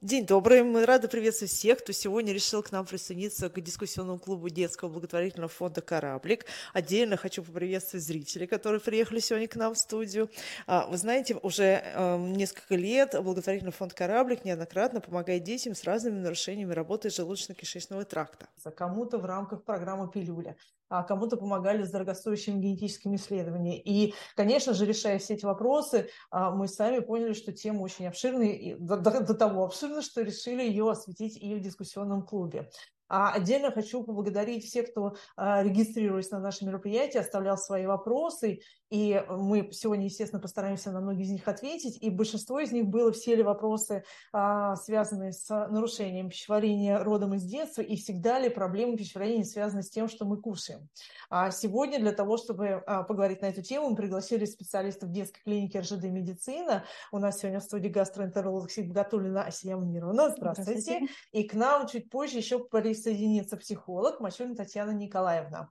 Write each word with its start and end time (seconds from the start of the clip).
День 0.00 0.26
добрый. 0.26 0.62
Мы 0.62 0.86
рады 0.86 1.08
приветствовать 1.08 1.50
всех, 1.50 1.80
кто 1.80 1.90
сегодня 1.90 2.32
решил 2.32 2.62
к 2.62 2.70
нам 2.70 2.86
присоединиться 2.86 3.50
к 3.50 3.60
дискуссионному 3.60 4.20
клубу 4.20 4.48
детского 4.48 4.88
благотворительного 4.90 5.48
фонда 5.48 5.80
«Кораблик». 5.80 6.46
Отдельно 6.72 7.16
хочу 7.16 7.42
поприветствовать 7.42 8.06
зрителей, 8.06 8.46
которые 8.46 8.80
приехали 8.80 9.18
сегодня 9.18 9.48
к 9.48 9.56
нам 9.56 9.74
в 9.74 9.78
студию. 9.78 10.30
А, 10.68 10.86
вы 10.86 10.98
знаете, 10.98 11.36
уже 11.42 11.64
эм, 11.64 12.32
несколько 12.32 12.76
лет 12.76 13.20
благотворительный 13.20 13.72
фонд 13.72 13.92
«Кораблик» 13.92 14.44
неоднократно 14.44 15.00
помогает 15.00 15.42
детям 15.42 15.74
с 15.74 15.82
разными 15.82 16.20
нарушениями 16.20 16.74
работы 16.74 17.08
желудочно-кишечного 17.08 18.04
тракта. 18.04 18.46
Кому-то 18.76 19.18
в 19.18 19.24
рамках 19.24 19.64
программы 19.64 20.08
«Пилюля», 20.08 20.54
кому-то 20.88 21.36
помогали 21.36 21.82
с 21.82 21.90
дорогостоящими 21.90 22.60
генетическими 22.60 23.16
исследованиями. 23.16 23.80
И, 23.80 24.14
конечно 24.36 24.74
же, 24.74 24.86
решая 24.86 25.18
все 25.18 25.34
эти 25.34 25.44
вопросы, 25.44 26.08
а, 26.30 26.50
мы 26.50 26.68
сами 26.68 27.00
поняли, 27.00 27.32
что 27.32 27.52
тема 27.52 27.82
очень 27.82 28.06
обширная, 28.06 28.52
и 28.52 28.74
до, 28.74 28.96
до, 28.96 29.34
того 29.34 29.64
обширна, 29.64 30.02
что 30.02 30.22
решили 30.22 30.62
ее 30.62 30.90
осветить 30.90 31.36
и 31.36 31.54
в 31.54 31.60
дискуссионном 31.60 32.22
клубе. 32.22 32.70
А 33.08 33.32
отдельно 33.32 33.70
хочу 33.70 34.02
поблагодарить 34.02 34.64
всех, 34.64 34.90
кто 34.90 35.16
а, 35.36 35.62
регистрируясь 35.62 36.30
на 36.30 36.40
наши 36.40 36.64
мероприятия, 36.64 37.20
оставлял 37.20 37.56
свои 37.56 37.86
вопросы. 37.86 38.60
И 38.90 39.22
мы 39.28 39.68
сегодня, 39.72 40.06
естественно, 40.06 40.40
постараемся 40.40 40.90
на 40.92 41.00
многие 41.00 41.24
из 41.24 41.30
них 41.30 41.46
ответить. 41.46 41.98
И 42.02 42.10
большинство 42.10 42.60
из 42.60 42.72
них 42.72 42.86
было 42.86 43.12
все 43.12 43.34
ли 43.34 43.42
вопросы, 43.42 44.04
а, 44.32 44.76
связанные 44.76 45.32
с 45.32 45.48
нарушением 45.48 46.30
пищеварения 46.30 46.98
родом 46.98 47.34
из 47.34 47.44
детства, 47.44 47.82
и 47.82 47.96
всегда 47.96 48.38
ли 48.38 48.48
проблемы 48.48 48.96
пищеварения 48.96 49.44
связаны 49.44 49.82
с 49.82 49.90
тем, 49.90 50.08
что 50.08 50.24
мы 50.24 50.40
кушаем. 50.40 50.88
А 51.30 51.50
сегодня 51.50 51.98
для 51.98 52.12
того, 52.12 52.36
чтобы 52.36 52.82
поговорить 53.06 53.42
на 53.42 53.46
эту 53.46 53.62
тему, 53.62 53.90
мы 53.90 53.96
пригласили 53.96 54.44
специалистов 54.44 55.10
детской 55.10 55.40
клиники 55.42 55.76
РЖД 55.76 56.04
«Медицина». 56.04 56.84
У 57.12 57.18
нас 57.18 57.38
сегодня 57.38 57.60
в 57.60 57.64
студии 57.64 57.88
гастроэнтеролог 57.88 58.70
Сибгатулина 58.70 59.44
Асия 59.44 59.76
Мунировна. 59.76 60.30
Здравствуйте. 60.30 60.80
Здравствуйте. 60.80 61.12
И 61.32 61.44
к 61.44 61.54
нам 61.54 61.86
чуть 61.86 62.10
позже 62.10 62.38
еще 62.38 62.58
присоединится 62.98 63.56
психолог 63.56 64.20
Мачулина 64.20 64.56
Татьяна 64.56 64.90
Николаевна. 64.90 65.70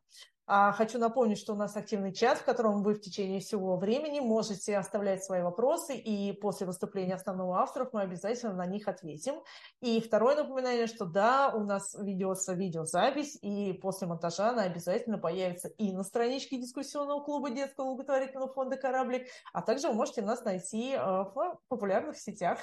А 0.50 0.72
хочу 0.72 0.98
напомнить, 0.98 1.38
что 1.38 1.52
у 1.52 1.58
нас 1.58 1.76
активный 1.76 2.14
чат, 2.14 2.38
в 2.38 2.46
котором 2.46 2.82
вы 2.82 2.94
в 2.94 3.02
течение 3.02 3.42
всего 3.42 3.76
времени 3.76 4.22
можете 4.22 4.78
оставлять 4.78 5.22
свои 5.22 5.42
вопросы, 5.42 5.98
и 5.98 6.32
после 6.32 6.66
выступления 6.66 7.16
основного 7.16 7.60
авторов 7.60 7.90
мы 7.92 8.02
обязательно 8.02 8.54
на 8.54 8.66
них 8.66 8.88
ответим. 8.88 9.42
И 9.82 10.00
второе 10.00 10.38
напоминание, 10.38 10.88
что 10.88 11.04
да, 11.04 11.52
у 11.54 11.66
нас 11.66 11.94
ведется 12.00 12.54
видеозапись, 12.54 13.38
и 13.42 13.74
после 13.74 14.08
монтажа 14.08 14.52
она 14.52 14.62
обязательно 14.62 15.18
появится 15.18 15.68
и 15.68 15.92
на 15.92 16.04
страничке 16.04 16.58
дискуссионного 16.58 17.22
клуба 17.26 17.50
детского 17.50 17.88
благотворительного 17.88 18.54
фонда 18.54 18.78
«Кораблик», 18.78 19.28
а 19.52 19.62
также 19.62 19.90
вы 19.90 19.96
можете 19.96 20.22
нас 20.22 20.46
найти 20.46 20.94
э, 20.94 20.98
в 20.98 21.60
популярных 21.68 22.18
сетях. 22.18 22.60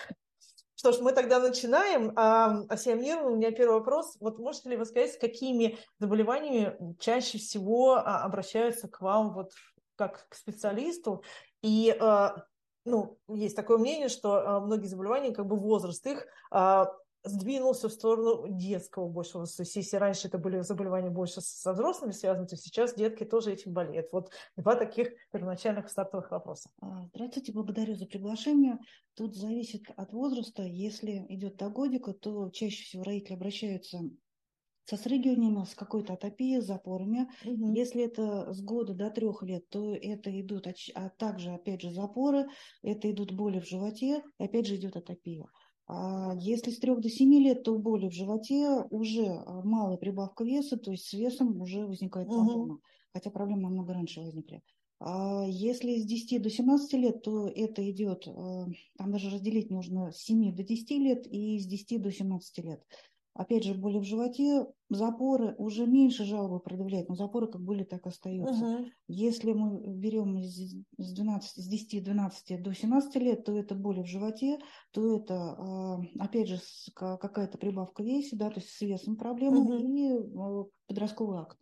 Что 0.76 0.92
ж, 0.92 0.98
мы 1.00 1.12
тогда 1.12 1.38
начинаем. 1.38 2.12
А, 2.16 2.62
Асия 2.68 2.96
у 2.96 3.36
меня 3.36 3.52
первый 3.52 3.74
вопрос. 3.78 4.16
Вот 4.20 4.38
можете 4.38 4.70
ли 4.70 4.76
вы 4.76 4.84
сказать, 4.84 5.12
с 5.12 5.18
какими 5.18 5.78
заболеваниями 5.98 6.96
чаще 6.98 7.38
всего 7.38 7.94
а, 7.94 8.24
обращаются 8.24 8.88
к 8.88 9.00
вам 9.00 9.32
вот 9.34 9.52
как 9.96 10.26
к 10.28 10.34
специалисту? 10.34 11.22
И 11.62 11.96
а, 12.00 12.44
ну, 12.84 13.18
есть 13.28 13.56
такое 13.56 13.78
мнение, 13.78 14.08
что 14.08 14.60
многие 14.60 14.86
заболевания, 14.86 15.32
как 15.32 15.46
бы 15.46 15.56
возраст 15.56 16.06
их 16.06 16.26
сдвинулся 17.24 17.88
в 17.88 17.92
сторону 17.92 18.46
детского 18.48 19.08
больше 19.08 19.38
возраста. 19.38 19.58
То 19.58 19.62
есть 19.62 19.76
если 19.76 19.96
раньше 19.96 20.28
это 20.28 20.38
были 20.38 20.60
заболевания 20.60 21.10
больше 21.10 21.40
со 21.40 21.72
взрослыми 21.72 22.12
связаны, 22.12 22.46
то 22.46 22.56
сейчас 22.56 22.94
детки 22.94 23.24
тоже 23.24 23.52
этим 23.52 23.72
болеют. 23.72 24.12
Вот 24.12 24.30
два 24.56 24.76
таких 24.76 25.08
первоначальных 25.32 25.88
стартовых 25.88 26.30
вопроса. 26.30 26.70
А, 26.80 27.06
здравствуйте, 27.14 27.52
благодарю 27.52 27.94
за 27.94 28.06
приглашение. 28.06 28.78
Тут 29.14 29.34
зависит 29.34 29.82
от 29.96 30.12
возраста. 30.12 30.62
Если 30.62 31.24
идет 31.28 31.56
до 31.56 31.70
годика, 31.70 32.12
то 32.12 32.50
чаще 32.50 32.84
всего 32.84 33.02
родители 33.02 33.34
обращаются 33.34 34.00
со 34.84 34.96
срыгиваниями, 34.96 35.64
с 35.64 35.74
какой-то 35.74 36.12
атопией, 36.12 36.60
с 36.60 36.66
запорами. 36.66 37.26
Угу. 37.44 37.74
Если 37.74 38.04
это 38.04 38.52
с 38.52 38.60
года 38.60 38.92
до 38.92 39.10
трех 39.10 39.42
лет, 39.42 39.68
то 39.70 39.94
это 39.94 40.40
идут, 40.40 40.66
а 40.94 41.08
также, 41.10 41.50
опять 41.50 41.80
же, 41.80 41.90
запоры, 41.90 42.46
это 42.82 43.10
идут 43.10 43.32
боли 43.32 43.60
в 43.60 43.66
животе, 43.66 44.22
и 44.38 44.44
опять 44.44 44.66
же 44.66 44.76
идет 44.76 44.96
атопия. 44.96 45.44
А 45.44 45.48
если 46.36 46.70
с 46.70 46.78
3 46.78 46.96
до 46.96 47.10
7 47.10 47.34
лет, 47.34 47.62
то 47.62 47.76
боли 47.78 48.08
в 48.08 48.12
животе 48.12 48.84
уже 48.90 49.26
а, 49.26 49.62
малая 49.62 49.98
прибавка 49.98 50.44
веса, 50.44 50.76
то 50.78 50.90
есть 50.90 51.06
с 51.06 51.12
весом 51.12 51.60
уже 51.60 51.86
возникает 51.86 52.28
проблема. 52.28 52.74
Угу. 52.74 52.80
Хотя 53.12 53.30
проблемы 53.30 53.62
намного 53.62 53.92
раньше 53.92 54.20
возникли. 54.20 54.62
А 55.00 55.44
если 55.46 55.98
с 55.98 56.06
10 56.06 56.40
до 56.40 56.48
17 56.48 56.92
лет, 56.94 57.22
то 57.22 57.48
это 57.48 57.88
идет, 57.90 58.26
а, 58.26 58.66
там 58.96 59.12
даже 59.12 59.28
разделить 59.28 59.70
нужно 59.70 60.10
с 60.12 60.18
7 60.22 60.54
до 60.54 60.62
10 60.62 60.90
лет 60.92 61.26
и 61.26 61.58
с 61.58 61.66
10 61.66 62.00
до 62.00 62.10
17 62.10 62.58
лет. 62.60 62.82
Опять 63.34 63.64
же, 63.64 63.74
боли 63.74 63.98
в 63.98 64.04
животе, 64.04 64.64
запоры 64.88 65.56
уже 65.58 65.86
меньше 65.86 66.24
жалобы 66.24 66.60
продавляют, 66.60 67.08
но 67.08 67.16
запоры 67.16 67.48
как 67.48 67.62
были, 67.62 67.82
так 67.82 68.06
и 68.06 68.08
остаются. 68.08 68.64
Угу. 68.64 68.86
Если 69.08 69.52
мы 69.52 69.80
берем 69.96 70.40
с, 70.40 70.74
12, 70.96 71.64
с 71.64 71.66
10, 71.66 72.04
12 72.04 72.62
до 72.62 72.72
17 72.72 73.16
лет, 73.16 73.44
то 73.44 73.52
это 73.58 73.74
боли 73.74 74.02
в 74.02 74.06
животе, 74.06 74.58
то 74.92 75.16
это, 75.16 75.34
а, 75.34 76.00
опять 76.20 76.48
же, 76.48 76.60
какая-то 76.94 77.58
прибавка 77.58 78.04
веса, 78.04 78.36
да, 78.36 78.50
то 78.50 78.60
есть 78.60 78.70
с 78.70 78.80
весом 78.82 79.16
проблемы 79.16 79.62
угу. 79.62 79.74
и 79.74 80.12
а, 80.12 80.64
подростковый 80.86 81.40
акт. 81.40 81.58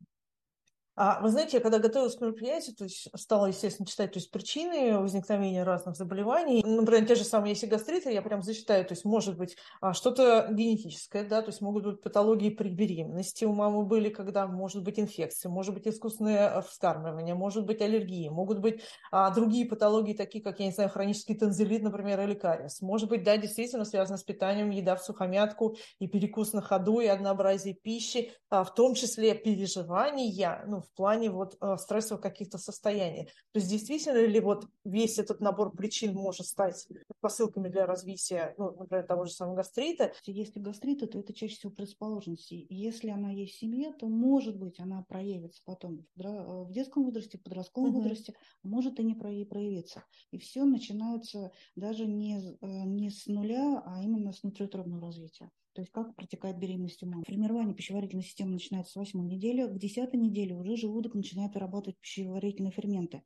А 0.94 1.20
вы 1.22 1.30
знаете, 1.30 1.56
я 1.56 1.62
когда 1.62 1.78
готовилась 1.78 2.16
к 2.16 2.20
мероприятию, 2.20 2.76
то 2.76 2.84
есть 2.84 3.08
стала, 3.16 3.46
естественно, 3.46 3.86
читать 3.86 4.12
то 4.12 4.18
есть, 4.18 4.30
причины 4.30 4.98
возникновения 4.98 5.64
разных 5.64 5.96
заболеваний. 5.96 6.62
Например, 6.64 7.06
те 7.06 7.14
же 7.14 7.24
самые, 7.24 7.52
если 7.52 7.66
гастриты, 7.66 8.12
я 8.12 8.20
прям 8.20 8.42
зачитаю, 8.42 8.84
то 8.84 8.92
есть 8.92 9.06
может 9.06 9.38
быть 9.38 9.56
а, 9.80 9.94
что-то 9.94 10.48
генетическое, 10.50 11.24
да, 11.24 11.40
то 11.40 11.48
есть 11.48 11.62
могут 11.62 11.84
быть 11.84 12.02
патологии 12.02 12.50
при 12.50 12.68
беременности 12.68 13.46
у 13.46 13.54
мамы 13.54 13.84
были, 13.84 14.10
когда 14.10 14.46
может 14.46 14.82
быть 14.82 14.98
инфекция, 14.98 15.48
может 15.48 15.72
быть 15.72 15.86
искусственное 15.86 16.60
вскармливание, 16.60 17.34
может 17.34 17.64
быть 17.64 17.80
аллергии, 17.80 18.28
могут 18.28 18.58
быть 18.58 18.82
а, 19.10 19.30
другие 19.30 19.66
патологии, 19.66 20.12
такие 20.12 20.44
как, 20.44 20.60
я 20.60 20.66
не 20.66 20.72
знаю, 20.72 20.90
хронический 20.90 21.34
танзелит, 21.34 21.82
например, 21.82 22.20
или 22.20 22.34
кариес. 22.34 22.82
Может 22.82 23.08
быть, 23.08 23.22
да, 23.22 23.38
действительно 23.38 23.86
связано 23.86 24.18
с 24.18 24.24
питанием, 24.24 24.68
еда 24.68 24.96
в 24.96 25.02
сухомятку 25.02 25.76
и 25.98 26.06
перекус 26.06 26.52
на 26.52 26.60
ходу, 26.60 27.00
и 27.00 27.06
однообразие 27.06 27.74
пищи, 27.74 28.32
а, 28.50 28.62
в 28.64 28.74
том 28.74 28.94
числе 28.94 29.34
переживания, 29.34 30.64
ну, 30.66 30.81
в 30.82 30.92
плане 30.94 31.30
вот 31.30 31.56
э, 31.60 31.76
стрессовых 31.78 32.22
каких-то 32.22 32.58
состояний. 32.58 33.26
То 33.52 33.58
есть 33.58 33.68
действительно 33.68 34.24
ли 34.24 34.40
вот 34.40 34.66
весь 34.84 35.18
этот 35.18 35.40
набор 35.40 35.74
причин 35.74 36.14
может 36.14 36.46
стать 36.46 36.86
посылками 37.20 37.68
для 37.68 37.86
развития, 37.86 38.54
ну, 38.58 38.72
например, 38.72 39.06
того 39.06 39.24
же 39.24 39.32
самого 39.32 39.56
гастрита? 39.56 40.12
Если 40.26 40.60
гастрита, 40.60 41.06
то 41.06 41.18
это 41.18 41.32
чаще 41.32 41.56
всего 41.56 41.72
предрасположенность. 41.72 42.52
И 42.52 42.66
если 42.68 43.10
она 43.10 43.30
есть 43.30 43.54
в 43.54 43.58
семье, 43.58 43.92
то, 43.92 44.06
может 44.06 44.58
быть, 44.58 44.80
она 44.80 45.02
проявится 45.08 45.62
потом 45.64 46.06
в 46.16 46.70
детском 46.70 47.04
возрасте, 47.04 47.38
в 47.38 47.42
подростковом 47.42 47.90
угу. 47.90 48.00
возрасте, 48.00 48.34
может 48.62 48.98
и 49.00 49.04
не 49.04 49.14
проявиться. 49.14 50.04
И 50.30 50.38
все 50.38 50.64
начинается 50.64 51.52
даже 51.76 52.06
не, 52.06 52.38
э, 52.38 52.66
не 52.84 53.10
с 53.10 53.26
нуля, 53.26 53.82
а 53.84 54.02
именно 54.02 54.32
с 54.32 54.42
внутриутробного 54.42 55.02
развития. 55.02 55.50
То 55.74 55.80
есть 55.80 55.90
как 55.90 56.14
протекает 56.16 56.58
беременность 56.58 57.02
у 57.02 57.06
мамы. 57.06 57.24
Формирование 57.26 57.74
пищеварительной 57.74 58.24
системы 58.24 58.52
начинается 58.52 58.92
с 58.92 58.96
восьмой 58.96 59.26
недели. 59.26 59.66
К 59.66 59.78
десятой 59.78 60.16
неделе 60.16 60.54
уже 60.54 60.76
желудок 60.76 61.14
начинает 61.14 61.54
вырабатывать 61.54 61.98
пищеварительные 61.98 62.72
ферменты. 62.72 63.22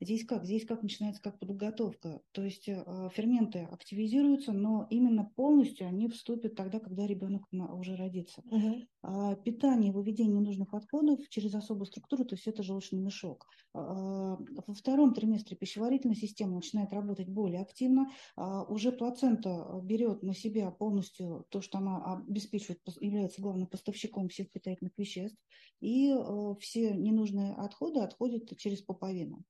Здесь 0.00 0.24
как? 0.24 0.44
Здесь 0.46 0.64
как 0.64 0.82
начинается 0.82 1.20
как 1.20 1.38
подготовка. 1.38 2.22
То 2.32 2.42
есть 2.42 2.68
э, 2.68 3.10
ферменты 3.12 3.68
активизируются, 3.70 4.52
но 4.52 4.86
именно 4.88 5.30
полностью 5.36 5.86
они 5.86 6.08
вступят 6.08 6.54
тогда, 6.54 6.80
когда 6.80 7.06
ребенок 7.06 7.42
уже 7.52 7.96
родится. 7.96 8.42
Угу. 8.46 8.86
А, 9.02 9.34
питание, 9.36 9.92
выведение 9.92 10.40
ненужных 10.40 10.72
отходов 10.72 11.20
через 11.28 11.54
особую 11.54 11.84
структуру, 11.84 12.24
то 12.24 12.34
есть 12.34 12.46
это 12.46 12.62
желчный 12.62 12.98
мешок. 12.98 13.46
А, 13.74 14.36
во 14.38 14.74
втором 14.74 15.12
триместре 15.12 15.56
пищеварительная 15.56 16.16
система 16.16 16.54
начинает 16.54 16.94
работать 16.94 17.28
более 17.28 17.60
активно. 17.60 18.10
А, 18.36 18.64
уже 18.64 18.92
плацента 18.92 19.80
берет 19.84 20.22
на 20.22 20.34
себя 20.34 20.70
полностью 20.70 21.44
то, 21.50 21.60
что 21.60 21.76
она 21.76 22.24
обеспечивает, 22.26 22.80
является 23.00 23.42
главным 23.42 23.66
поставщиком 23.66 24.30
всех 24.30 24.50
питательных 24.50 24.96
веществ. 24.96 25.38
И 25.80 26.10
э, 26.10 26.54
все 26.60 26.94
ненужные 26.94 27.52
отходы 27.54 28.00
отходят 28.00 28.56
через 28.58 28.82
пуповину 28.82 29.44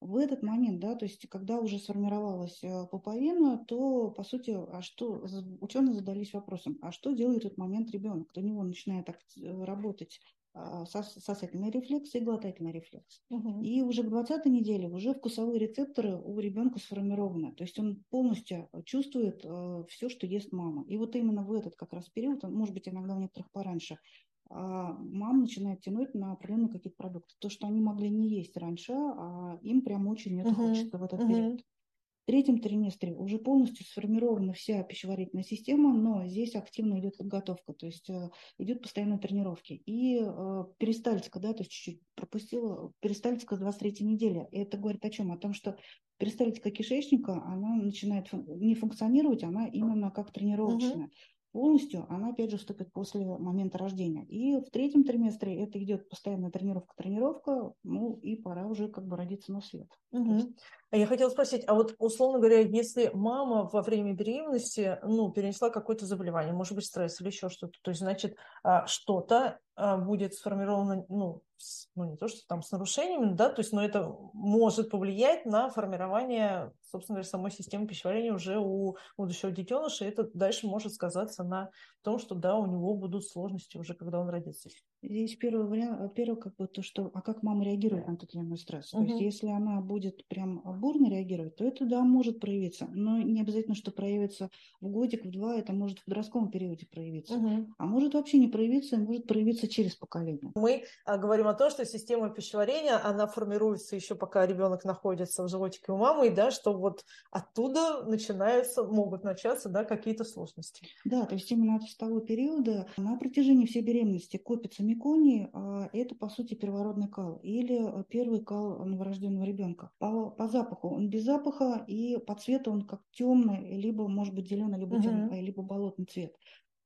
в 0.00 0.16
этот 0.16 0.42
момент, 0.42 0.80
да, 0.80 0.94
то 0.94 1.04
есть 1.04 1.26
когда 1.28 1.58
уже 1.58 1.78
сформировалась 1.78 2.62
э, 2.62 2.86
пуповина, 2.90 3.64
то, 3.66 4.10
по 4.10 4.24
сути, 4.24 4.50
а 4.50 4.82
что, 4.82 5.26
ученые 5.60 5.94
задались 5.94 6.32
вопросом, 6.32 6.78
а 6.82 6.92
что 6.92 7.12
делает 7.12 7.42
в 7.42 7.46
этот 7.46 7.58
момент 7.58 7.90
ребенок? 7.90 8.30
У 8.36 8.40
него 8.40 8.62
начинает 8.62 9.08
э, 9.08 9.64
работать 9.64 10.20
а, 10.58 10.86
сосательный 10.86 11.70
рефлекс 11.70 12.14
и 12.14 12.20
глотательный 12.20 12.72
рефлекс. 12.72 13.20
Угу. 13.28 13.60
И 13.60 13.82
уже 13.82 14.02
к 14.02 14.08
20 14.08 14.46
неделе 14.46 14.88
уже 14.88 15.12
вкусовые 15.12 15.58
рецепторы 15.58 16.16
у 16.16 16.38
ребенка 16.40 16.78
сформированы. 16.78 17.52
То 17.54 17.64
есть 17.64 17.78
он 17.78 18.02
полностью 18.08 18.70
чувствует 18.86 19.44
э, 19.44 19.84
все, 19.90 20.08
что 20.08 20.26
ест 20.26 20.52
мама. 20.52 20.86
И 20.88 20.96
вот 20.96 21.14
именно 21.14 21.42
в 21.42 21.52
этот 21.52 21.76
как 21.76 21.92
раз 21.92 22.08
период, 22.08 22.42
может 22.44 22.72
быть, 22.72 22.88
иногда 22.88 23.14
у 23.14 23.20
некоторых 23.20 23.50
пораньше, 23.52 23.98
мам 24.48 25.40
начинает 25.40 25.80
тянуть 25.80 26.14
на 26.14 26.32
определенные 26.32 26.70
какие-то 26.70 26.96
продукты. 26.96 27.34
То, 27.38 27.48
что 27.48 27.66
они 27.66 27.80
могли 27.80 28.08
не 28.08 28.28
есть 28.28 28.56
раньше, 28.56 28.92
а 28.92 29.58
им 29.62 29.82
прям 29.82 30.06
очень 30.06 30.40
это 30.40 30.50
uh-huh. 30.50 30.54
хочется 30.54 30.98
в 30.98 31.02
этот 31.02 31.20
uh-huh. 31.20 31.28
период. 31.28 31.60
В 31.60 32.26
третьем 32.26 32.58
триместре 32.58 33.14
уже 33.14 33.38
полностью 33.38 33.86
сформирована 33.86 34.52
вся 34.52 34.82
пищеварительная 34.82 35.44
система, 35.44 35.94
но 35.94 36.26
здесь 36.26 36.56
активно 36.56 36.98
идет 36.98 37.16
подготовка, 37.16 37.72
то 37.72 37.86
есть 37.86 38.10
э, 38.10 38.30
идет 38.58 38.82
постоянные 38.82 39.20
тренировки. 39.20 39.74
И 39.86 40.18
э, 40.20 40.64
перистальтика, 40.78 41.38
да, 41.38 41.52
то 41.52 41.60
есть 41.60 41.70
чуть-чуть 41.70 42.00
пропустила, 42.16 42.92
перистальтика 42.98 43.54
с 43.54 43.60
23 43.60 44.04
недели. 44.04 44.48
И 44.50 44.58
это 44.58 44.76
говорит 44.76 45.04
о 45.04 45.10
чем? 45.10 45.30
О 45.30 45.38
том, 45.38 45.52
что 45.52 45.78
перистальтика 46.18 46.72
кишечника, 46.72 47.34
она 47.44 47.76
начинает 47.76 48.32
не 48.32 48.74
функционировать, 48.74 49.44
она 49.44 49.68
именно 49.68 50.10
как 50.10 50.32
тренировочная. 50.32 51.06
Угу 51.06 51.12
полностью, 51.56 52.04
она 52.10 52.28
опять 52.28 52.50
же 52.50 52.58
вступит 52.58 52.92
после 52.92 53.24
момента 53.24 53.78
рождения. 53.78 54.26
И 54.26 54.60
в 54.60 54.70
третьем 54.70 55.04
триместре 55.04 55.62
это 55.62 55.82
идет 55.82 56.06
постоянная 56.10 56.50
тренировка-тренировка, 56.50 57.72
ну 57.82 58.18
и 58.22 58.36
пора 58.36 58.66
уже 58.66 58.88
как 58.88 59.06
бы 59.06 59.16
родиться 59.16 59.52
на 59.52 59.62
свет. 59.62 59.88
Угу. 60.12 60.34
Есть... 60.34 60.50
А 60.90 60.96
я 60.96 61.06
хотела 61.06 61.30
спросить, 61.30 61.64
а 61.66 61.74
вот 61.74 61.96
условно 61.98 62.38
говоря, 62.38 62.60
если 62.60 63.10
мама 63.12 63.68
во 63.72 63.82
время 63.82 64.12
беременности 64.12 64.98
ну, 65.02 65.32
перенесла 65.32 65.68
какое-то 65.68 66.06
заболевание, 66.06 66.52
может 66.52 66.74
быть 66.74 66.86
стресс 66.86 67.20
или 67.20 67.28
еще 67.28 67.48
что-то, 67.48 67.72
то 67.82 67.90
есть 67.90 68.00
значит 68.00 68.36
а, 68.62 68.86
что-то 68.86 69.58
а, 69.74 69.96
будет 69.96 70.34
сформировано, 70.34 71.04
ну, 71.08 71.42
с, 71.56 71.88
ну, 71.96 72.04
не 72.04 72.16
то, 72.16 72.28
что 72.28 72.46
там 72.46 72.62
с 72.62 72.70
нарушениями, 72.70 73.34
да, 73.34 73.48
то 73.48 73.60
есть, 73.60 73.72
но 73.72 73.84
это 73.84 74.16
может 74.32 74.90
повлиять 74.90 75.44
на 75.44 75.70
формирование, 75.70 76.72
собственно 76.82 77.16
говоря, 77.16 77.28
самой 77.28 77.50
системы 77.50 77.88
пищеварения 77.88 78.32
уже 78.32 78.58
у 78.58 78.96
будущего 79.16 79.50
детеныша, 79.50 80.04
и 80.04 80.08
это 80.08 80.30
дальше 80.34 80.68
может 80.68 80.94
сказаться 80.94 81.42
на 81.42 81.70
том, 82.02 82.18
что, 82.20 82.36
да, 82.36 82.56
у 82.56 82.66
него 82.66 82.94
будут 82.94 83.26
сложности 83.26 83.76
уже, 83.76 83.94
когда 83.94 84.20
он 84.20 84.28
родится. 84.28 84.68
Здесь 85.08 85.36
первый 85.36 85.66
вариант, 85.66 86.14
первый 86.14 86.36
как 86.36 86.56
бы 86.56 86.66
то, 86.66 86.82
что, 86.82 87.10
а 87.14 87.22
как 87.22 87.42
мама 87.42 87.64
реагирует 87.64 88.08
на 88.08 88.16
тот 88.16 88.34
или 88.34 88.42
иной 88.42 88.58
стресс. 88.58 88.92
Угу. 88.92 89.04
То 89.04 89.10
есть, 89.10 89.20
если 89.20 89.46
она 89.48 89.80
будет 89.80 90.26
прям 90.26 90.62
бурно 90.80 91.08
реагировать, 91.08 91.56
то 91.56 91.64
это, 91.64 91.86
да, 91.86 92.02
может 92.02 92.40
проявиться, 92.40 92.88
но 92.92 93.18
не 93.18 93.40
обязательно, 93.40 93.74
что 93.74 93.92
проявится 93.92 94.50
в 94.80 94.88
годик, 94.88 95.24
в 95.24 95.30
два, 95.30 95.56
это 95.56 95.72
может 95.72 96.00
в 96.00 96.04
подростковом 96.04 96.50
периоде 96.50 96.86
проявиться. 96.86 97.34
Угу. 97.34 97.74
А 97.78 97.86
может 97.86 98.14
вообще 98.14 98.38
не 98.38 98.48
проявиться, 98.48 98.96
может 98.98 99.26
проявиться 99.26 99.68
через 99.68 99.94
поколение. 99.94 100.50
Мы 100.54 100.84
а, 101.04 101.18
говорим 101.18 101.46
о 101.46 101.54
том, 101.54 101.70
что 101.70 101.84
система 101.84 102.30
пищеварения, 102.30 103.00
она 103.02 103.26
формируется 103.26 103.94
еще 103.94 104.14
пока 104.14 104.46
ребенок 104.46 104.84
находится 104.84 105.44
в 105.44 105.48
животике 105.48 105.92
у 105.92 105.96
мамы, 105.96 106.28
и 106.28 106.30
да, 106.30 106.50
что 106.50 106.72
вот 106.72 107.04
оттуда 107.30 108.04
начинаются, 108.04 108.82
могут 108.82 109.22
начаться 109.22 109.68
да, 109.68 109.84
какие-то 109.84 110.24
сложности. 110.24 110.86
Да, 111.04 111.26
то 111.26 111.34
есть 111.34 111.50
именно 111.52 111.76
от 111.76 111.82
того 111.98 112.20
периода 112.20 112.88
на 112.96 113.16
протяжении 113.16 113.66
всей 113.66 113.82
беременности 113.82 114.36
копится 114.36 114.82
меконий, 114.96 115.48
а 115.52 115.88
это 115.92 116.14
по 116.14 116.28
сути 116.28 116.54
первородный 116.54 117.08
кал 117.08 117.40
или 117.42 118.04
первый 118.08 118.40
кал 118.42 118.84
новорожденного 118.84 119.44
ребенка. 119.44 119.90
По, 119.98 120.30
по 120.30 120.48
запаху 120.48 120.88
он 120.88 121.08
без 121.08 121.24
запаха 121.24 121.84
и 121.86 122.18
по 122.18 122.34
цвету 122.34 122.70
он 122.70 122.82
как 122.82 123.02
темный, 123.12 123.76
либо 123.76 124.08
может 124.08 124.34
быть 124.34 124.48
зеленый, 124.48 124.78
либо 124.78 124.94
угу. 124.94 125.02
темный, 125.02 125.40
либо 125.40 125.62
болотный 125.62 126.06
цвет. 126.06 126.34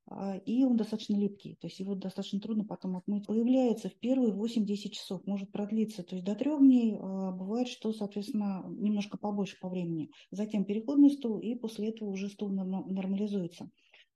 А, 0.07 0.35
и 0.37 0.63
он 0.63 0.75
достаточно 0.75 1.15
липкий, 1.15 1.55
то 1.61 1.67
есть 1.67 1.79
его 1.79 1.95
достаточно 1.95 2.39
трудно 2.39 2.65
потом 2.65 2.97
отмыть. 2.97 3.27
Появляется 3.27 3.89
в 3.89 3.95
первые 3.95 4.33
8-10 4.33 4.89
часов, 4.89 5.25
может 5.25 5.51
продлиться, 5.51 6.03
то 6.03 6.15
есть 6.15 6.25
до 6.25 6.35
трех 6.35 6.59
дней, 6.59 6.97
а, 6.99 7.31
бывает, 7.31 7.67
что, 7.67 7.93
соответственно, 7.93 8.65
немножко 8.67 9.17
побольше 9.17 9.57
по 9.61 9.69
времени. 9.69 10.11
Затем 10.31 10.65
переходный 10.65 11.11
стул, 11.11 11.39
и 11.39 11.55
после 11.55 11.89
этого 11.89 12.09
уже 12.09 12.29
стул 12.29 12.49
нормализуется. 12.49 13.69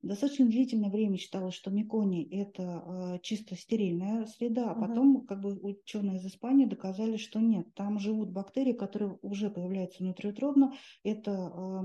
Достаточно 0.06 0.46
длительное 0.46 0.92
время 0.92 1.18
считалось, 1.18 1.56
что 1.56 1.72
мекони– 1.72 2.28
это 2.32 2.62
э, 2.86 3.20
чисто 3.24 3.56
стерильная 3.56 4.28
среда, 4.28 4.70
а 4.70 4.76
потом 4.76 5.26
как 5.26 5.42
бы 5.42 5.58
ученые 5.60 6.18
из 6.18 6.26
Испании 6.28 6.66
доказали, 6.66 7.18
что 7.18 7.40
нет, 7.40 7.74
там 7.74 7.98
живут 7.98 8.30
бактерии, 8.30 8.74
которые 8.74 9.18
уже 9.24 9.50
появляются 9.50 10.04
внутриутробно, 10.04 10.76
это 11.04 11.32
э, 11.32 11.82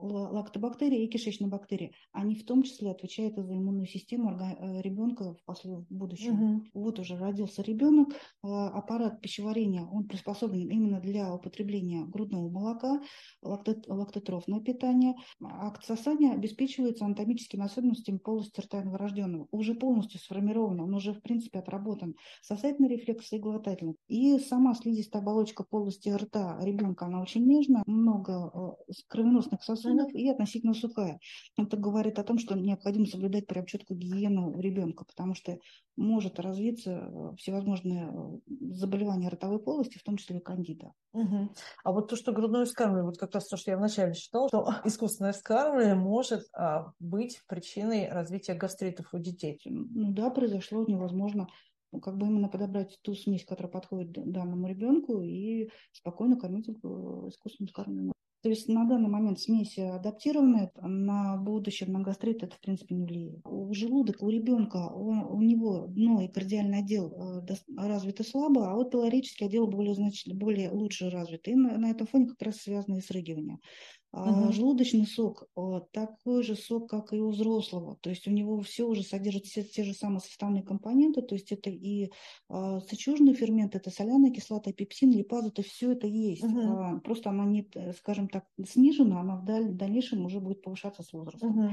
лактобактерии 0.00 1.04
и 1.04 1.08
кишечные 1.08 1.48
бактерии. 1.48 1.92
Они 2.10 2.34
в 2.34 2.44
том 2.44 2.64
числе 2.64 2.90
отвечают 2.90 3.36
за 3.36 3.54
иммунную 3.54 3.86
систему 3.86 4.32
э, 4.32 4.82
ребенка 4.82 5.34
в, 5.34 5.44
после, 5.44 5.76
в 5.76 5.86
будущем. 5.88 6.34
Uh-huh. 6.34 6.70
Вот 6.74 6.98
уже 6.98 7.16
родился 7.16 7.62
ребенок, 7.62 8.08
э, 8.12 8.16
аппарат 8.42 9.20
пищеварения, 9.20 9.84
он 9.84 10.08
приспособлен 10.08 10.68
именно 10.68 10.98
для 10.98 11.32
употребления 11.32 12.06
грудного 12.06 12.50
молока, 12.50 13.00
лактотрофное 13.40 14.58
питание. 14.58 15.14
Акт 15.40 15.84
сосания 15.84 16.32
обеспечивается 16.32 17.04
анатомически 17.04 17.51
физическими 17.52 17.64
особенностями 17.64 18.18
полости 18.18 18.60
рта 18.60 18.82
новорожденного. 18.82 19.48
Уже 19.50 19.74
полностью 19.74 20.20
сформирован, 20.20 20.80
он 20.80 20.94
уже, 20.94 21.12
в 21.12 21.22
принципе, 21.22 21.58
отработан. 21.58 22.14
Сосательный 22.42 22.88
рефлекс 22.88 23.32
и 23.32 23.38
глотательный. 23.38 23.96
И 24.08 24.38
сама 24.38 24.74
слизистая 24.74 25.22
оболочка 25.22 25.64
полости 25.64 26.08
рта 26.08 26.58
ребенка, 26.62 27.06
она 27.06 27.20
очень 27.20 27.46
нежная, 27.46 27.82
много 27.86 28.76
э, 28.88 28.92
кровеносных 29.08 29.62
сосудов 29.62 30.12
и 30.14 30.28
относительно 30.28 30.74
сухая. 30.74 31.18
Это 31.56 31.76
говорит 31.76 32.18
о 32.18 32.24
том, 32.24 32.38
что 32.38 32.54
необходимо 32.54 33.06
соблюдать 33.06 33.46
прям 33.46 33.66
четкую 33.66 33.98
гигиену 33.98 34.58
ребенка, 34.58 35.04
потому 35.04 35.34
что 35.34 35.58
может 35.96 36.40
развиться 36.40 37.34
всевозможные 37.36 38.08
э, 38.08 38.74
заболевания 38.74 39.28
ротовой 39.28 39.58
полости, 39.58 39.98
в 39.98 40.02
том 40.02 40.16
числе 40.16 40.38
и 40.38 40.40
кандида. 40.40 40.92
Угу. 41.12 41.50
А 41.84 41.92
вот 41.92 42.08
то, 42.08 42.16
что 42.16 42.32
грудное 42.32 42.64
вскармливание, 42.64 43.06
вот 43.06 43.18
как 43.18 43.34
раз 43.34 43.48
то, 43.48 43.56
что 43.56 43.70
я 43.70 43.76
вначале 43.76 44.14
считала, 44.14 44.48
что 44.48 44.66
искусственное 44.84 45.32
вскармливание 45.32 45.94
может 45.94 46.48
а, 46.54 46.92
быть 46.98 47.42
причиной 47.46 48.08
развития 48.08 48.54
гастритов 48.54 49.12
у 49.12 49.18
детей. 49.18 49.60
Ну 49.64 50.12
да, 50.12 50.30
произошло 50.30 50.84
невозможно 50.86 51.48
ну, 51.92 52.00
как 52.00 52.16
бы 52.16 52.26
именно 52.26 52.48
подобрать 52.48 52.98
ту 53.02 53.14
смесь, 53.14 53.44
которая 53.44 53.70
подходит 53.70 54.12
данному 54.12 54.66
ребенку, 54.66 55.20
и 55.20 55.68
спокойно 55.92 56.38
кормить 56.38 56.68
э, 56.68 56.72
искусственным 56.72 57.66
вскармливанием. 57.68 58.12
То 58.42 58.48
есть 58.48 58.68
на 58.68 58.84
данный 58.84 59.08
момент 59.08 59.38
смесь 59.38 59.78
адаптированная, 59.78 60.72
на 60.80 61.36
будущее 61.36 61.88
на 61.88 62.00
гастрит 62.00 62.42
это 62.42 62.56
в 62.56 62.60
принципе 62.60 62.96
не 62.96 63.06
влияет. 63.06 63.46
У 63.46 63.72
желудок, 63.72 64.20
у 64.20 64.28
ребенка, 64.30 64.90
у, 64.92 65.36
у 65.36 65.40
него 65.42 65.86
дно 65.86 66.22
и 66.22 66.28
кардиальный 66.28 66.80
отдел 66.80 67.12
э, 67.12 67.54
развиты 67.76 68.24
слабо, 68.24 68.68
а 68.68 68.74
вот 68.74 68.90
пилорический 68.90 69.46
отдел 69.46 69.68
более, 69.68 69.94
значит, 69.94 70.34
более 70.36 70.70
лучше 70.70 71.08
развит. 71.08 71.46
И 71.46 71.54
на, 71.54 71.78
на 71.78 71.90
этом 71.90 72.08
фоне 72.08 72.26
как 72.26 72.42
раз 72.42 72.56
связано 72.56 72.96
и 72.96 73.00
срыгивание. 73.00 73.58
Угу. 74.12 74.52
Желудочный 74.52 75.06
сок 75.06 75.48
такой 75.92 76.42
же 76.42 76.54
сок, 76.54 76.90
как 76.90 77.14
и 77.14 77.18
у 77.18 77.30
взрослого. 77.30 77.96
То 78.02 78.10
есть 78.10 78.28
у 78.28 78.30
него 78.30 78.60
все 78.60 78.84
уже 78.84 79.02
содержит 79.02 79.46
все 79.46 79.62
те 79.62 79.84
же 79.84 79.94
самые 79.94 80.20
составные 80.20 80.62
компоненты. 80.62 81.22
То 81.22 81.34
есть 81.34 81.50
это 81.50 81.70
и 81.70 82.10
а, 82.48 82.80
сычужный 82.80 83.32
фермент, 83.32 83.74
это 83.74 83.90
соляная 83.90 84.30
кислота, 84.30 84.72
пепсин, 84.72 85.12
липаза, 85.12 85.50
то 85.50 85.62
все 85.62 85.92
это 85.92 86.06
есть. 86.06 86.44
Угу. 86.44 86.60
А, 86.60 87.00
просто 87.00 87.30
она 87.30 87.46
не, 87.46 87.66
скажем 87.96 88.28
так, 88.28 88.44
снижена, 88.66 89.20
она 89.20 89.36
в, 89.36 89.44
даль, 89.46 89.70
в 89.70 89.76
дальнейшем 89.76 90.26
уже 90.26 90.40
будет 90.40 90.60
повышаться 90.60 91.02
с 91.02 91.12
возрастом. 91.14 91.58
Угу. 91.58 91.70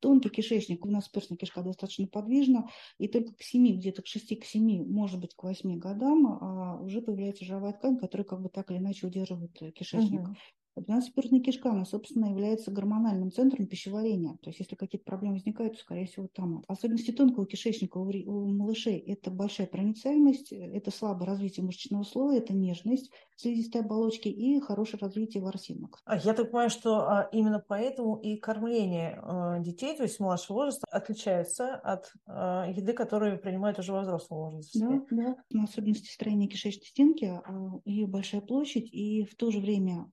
Тонкий 0.00 0.28
кишечник, 0.28 0.84
у 0.84 0.90
нас 0.90 1.08
перстная 1.08 1.38
кишка 1.38 1.62
достаточно 1.62 2.06
подвижна, 2.06 2.68
и 2.98 3.08
только 3.08 3.32
к 3.32 3.40
7, 3.40 3.78
где-то 3.78 4.02
к 4.02 4.06
6, 4.06 4.38
к 4.38 4.44
7, 4.44 4.84
может 4.84 5.18
быть, 5.18 5.34
к 5.34 5.42
8 5.42 5.78
годам 5.78 6.26
а, 6.26 6.78
уже 6.82 7.00
появляется 7.00 7.46
жировая 7.46 7.72
ткань, 7.72 7.96
которая 7.96 8.26
как 8.26 8.42
бы 8.42 8.50
так 8.50 8.70
или 8.70 8.76
иначе 8.76 9.06
удерживает 9.06 9.56
э, 9.62 9.70
кишечник. 9.70 10.20
Угу. 10.20 10.36
Двенадцатиперстная 10.76 11.40
кишка, 11.40 11.70
она, 11.70 11.84
собственно, 11.84 12.26
является 12.26 12.70
гормональным 12.70 13.30
центром 13.30 13.66
пищеварения. 13.66 14.36
То 14.42 14.50
есть, 14.50 14.60
если 14.60 14.76
какие-то 14.76 15.04
проблемы 15.04 15.34
возникают, 15.34 15.74
то, 15.74 15.80
скорее 15.80 16.06
всего, 16.06 16.28
там. 16.32 16.62
Особенности 16.68 17.10
тонкого 17.10 17.46
кишечника 17.46 17.98
у, 17.98 18.04
у 18.04 18.48
малышей– 18.48 18.98
это 19.06 19.30
большая 19.30 19.66
проницаемость, 19.66 20.52
это 20.52 20.90
слабое 20.90 21.26
развитие 21.26 21.64
мышечного 21.64 22.02
слоя, 22.02 22.38
это 22.38 22.54
нежность 22.54 23.10
слизистой 23.36 23.80
оболочки 23.80 24.28
и 24.28 24.60
хорошее 24.60 25.00
развитие 25.00 25.42
ворсинок. 25.42 25.98
А 26.04 26.16
я 26.16 26.34
так 26.34 26.50
понимаю, 26.50 26.70
что 26.70 27.08
а, 27.08 27.28
именно 27.32 27.62
поэтому 27.66 28.16
и 28.16 28.36
кормление 28.36 29.18
а, 29.22 29.58
детей, 29.60 29.96
то 29.96 30.02
есть 30.02 30.20
младшего 30.20 30.58
возраста, 30.58 30.86
отличается 30.90 31.74
от 31.74 32.12
еды, 32.26 32.92
которую 32.92 33.40
принимают 33.40 33.78
уже 33.78 33.92
во 33.92 34.02
взрослом 34.02 34.38
возрасте. 34.38 34.78
Да, 34.80 35.02
да. 35.10 35.36
На 35.50 35.64
особенности 35.64 36.12
строения 36.12 36.48
кишечной 36.48 36.86
стенки, 36.86 37.40
ее 37.84 38.06
большая 38.06 38.40
площадь 38.40 38.88
и 38.92 39.24
в 39.24 39.34
то 39.36 39.50
же 39.50 39.60
время 39.60 40.06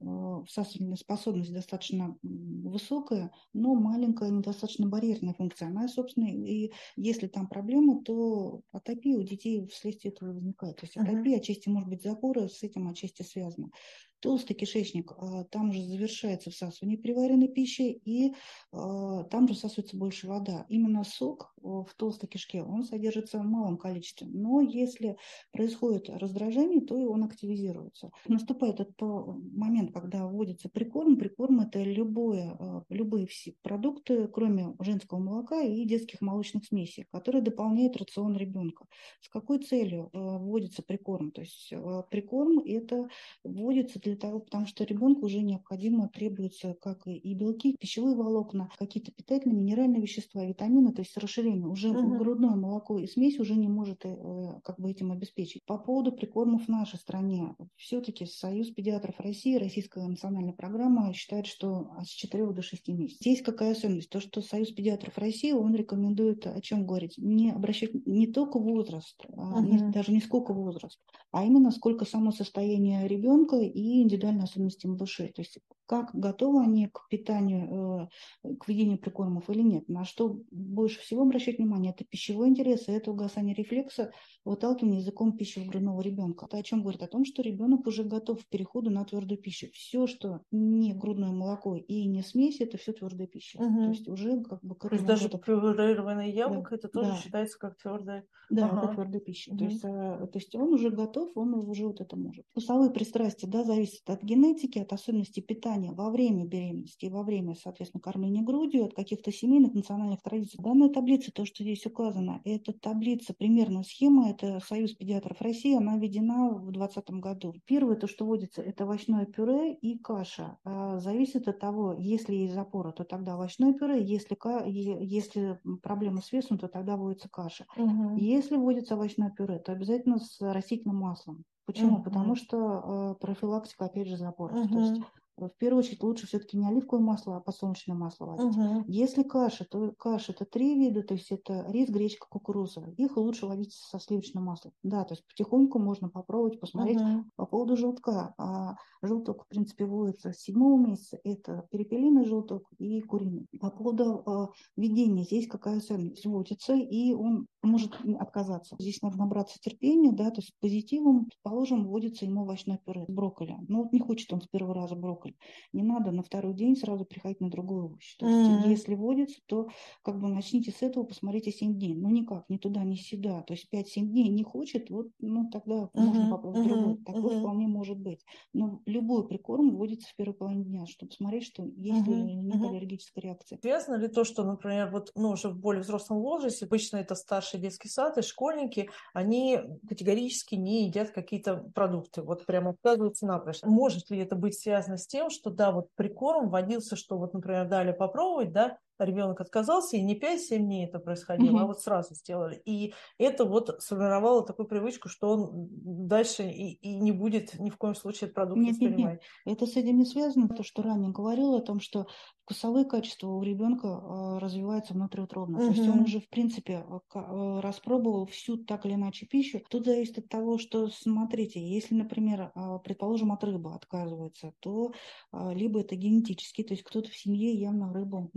всасывательная 0.48 0.96
способность 0.98 1.54
достаточно 1.54 2.18
высокая, 2.24 3.32
но 3.54 3.75
маленькая, 3.75 4.30
недостаточно 4.30 4.88
барьерная 4.88 5.34
функция. 5.34 5.68
Она, 5.68 5.88
собственно, 5.88 6.25
и 6.25 6.72
если 6.96 7.27
там 7.27 7.48
проблема, 7.48 8.04
то 8.04 8.62
атопия 8.72 9.18
у 9.18 9.24
детей 9.24 9.68
вследствие 9.68 10.13
этого 10.13 10.34
возникает. 10.34 10.77
То 10.77 10.86
есть 10.86 10.98
атопия 10.98 11.36
uh-huh. 11.36 11.42
отчасти 11.42 11.70
может 11.70 11.89
быть 11.89 12.04
запоры, 12.04 12.50
с 12.50 12.63
этим 12.63 12.88
отчасти 12.88 13.24
связана. 13.24 13.70
Толстый 14.19 14.55
кишечник, 14.55 15.12
а, 15.17 15.43
там 15.45 15.71
же 15.71 15.83
завершается 15.83 16.50
всасывание 16.50 16.97
приваренной 16.97 17.50
пищи, 17.50 18.01
и 18.03 18.33
а, 18.71 19.24
там 19.25 19.47
же 19.47 19.53
всасывается 19.53 19.95
больше 19.95 20.27
вода. 20.27 20.65
Именно 20.69 21.03
сок 21.03 21.53
в 21.57 21.88
толстой 21.97 22.27
кишке, 22.29 22.63
он 22.63 22.83
содержится 22.83 23.38
в 23.39 23.45
малом 23.45 23.77
количестве. 23.77 24.27
Но 24.27 24.62
если 24.62 25.17
происходит 25.51 26.09
раздражение, 26.09 26.81
то 26.81 26.97
и 26.97 27.03
он 27.03 27.24
активизируется. 27.24 28.09
Наступает 28.27 28.79
этот 28.79 29.00
момент, 29.00 29.93
когда 29.93 30.25
вводится 30.25 30.69
прикорм. 30.69 31.17
Прикорм– 31.17 31.59
это 31.62 31.83
любое, 31.83 32.55
а, 32.59 32.83
любые 32.89 33.27
все 33.27 33.53
продукты, 33.62 34.27
кроме 34.27 34.75
женского 34.79 35.19
молока 35.19 35.62
и 35.62 35.86
детских 35.86 36.21
молочных 36.21 36.65
смесей, 36.65 37.05
которые 37.12 37.43
дополняют 37.43 37.97
рацион 37.97 38.36
ребенка. 38.36 38.86
С 39.21 39.29
какой 39.29 39.59
целью 39.59 40.09
вводится 40.13 40.81
прикорм? 40.81 41.31
То 41.31 41.41
есть 41.41 41.71
прикорм– 42.09 42.59
это 42.65 43.09
вводится 43.43 44.00
для 44.07 44.15
того, 44.17 44.39
потому 44.39 44.65
что 44.65 44.83
ребенку 44.83 45.25
уже 45.25 45.41
необходимо 45.41 46.09
требуется 46.09 46.75
как 46.81 47.07
и 47.07 47.33
белки, 47.33 47.75
пищевые 47.77 48.15
волокна, 48.15 48.69
какие-то 48.77 49.11
питательные, 49.11 49.57
минеральные 49.57 50.01
вещества, 50.01 50.43
витамины, 50.43 50.93
то 50.93 51.01
есть 51.01 51.17
расширение. 51.17 51.67
Уже 51.67 51.89
угу. 51.89 52.17
грудное 52.17 52.55
молоко 52.55 52.99
и 52.99 53.07
смесь 53.07 53.39
уже 53.39 53.55
не 53.55 53.67
может 53.67 54.05
э, 54.05 54.15
как 54.63 54.79
бы 54.79 54.89
этим 54.89 55.11
обеспечить. 55.11 55.65
По 55.65 55.77
поводу 55.77 56.11
прикормов 56.11 56.65
в 56.65 56.69
нашей 56.69 56.97
стране, 56.97 57.55
все-таки 57.75 58.25
Союз 58.25 58.71
педиатров 58.71 59.19
России, 59.19 59.55
Российская 59.55 60.05
национальная 60.07 60.53
программа 60.53 61.13
считает, 61.13 61.45
что 61.47 61.91
с 62.03 62.09
4 62.09 62.53
до 62.53 62.61
6 62.61 62.87
месяцев. 62.89 63.21
Здесь 63.21 63.41
какая 63.41 63.71
особенность? 63.71 64.09
То, 64.09 64.19
что 64.19 64.41
Союз 64.41 64.71
педиатров 64.71 65.17
России, 65.17 65.51
он 65.51 65.75
рекомендует 65.75 66.47
о 66.47 66.59
чем 66.61 66.85
говорить? 66.85 67.15
Не 67.17 67.51
обращать 67.51 67.93
не 68.05 68.27
только 68.27 68.59
возраст, 68.59 69.23
uh-huh. 69.29 69.61
не, 69.61 69.91
даже 69.91 70.11
не 70.11 70.21
сколько 70.21 70.53
возраст, 70.53 70.99
а 71.31 71.43
именно 71.43 71.71
сколько 71.71 72.05
само 72.05 72.31
состояние 72.31 73.07
ребенка 73.07 73.57
и 73.57 73.97
индивидуальные 74.04 74.44
особенности 74.44 74.88
малышей. 74.88 75.32
То 75.34 75.42
есть 75.42 75.60
как 75.88 76.13
готовы 76.13 76.62
они 76.62 76.88
к 76.88 77.08
питанию, 77.10 78.10
э, 78.44 78.56
к 78.56 78.68
ведению 78.68 79.00
прикормов 79.00 79.50
или 79.50 79.62
нет. 79.62 79.88
На 79.88 80.04
что 80.04 80.38
больше 80.51 81.00
всего 81.00 81.24
обращать 81.24 81.58
внимание, 81.58 81.94
это 81.94 82.04
пищевой 82.04 82.50
интерес, 82.50 82.89
и 82.89 82.92
это 82.92 83.12
угасание 83.12 83.56
рефлекса, 83.56 84.12
выталкивание 84.44 85.00
языком 85.00 85.38
пищи 85.38 85.60
в 85.60 85.68
грудного 85.68 86.01
ребенка. 86.01 86.46
Это 86.46 86.58
о 86.58 86.63
чем 86.63 86.82
говорит? 86.82 87.01
О 87.04 87.08
том, 87.08 87.24
что 87.24 87.42
ребенок 87.42 87.88
уже 87.88 88.04
готов 88.04 88.44
к 88.44 88.50
переходу 88.50 88.89
на 88.89 89.06
твердую 89.06 89.39
пищу. 89.39 89.68
Все, 89.74 90.08
что 90.08 90.42
не 90.51 90.94
грудное 90.94 91.32
молоко 91.32 91.77
и 91.77 92.06
не 92.06 92.22
смесь, 92.22 92.60
это 92.60 92.77
все 92.77 92.92
твердая 92.92 93.27
пища. 93.27 93.58
Угу. 93.60 93.84
То 93.84 93.89
есть 93.89 94.08
уже 94.10 94.44
как 94.44 94.62
бы 94.62 94.75
То 94.75 94.89
есть 94.92 95.06
даже 95.06 95.30
пюрированное 95.30 96.27
яблоко, 96.27 96.72
да. 96.72 96.75
это 96.75 96.89
тоже 96.89 97.12
да. 97.12 97.16
считается 97.18 97.58
как 97.58 97.77
твердая. 97.77 98.25
Да, 98.50 98.68
ага. 98.68 98.84
это 98.84 98.94
твердая 98.94 99.22
пища. 99.22 99.51
Угу. 99.51 99.58
То, 99.58 99.66
есть, 99.66 99.86
а, 99.86 100.27
то 100.27 100.38
есть 100.38 100.54
он 100.56 100.74
уже 100.74 100.89
готов, 100.89 101.32
он 101.36 101.54
уже 101.54 101.88
вот 101.88 102.01
это 102.01 102.18
может. 102.18 102.46
Вкусовые 102.51 102.92
пристрастия, 102.92 103.48
да, 103.48 103.63
зависят 103.63 103.87
от 104.06 104.24
генетики, 104.24 104.79
от 104.79 104.94
особенностей 104.94 105.41
питания 105.41 105.91
во 105.91 106.10
время 106.10 106.46
беременности 106.46 107.06
и 107.06 107.10
во 107.10 107.24
время, 107.24 107.56
соответственно, 107.56 108.01
кормления 108.01 108.44
грудью, 108.44 108.86
от 108.86 108.94
каких-то 108.94 109.32
семейных 109.32 109.74
национальных 109.74 110.22
традиций. 110.22 110.60
Данная 110.62 110.89
таблица, 110.89 111.32
то, 111.32 111.46
что 111.46 111.63
здесь 111.63 111.86
указано, 111.86 112.41
это 112.44 112.74
таблица, 112.74 113.34
примерно 113.34 113.84
схема, 113.84 114.29
это 114.29 114.60
Союз 114.60 114.94
педиатров 114.94 115.41
России, 115.41 115.75
она 115.75 115.98
введена 115.98 116.50
в 116.50 116.72
2020 116.72 117.10
году. 117.22 117.53
Первое, 117.65 117.96
то, 117.96 118.08
что 118.08 118.25
вводится, 118.25 118.62
это 118.62 118.86
овощное 118.86 119.25
пюре 119.25 119.74
и 119.74 119.98
каша. 119.98 120.58
А, 120.63 121.00
зависит 121.00 121.48
от 121.48 121.60
того, 121.60 121.96
если 121.98 122.36
есть 122.36 122.53
запора, 122.53 122.91
то 122.91 123.03
тогда 123.03 123.36
овощное 123.36 123.74
пюре, 123.74 124.03
если, 124.03 124.38
если 124.67 125.60
проблемы 125.82 126.22
с 126.22 126.32
весом, 126.32 126.58
то 126.58 126.67
тогда 126.67 126.98
вводится 126.98 127.29
каша. 127.29 127.65
Угу. 127.75 128.17
Если 128.17 128.56
вводится 128.56 128.96
овощное 128.96 129.32
пюре, 129.32 129.60
то 129.60 129.72
обязательно 129.72 130.20
с 130.20 130.39
растительным 130.41 130.98
маслом. 130.98 131.44
Почему? 131.67 132.00
Uh-huh. 132.00 132.03
Потому 132.03 132.36
что 132.36 132.57
э, 132.57 133.15
профилактика, 133.19 133.86
опять 133.86 134.07
же, 134.07 134.17
запоров. 134.17 134.57
Uh-huh. 134.57 134.74
То 134.74 134.79
есть 134.79 135.01
в 135.38 135.51
первую 135.59 135.83
очередь 135.83 136.01
лучше 136.01 136.25
все-таки 136.25 136.57
не 136.57 136.67
оливковое 136.67 137.03
масло, 137.03 137.38
а 137.38 137.39
подсолнечное 137.39 137.95
масло 137.95 138.25
варить. 138.25 138.57
Угу. 138.57 138.86
Если 138.88 139.24
каша, 139.24 139.65
то 139.65 139.93
каша 139.97 140.31
это 140.31 140.45
три 140.45 140.75
вида, 140.75 141.03
то 141.03 141.13
есть 141.13 141.31
это 141.31 141.65
рис, 141.69 141.89
гречка, 141.89 142.25
кукуруза. 142.27 142.81
Их 142.97 143.17
лучше 143.17 143.45
варить 143.45 143.74
со 143.74 144.00
сливочным 144.00 144.45
маслом. 144.45 144.74
Да, 144.81 145.03
то 145.03 145.13
есть 145.13 145.25
потихоньку 145.27 145.77
можно 145.77 146.09
попробовать, 146.09 146.59
посмотреть 146.59 147.00
угу. 147.00 147.25
по 147.36 147.45
поводу 147.45 147.77
желтка. 147.77 148.33
А 148.38 148.75
желток, 149.03 149.43
в 149.43 149.47
принципе, 149.47 149.86
вводится 149.86 150.33
с 150.33 150.38
седьмого 150.38 150.83
месяца. 150.83 151.19
Это 151.24 151.67
перепелиный 151.69 152.25
желток 152.25 152.63
и 152.79 153.01
куриный. 153.01 153.47
По 153.59 153.69
поводу 153.69 154.24
э, 154.25 154.47
ведения, 154.75 155.24
здесь 155.24 155.47
какая 155.47 155.77
особенность? 155.77 156.25
Вводится, 156.25 156.74
и 156.74 157.13
он 157.13 157.47
может 157.67 157.97
отказаться. 158.19 158.75
Здесь 158.79 159.01
надо 159.01 159.17
набраться 159.17 159.59
терпения, 159.59 160.12
да, 160.12 160.29
то 160.31 160.41
есть 160.41 160.53
позитивом, 160.59 161.25
предположим, 161.25 161.86
вводится 161.86 162.25
ему 162.25 162.41
овощное 162.41 162.79
пюре 162.83 163.05
с 163.05 163.12
брокколи. 163.12 163.57
Ну 163.67 163.83
вот 163.83 163.93
не 163.93 164.00
хочет 164.00 164.31
он 164.33 164.41
с 164.41 164.47
первого 164.47 164.75
раза 164.75 164.95
брокколи. 164.95 165.36
Не 165.74 165.83
надо 165.83 166.12
на 166.12 166.24
второй 166.24 166.53
день 166.53 166.75
сразу 166.75 167.05
приходить 167.05 167.41
на 167.41 167.50
другой 167.50 167.83
овощ. 167.83 168.15
То 168.17 168.27
есть, 168.27 168.50
mm-hmm. 168.50 168.69
если 168.69 168.95
вводится, 168.95 169.39
то 169.47 169.67
как 170.03 170.19
бы 170.19 170.27
начните 170.27 170.71
с 170.71 170.81
этого, 170.81 171.03
посмотрите 171.03 171.51
7 171.51 171.75
дней. 171.75 171.95
Ну, 171.95 172.09
никак, 172.09 172.45
ни 172.50 172.57
туда, 172.57 172.83
ни 172.83 172.95
сюда. 172.95 173.41
То 173.43 173.53
есть 173.53 173.67
5-7 173.74 174.07
дней 174.07 174.29
не 174.29 174.43
хочет, 174.43 174.89
вот, 174.89 175.07
ну, 175.19 175.50
тогда 175.50 175.75
mm-hmm. 175.75 175.89
можно 175.95 176.29
попробовать 176.29 176.67
mm-hmm. 176.67 176.69
другой. 176.69 176.97
Такое 177.03 177.36
mm-hmm. 177.36 177.39
вполне 177.39 177.67
может 177.67 178.00
быть. 178.00 178.25
Но 178.53 178.81
любой 178.86 179.27
прикорм 179.27 179.75
вводится 179.75 180.09
в 180.09 180.15
первой 180.15 180.33
половине 180.33 180.65
дня, 180.65 180.86
чтобы 180.86 181.12
смотреть, 181.12 181.43
что 181.43 181.63
есть 181.63 182.07
mm-hmm. 182.07 182.25
ли 182.25 182.36
нет 182.36 182.55
mm-hmm. 182.55 182.69
аллергической 182.69 183.24
реакции. 183.24 183.59
Связано 183.62 183.95
ли 183.95 184.07
то, 184.07 184.24
что, 184.24 184.43
например, 184.43 184.91
вот, 184.91 185.12
ну, 185.15 185.31
уже 185.31 185.50
в 185.50 185.59
более 185.59 185.81
взрослом 185.81 186.19
возрасте, 186.19 186.65
обычно 186.65 186.97
это 186.97 187.15
старший 187.57 187.61
детский 187.61 187.89
сад 187.89 188.17
и 188.17 188.21
школьники, 188.21 188.89
они 189.13 189.59
категорически 189.87 190.55
не 190.55 190.85
едят 190.85 191.11
какие-то 191.11 191.57
продукты, 191.75 192.21
вот 192.21 192.45
прямо 192.45 192.71
отказываются 192.71 193.25
напрочь. 193.25 193.63
Может 193.63 194.09
ли 194.09 194.19
это 194.19 194.35
быть 194.35 194.59
связано 194.59 194.97
с 194.97 195.07
тем, 195.07 195.29
что 195.29 195.49
да, 195.49 195.71
вот 195.71 195.87
прикорм 195.95 196.49
вводился, 196.49 196.95
что 196.95 197.17
вот, 197.17 197.33
например, 197.33 197.67
дали 197.67 197.91
попробовать, 197.91 198.51
да, 198.51 198.77
ребенок 199.00 199.42
отказался, 199.42 199.98
и 199.98 200.01
не 200.01 200.20
5-7 200.20 200.58
дней 200.58 200.86
это 200.86 201.00
происходило, 201.00 201.56
угу. 201.56 201.60
а 201.60 201.68
вот 201.68 201.82
сразу 201.82 202.16
сделали. 202.16 202.62
И 202.66 202.94
это 203.18 203.46
вот 203.46 203.82
сформировало 203.82 204.46
такую 204.46 204.68
привычку, 204.68 205.10
что 205.10 205.30
он 205.30 205.68
дальше 205.72 206.44
и, 206.44 206.74
и 206.74 207.00
не 207.00 207.12
будет 207.12 207.60
ни 207.60 207.70
в 207.70 207.77
коем 207.77 207.96
случае 207.96 208.27
этот 208.27 208.36
продукт 208.36 208.60
нет, 208.60 208.72
воспринимать. 208.72 209.13
Нет, 209.13 209.22
нет. 209.46 209.58
Это 209.58 209.66
с 209.66 209.75
этим 209.75 209.98
не 209.98 210.06
связано, 210.06 210.50
то, 210.50 210.63
что 210.63 210.82
ранее 210.82 211.12
говорила, 211.12 211.58
о 211.58 211.62
том, 211.62 211.80
что 211.80 212.08
вкусовые 212.48 212.86
качества 212.86 213.27
у 213.27 213.44
ребенка 213.44 213.88
э, 213.88 214.38
развиваются 214.39 214.94
внутриутробно. 214.94 215.58
Угу. 215.58 215.66
То 215.66 215.74
есть 215.74 215.89
он 215.89 216.00
уже, 216.01 216.22
в 216.22 216.30
принципе, 216.30 216.86
э, 216.88 217.00
э, 217.16 217.60
распробовал 217.60 218.25
всю 218.27 218.58
так 218.58 218.86
или 218.86 218.94
иначе 218.94 219.25
пищу. 219.25 219.62
Тут 219.70 219.86
зависит 219.86 220.18
от 220.20 220.30
того, 220.30 220.58
что, 220.58 220.88
смотрите, 220.88 221.60
если, 221.60 221.96
например, 221.96 222.51
предположим, 222.84 223.34
от 223.34 223.44
рыбы 223.44 223.74
отказывается, 223.74 224.54
то 224.60 224.92
либо 225.34 225.82
это 225.82 225.96
генетически, 225.96 226.63
то 226.63 226.74
есть 226.74 226.84
кто-то 226.84 227.10
в 227.10 227.16
семье 227.16 227.54
явно 227.54 227.94
рыбу 227.94 228.32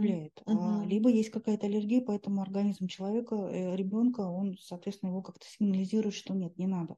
не 0.00 0.32
угу. 0.44 0.52
угу. 0.52 0.86
либо 0.86 1.08
есть 1.10 1.30
какая-то 1.30 1.66
аллергия, 1.66 2.00
поэтому 2.00 2.42
организм 2.42 2.86
человека, 2.86 3.34
ребенка, 3.74 4.20
он, 4.20 4.56
соответственно, 4.60 5.10
его 5.10 5.22
как-то 5.22 5.46
сигнализирует, 5.46 6.14
что 6.14 6.34
нет, 6.34 6.56
не 6.58 6.66
надо 6.66 6.96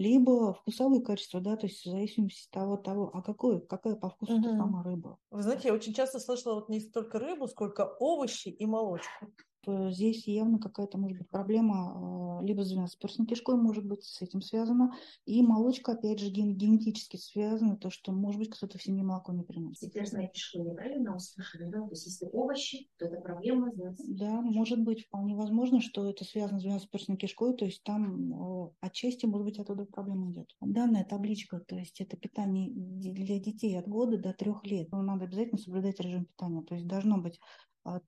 либо 0.00 0.54
вкусовые 0.54 1.02
качества, 1.02 1.40
да, 1.40 1.56
то 1.56 1.66
есть 1.66 1.84
в 1.84 1.90
зависимости 1.90 2.46
от 2.46 2.50
того, 2.52 2.76
того 2.78 3.10
а 3.12 3.20
какой, 3.22 3.60
какая 3.60 3.96
по 3.96 4.08
вкусу 4.08 4.34
угу. 4.34 4.48
сама 4.48 4.82
рыба. 4.82 5.18
Вы 5.30 5.42
знаете, 5.42 5.68
я 5.68 5.74
очень 5.74 5.92
часто 5.92 6.18
слышала 6.20 6.54
вот 6.54 6.70
не 6.70 6.80
столько 6.80 7.18
рыбу, 7.18 7.46
сколько 7.48 7.84
овощи 7.98 8.48
и 8.48 8.64
молочку 8.64 9.26
здесь 9.66 10.26
явно 10.26 10.58
какая-то 10.58 10.98
может 10.98 11.18
быть 11.18 11.28
проблема 11.28 12.38
а, 12.40 12.42
либо 12.42 12.62
с 12.62 12.96
перстной 12.96 13.26
кишкой, 13.26 13.56
может 13.56 13.84
быть, 13.84 14.04
с 14.04 14.22
этим 14.22 14.40
связано. 14.40 14.94
И 15.26 15.42
молочка, 15.42 15.92
опять 15.92 16.18
же, 16.18 16.30
ген 16.30 16.56
генетически 16.56 17.16
связана, 17.16 17.76
то, 17.76 17.90
что, 17.90 18.12
может 18.12 18.38
быть, 18.38 18.50
кто-то 18.50 18.78
в 18.78 18.82
семье 18.82 19.02
молоко 19.02 19.32
не 19.32 19.42
приносит. 19.42 19.92
Перстная 19.92 20.28
кишка 20.28 20.58
неправильно 20.58 21.16
услышали, 21.16 21.64
да? 21.64 21.82
То 21.82 21.90
есть, 21.90 22.06
если 22.06 22.28
овощи, 22.32 22.88
то 22.98 23.06
это 23.06 23.20
проблема 23.20 23.70
с 23.70 24.04
Да, 24.08 24.40
может 24.40 24.80
быть, 24.80 25.06
вполне 25.06 25.34
возможно, 25.34 25.80
что 25.80 26.08
это 26.08 26.24
связано 26.24 26.60
с 26.78 26.86
перстной 26.86 27.16
кишкой, 27.16 27.54
то 27.54 27.64
есть 27.64 27.82
там 27.82 28.72
отчасти, 28.80 29.26
может 29.26 29.46
быть, 29.46 29.58
оттуда 29.58 29.84
проблема 29.84 30.30
идет. 30.32 30.54
Данная 30.60 31.04
табличка, 31.04 31.60
то 31.60 31.76
есть 31.76 32.00
это 32.00 32.16
питание 32.16 32.70
для 32.70 33.38
детей 33.38 33.78
от 33.78 33.88
года 33.88 34.18
до 34.18 34.32
трех 34.32 34.64
лет. 34.64 34.90
Надо 34.92 35.24
обязательно 35.24 35.58
соблюдать 35.58 36.00
режим 36.00 36.26
питания, 36.26 36.62
то 36.62 36.74
есть 36.74 36.86
должно 36.86 37.18
быть 37.18 37.40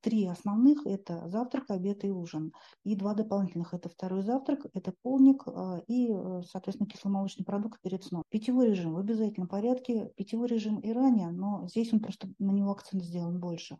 три 0.00 0.26
основных– 0.26 0.83
это 0.87 1.29
завтрак, 1.29 1.71
обед 1.71 2.05
и 2.05 2.11
ужин. 2.11 2.52
И 2.85 2.95
два 2.95 3.14
дополнительных– 3.14 3.73
это 3.75 3.88
второй 3.88 4.23
завтрак, 4.23 4.67
это 4.73 4.93
полник 5.02 5.43
а, 5.47 5.81
и, 5.87 6.12
э, 6.12 6.43
соответственно, 6.49 6.88
кисломолочный 6.88 7.45
продукт 7.45 7.81
перед 7.81 8.05
сном. 8.05 8.23
Питьевой 8.29 8.69
режим 8.71 8.95
в 8.95 8.99
обязательном 8.99 9.49
порядке. 9.49 10.12
Питьевой 10.17 10.49
режим 10.49 10.79
и 10.81 10.93
ранее, 10.93 11.31
но 11.31 11.67
здесь 11.69 11.93
он 11.93 12.00
просто 12.00 12.29
на 12.38 12.50
него 12.50 12.71
акцент 12.71 13.02
сделан 13.02 13.41
больше. 13.41 13.79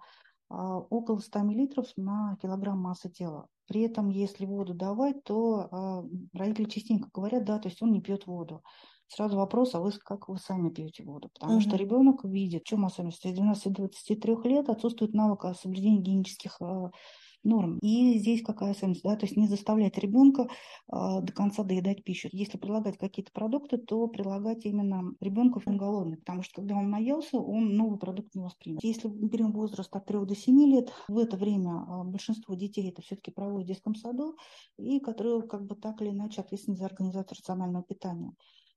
А, 0.49 0.79
около 0.79 1.19
100 1.19 1.39
мл 1.41 1.69
на 1.97 2.37
килограмм 2.41 2.81
массы 2.81 3.11
тела. 3.11 3.47
При 3.67 3.83
этом, 3.83 4.09
если 4.09 4.45
воду 4.45 4.75
давать, 4.75 5.23
то 5.25 6.05
родители 6.35 6.69
частенько 6.69 7.09
говорят, 7.15 7.45
да, 7.45 7.59
то 7.59 7.69
есть 7.69 7.81
он 7.81 7.93
не 7.93 8.03
пьет 8.03 8.27
воду. 8.27 8.63
Сразу 9.15 9.37
вопрос, 9.37 9.75
а 9.75 9.81
вы 9.81 9.93
как 9.93 10.31
вы 10.31 10.39
сами 10.39 10.71
пьете 10.71 11.05
воду? 11.05 11.29
Потому 11.35 11.57
угу. 11.57 11.61
что 11.61 11.77
ребенок 11.77 12.25
видит, 12.25 12.63
в 12.63 12.67
чем 12.67 12.87
особенность. 12.87 13.21
С 13.21 13.27
12-23 13.27 14.49
лет 14.49 14.71
отсутствует 14.71 15.13
навык 15.13 15.45
соблюдения 15.55 15.99
гигиенических 15.99 16.57
э, 16.63 16.91
норм. 17.45 17.79
И 17.83 18.19
здесь 18.19 18.43
какая 18.43 18.71
особенность, 18.71 19.03
да, 19.03 19.15
то 19.17 19.27
есть 19.27 19.37
не 19.37 19.49
заставлять 19.49 19.99
ребенка 19.99 20.45
э, 20.45 20.47
до 20.89 21.31
конца 21.35 21.63
доедать 21.63 22.05
пищу. 22.05 22.31
Если 22.33 22.57
предлагать 22.57 22.97
какие-то 22.97 23.33
продукты, 23.33 23.77
то 23.77 24.07
предлагать 24.07 24.65
именно 24.65 25.03
ребенку 25.21 25.61
он 25.67 25.77
голодный, 25.77 26.17
потому 26.17 26.43
что 26.43 26.63
когда 26.63 26.77
он 26.77 26.89
наелся, 26.89 27.39
он 27.39 27.77
новый 27.77 27.99
продукт 27.99 28.35
не 28.35 28.41
воспримет. 28.41 28.83
Если 28.83 29.09
мы 29.09 29.29
берем 29.29 29.53
возраст 29.53 29.95
от 29.95 30.07
3 30.07 30.25
до 30.25 30.35
7 30.35 30.59
лет, 30.71 30.91
в 31.09 31.19
это 31.19 31.37
время 31.37 31.85
э, 31.87 32.05
большинство 32.05 32.55
детей 32.55 32.89
это 32.89 33.03
все-таки 33.03 33.31
проводят 33.31 33.67
в 33.67 33.69
детском 33.69 33.95
саду, 33.95 34.37
и 34.79 35.01
которые 35.01 35.43
как 35.43 35.67
бы 35.67 35.75
так 35.75 36.01
или 36.01 36.09
иначе 36.09 36.41
ответственны 36.41 36.79
за 36.79 36.87
организацию 36.87 37.37
рационального 37.39 37.85
питания. 37.85 38.33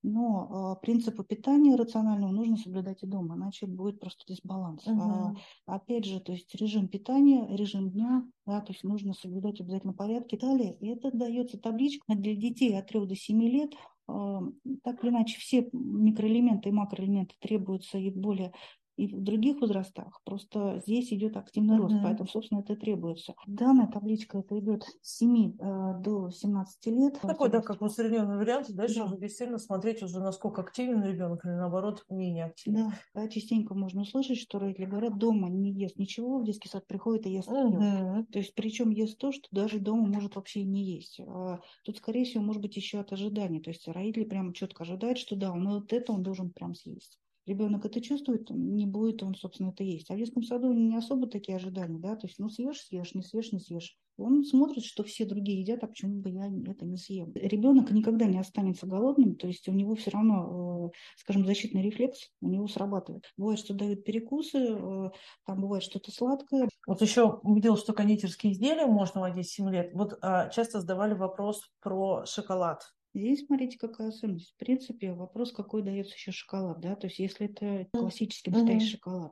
Но 0.07 0.77
э, 0.77 0.85
принципы 0.85 1.23
питания 1.23 1.75
рационального 1.75 2.31
нужно 2.31 2.57
соблюдать 2.57 3.01
и 3.01 3.07
дома, 3.07 3.35
иначе 3.35 3.65
будет 3.65 3.99
просто 3.99 4.23
дисбаланс. 4.27 4.85
Угу. 4.85 5.01
А, 5.01 5.33
опять 5.65 6.05
же, 6.05 6.19
то 6.19 6.31
есть 6.31 6.53
режим 6.55 6.87
питания, 6.87 7.47
режим 7.49 7.89
дня, 7.89 8.23
да, 8.45 8.61
то 8.61 8.71
есть 8.71 8.83
нужно 8.83 9.13
соблюдать 9.13 9.61
обязательно 9.61 9.93
порядки. 9.93 10.37
Далее, 10.37 10.77
и 10.79 10.89
это 10.89 11.09
дается 11.11 11.57
табличка 11.57 12.13
для 12.15 12.35
детей 12.35 12.77
от 12.77 12.87
3 12.87 13.07
до 13.07 13.15
7 13.15 13.41
лет 13.43 13.73
так 14.07 15.03
или 15.03 15.09
иначе 15.09 15.39
все 15.39 15.67
микроэлементы 15.73 16.69
и 16.69 16.71
макроэлементы 16.71 17.33
требуются 17.39 17.97
и 17.97 18.11
более 18.11 18.53
и 18.97 19.07
в 19.07 19.21
других 19.21 19.59
возрастах. 19.61 20.21
Просто 20.23 20.81
здесь 20.85 21.11
идет 21.11 21.37
активный 21.37 21.77
рост, 21.77 21.95
uh-huh. 21.95 22.03
поэтому, 22.03 22.29
собственно, 22.29 22.59
это 22.59 22.75
требуется. 22.75 23.35
Данная 23.45 23.87
табличка 23.87 24.39
это 24.39 24.57
идет 24.59 24.83
с 25.01 25.17
7 25.17 25.57
э, 25.59 26.01
до 26.01 26.29
17 26.29 26.85
лет. 26.87 27.19
Такой, 27.21 27.49
да, 27.49 27.61
как 27.61 27.81
усредненный 27.81 28.37
вариант. 28.37 28.71
Дальше 28.73 28.95
да. 28.95 29.05
уже 29.05 29.17
действительно 29.17 29.59
смотреть 29.59 30.01
уже, 30.01 30.19
насколько 30.19 30.61
активен 30.61 31.03
ребенок 31.03 31.45
или, 31.45 31.51
наоборот, 31.51 32.05
менее 32.09 32.45
активен. 32.45 32.89
Да, 33.13 33.21
да 33.21 33.27
частенько 33.27 33.73
можно 33.73 34.01
услышать, 34.01 34.37
что 34.37 34.59
родители 34.59 34.85
говорят, 34.85 35.17
дома 35.17 35.49
не 35.49 35.71
ест 35.71 35.97
ничего, 35.97 36.39
в 36.39 36.45
детский 36.45 36.69
сад 36.69 36.87
приходит 36.87 37.25
и 37.25 37.31
ест 37.31 37.49
uh-huh. 37.49 38.25
То 38.31 38.39
есть, 38.39 38.55
причем 38.55 38.91
ест 38.91 39.17
то, 39.17 39.31
что 39.31 39.47
даже 39.51 39.79
дома 39.79 40.07
может 40.07 40.35
вообще 40.35 40.63
не 40.63 40.83
есть. 40.83 41.19
А 41.19 41.59
тут, 41.83 41.97
скорее 41.97 42.25
всего, 42.25 42.43
может 42.43 42.61
быть 42.61 42.75
еще 42.77 42.99
от 42.99 43.11
ожидания. 43.11 43.59
То 43.59 43.71
есть, 43.71 43.87
родители 43.87 44.23
прям 44.23 44.53
четко 44.53 44.83
ожидают, 44.83 45.17
что 45.17 45.35
да, 45.35 45.51
он 45.51 45.67
вот 45.67 45.91
это 45.91 46.13
он 46.13 46.23
должен 46.23 46.51
прям 46.51 46.75
съесть 46.75 47.19
ребенок 47.45 47.85
это 47.85 48.01
чувствует, 48.01 48.49
не 48.49 48.85
будет 48.85 49.23
он, 49.23 49.35
собственно, 49.35 49.69
это 49.69 49.83
есть. 49.83 50.09
А 50.09 50.15
в 50.15 50.17
детском 50.17 50.43
саду 50.43 50.73
не 50.73 50.95
особо 50.95 51.27
такие 51.27 51.57
ожидания, 51.57 51.99
да, 51.99 52.15
то 52.15 52.27
есть, 52.27 52.39
ну, 52.39 52.49
съешь, 52.49 52.81
съешь, 52.81 53.13
не 53.13 53.21
съешь, 53.21 53.51
не 53.51 53.59
съешь. 53.59 53.97
Он 54.17 54.45
смотрит, 54.45 54.85
что 54.85 55.03
все 55.03 55.25
другие 55.25 55.59
едят, 55.59 55.83
а 55.83 55.87
почему 55.87 56.21
бы 56.21 56.29
я 56.29 56.47
это 56.67 56.85
не 56.85 56.97
съем. 56.97 57.33
Ребенок 57.35 57.91
никогда 57.91 58.25
не 58.25 58.39
останется 58.39 58.87
голодным, 58.87 59.35
то 59.35 59.47
есть 59.47 59.67
у 59.67 59.73
него 59.73 59.95
все 59.95 60.11
равно, 60.11 60.87
э, 60.87 60.97
скажем, 61.17 61.45
защитный 61.45 61.81
рефлекс 61.81 62.31
у 62.41 62.47
него 62.47 62.67
срабатывает. 62.67 63.25
Бывает, 63.35 63.59
что 63.59 63.73
дают 63.73 64.05
перекусы, 64.05 64.57
э, 64.57 65.09
там 65.45 65.61
бывает 65.61 65.83
что-то 65.83 66.11
сладкое. 66.11 66.69
Вот 66.87 67.01
еще 67.01 67.39
увидела, 67.43 67.75
что 67.75 67.93
кондитерские 67.93 68.53
изделия 68.53 68.85
можно 68.85 69.21
вводить 69.21 69.49
7 69.49 69.69
лет. 69.69 69.91
Вот 69.93 70.17
а, 70.21 70.49
часто 70.49 70.79
задавали 70.79 71.13
вопрос 71.13 71.61
про 71.81 72.25
шоколад. 72.25 72.83
Здесь 73.15 73.45
смотрите, 73.45 73.79
какая 73.79 74.09
особенность. 74.09 74.51
В 74.51 74.57
принципе, 74.57 75.13
вопрос, 75.13 75.53
какой 75.53 75.81
дается 75.81 76.13
еще 76.13 76.31
шоколад, 76.31 76.81
да, 76.81 76.95
то 76.95 77.07
есть 77.07 77.17
если 77.17 77.47
это 77.47 77.87
классический 77.93 78.51
настоящий 78.51 78.87
mm-hmm. 78.87 78.97
шоколад, 78.97 79.31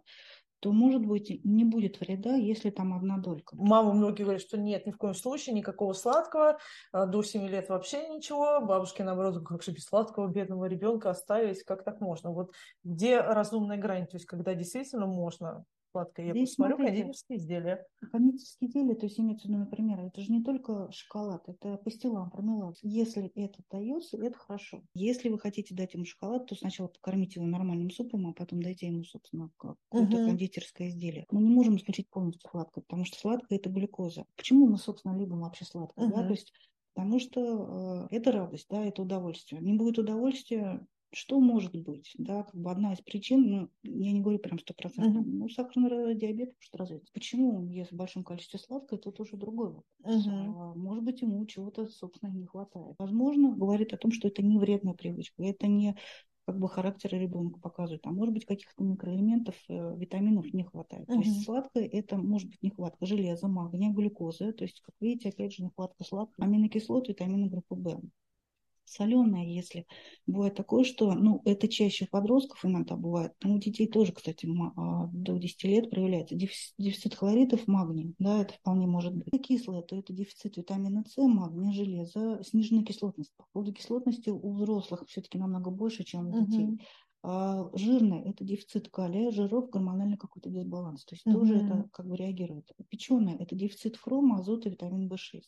то, 0.60 0.72
может 0.72 1.06
быть, 1.06 1.44
не 1.44 1.66
будет 1.66 2.00
вреда, 2.00 2.36
если 2.36 2.70
там 2.70 2.94
одна 2.94 3.18
долька. 3.18 3.54
Мама 3.58 3.92
многие 3.92 4.24
говорят, 4.24 4.42
что 4.42 4.58
нет, 4.58 4.86
ни 4.86 4.92
в 4.92 4.98
коем 4.98 5.14
случае 5.14 5.54
никакого 5.54 5.92
сладкого, 5.92 6.58
а, 6.94 7.06
до 7.06 7.22
7 7.22 7.46
лет 7.50 7.68
вообще 7.68 8.08
ничего. 8.08 8.62
Бабушки, 8.62 9.02
наоборот, 9.02 9.46
как 9.46 9.62
же 9.62 9.72
без 9.72 9.84
сладкого 9.84 10.30
бедного 10.30 10.64
ребенка 10.64 11.10
оставить, 11.10 11.64
как 11.64 11.84
так 11.84 12.00
можно? 12.00 12.32
Вот 12.32 12.54
где 12.86 13.20
разумная 13.20 13.76
грань, 13.76 14.08
то 14.08 14.16
есть 14.16 14.26
когда 14.26 14.54
действительно 14.54 15.06
можно 15.06 15.66
сладкое. 15.94 16.26
Я 16.28 16.32
Здесь, 16.34 16.50
посмотрю 16.50 16.76
смотрите, 16.76 16.98
кондитерские 16.98 17.38
изделия. 17.38 17.88
Кондитерские 18.12 18.70
изделия, 18.70 18.96
то 18.96 19.06
есть 19.06 19.20
имеется 19.20 19.48
в 19.48 19.50
виду, 19.50 19.60
например, 19.60 20.00
это 20.02 20.22
же 20.22 20.32
не 20.32 20.44
только 20.44 20.92
шоколад, 20.92 21.48
это 21.48 21.78
пастила, 21.78 22.30
мармелад. 22.34 22.78
Если 22.82 23.28
это 23.36 23.60
дается, 23.72 24.18
это 24.18 24.38
хорошо. 24.38 24.84
Если 24.96 25.30
вы 25.30 25.40
хотите 25.40 25.74
дать 25.76 25.94
ему 25.94 26.06
шоколад, 26.06 26.48
то 26.48 26.56
сначала 26.56 26.88
покормите 26.88 27.40
его 27.40 27.48
нормальным 27.48 27.92
супом, 27.92 28.28
а 28.28 28.34
потом 28.34 28.62
дайте 28.62 28.88
ему, 28.88 29.04
собственно, 29.04 29.50
какое-то 29.58 30.18
угу. 30.18 30.26
кондитерское 30.28 30.90
изделие. 30.90 31.26
Мы 31.32 31.42
не 31.42 31.50
можем 31.50 31.78
исключить 31.78 32.10
полностью 32.10 32.50
сладкое, 32.50 32.84
потому 32.84 33.06
что 33.06 33.18
сладкое– 33.20 33.58
это 33.60 33.70
глюкоза. 33.70 34.26
Почему 34.36 34.68
мы, 34.68 34.78
собственно, 34.78 35.18
любим 35.18 35.42
вообще 35.42 35.66
сладкое? 35.66 36.08
Угу. 36.08 36.16
Да? 36.16 36.24
То 36.24 36.32
есть 36.32 36.52
Потому 36.96 37.20
что 37.20 38.08
э, 38.12 38.16
это 38.16 38.32
радость, 38.32 38.68
да, 38.70 38.86
это 38.86 39.02
удовольствие. 39.02 39.60
Не 39.62 39.74
будет 39.74 39.98
удовольствия, 39.98 40.86
что 41.14 41.40
может 41.40 41.76
быть? 41.76 42.12
Да, 42.18 42.44
как 42.44 42.56
бы 42.56 42.72
одна 42.72 42.94
из 42.94 43.02
причин, 43.02 43.50
ну, 43.50 43.70
я 43.84 44.12
не 44.12 44.22
говорю 44.22 44.40
прям 44.40 44.60
сто 44.60 44.74
процентов, 44.74 45.24
uh-huh. 45.24 45.30
ну, 45.30 45.50
сахарный 45.50 46.16
диабет 46.16 46.54
может 46.56 46.76
развиться. 46.76 47.12
Почему 47.14 47.58
он 47.58 47.68
ест 47.68 47.92
в 47.92 47.96
большом 47.96 48.24
количестве 48.24 48.60
сладкое, 48.60 49.00
тут 49.00 49.20
уже 49.20 49.38
другой 49.38 49.70
вопрос. 49.70 50.28
Uh-huh. 50.28 50.76
Может 50.76 51.04
быть, 51.04 51.22
ему 51.22 51.46
чего-то, 51.46 51.88
собственно, 51.88 52.32
не 52.32 52.46
хватает. 52.46 52.96
Возможно, 52.98 53.56
говорит 53.56 53.94
о 53.94 53.98
том, 53.98 54.12
что 54.12 54.28
это 54.28 54.42
не 54.44 54.58
вредная 54.58 54.94
привычка, 54.94 55.44
это 55.44 55.68
не 55.68 55.96
как 56.46 56.60
бы 56.60 56.68
характер 56.68 57.12
ребенка 57.14 57.60
показывает. 57.60 58.06
А 58.06 58.12
может 58.12 58.34
быть, 58.34 58.46
каких-то 58.46 58.84
микроэлементов, 58.84 59.56
э, 59.70 59.96
витаминов 59.98 60.54
не 60.54 60.64
хватает. 60.64 61.08
Uh-huh. 61.08 61.14
То 61.14 61.20
есть 61.20 61.46
сладкое 61.46 61.88
это 61.88 62.18
может 62.18 62.50
быть 62.50 62.62
нехватка 62.62 63.06
железа, 63.06 63.48
магния, 63.48 63.92
глюкозы. 63.92 64.52
То 64.52 64.66
есть, 64.66 64.82
как 64.82 64.96
видите, 65.00 65.30
опять 65.30 65.54
же, 65.54 65.64
нехватка 65.64 66.04
сладкого, 66.04 66.46
аминокислот, 66.46 67.08
витамины 67.08 67.50
группы 67.50 67.76
В 67.76 68.02
соленое, 68.94 69.54
если 69.54 69.86
бывает 70.28 70.56
такое, 70.56 70.84
что, 70.84 71.14
ну, 71.14 71.42
это 71.46 71.68
чаще 71.68 72.06
у 72.06 72.08
подростков 72.08 72.64
иногда 72.66 72.96
бывает, 72.96 73.34
но 73.44 73.56
у 73.56 73.60
детей 73.60 73.88
тоже, 73.88 74.14
кстати, 74.14 74.48
а, 74.76 75.08
до 75.12 75.38
10 75.38 75.68
лет 75.68 75.90
проявляется 75.90 76.36
дефицит 76.36 77.16
хлоридов, 77.16 77.68
магния, 77.68 78.14
да, 78.20 78.42
это 78.42 78.54
вполне 78.54 78.88
может 78.88 79.14
быть. 79.16 79.30
Кислое, 79.44 79.82
то 79.82 79.98
это 79.98 80.14
дефицит 80.14 80.58
витамина 80.58 81.04
С, 81.08 81.18
магния, 81.18 81.74
железа, 81.74 82.42
сниженная 82.44 82.84
кислотность. 82.84 83.32
По 83.36 83.46
поводу 83.52 83.74
кислотности 83.74 84.30
у 84.30 84.54
взрослых 84.54 85.04
все-таки 85.08 85.38
намного 85.38 85.70
больше, 85.72 86.04
чем 86.04 86.28
у 86.28 86.46
детей. 86.46 86.66
Угу. 86.66 86.80
А 87.26 87.70
жирное– 87.74 88.22
это 88.26 88.44
дефицит 88.44 88.90
калия, 88.90 89.32
жиров, 89.32 89.70
гормональный 89.70 90.18
какой-то 90.18 90.50
дисбаланс. 90.50 91.06
То 91.06 91.16
есть 91.16 91.26
угу. 91.26 91.40
тоже 91.40 91.56
это 91.56 91.90
как 91.94 92.06
бы 92.06 92.18
реагирует. 92.18 92.70
Печеное– 92.90 93.38
это 93.40 93.56
дефицит 93.56 93.96
хрома, 93.96 94.40
азота, 94.40 94.70
витамин 94.70 95.10
В6. 95.10 95.42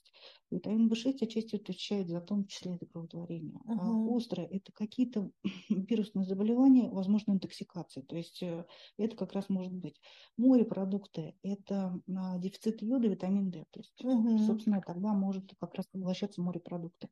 Витамин 0.51 0.89
В6 0.89 1.17
отчасти 1.21 1.57
отвечает 1.57 2.07
за 2.07 2.21
в 2.21 2.25
том 2.25 2.47
числе 2.47 2.75
это 2.75 2.85
кровотворение. 2.85 3.59
Угу. 3.65 3.81
А 3.81 4.15
острое– 4.15 4.47
это 4.51 4.71
какие-то 4.71 5.29
вирусные 5.69 6.25
заболевания, 6.25 6.89
возможно, 6.89 7.33
интоксикация. 7.33 8.03
То 8.03 8.15
есть 8.15 8.41
э, 8.41 8.65
это 8.97 9.17
как 9.17 9.33
раз 9.33 9.49
может 9.49 9.73
быть. 9.73 9.99
Морепродукты– 10.37 11.35
это 11.43 11.99
а, 12.15 12.37
дефицит 12.37 12.81
йода, 12.83 13.09
витамин 13.09 13.51
D. 13.51 13.65
То 13.71 13.81
есть, 13.81 14.01
угу. 14.01 14.37
собственно, 14.39 14.81
тогда 14.81 15.13
может 15.13 15.53
как 15.59 15.75
раз 15.75 15.87
поглощаться 15.87 16.41
морепродукты. 16.41 17.09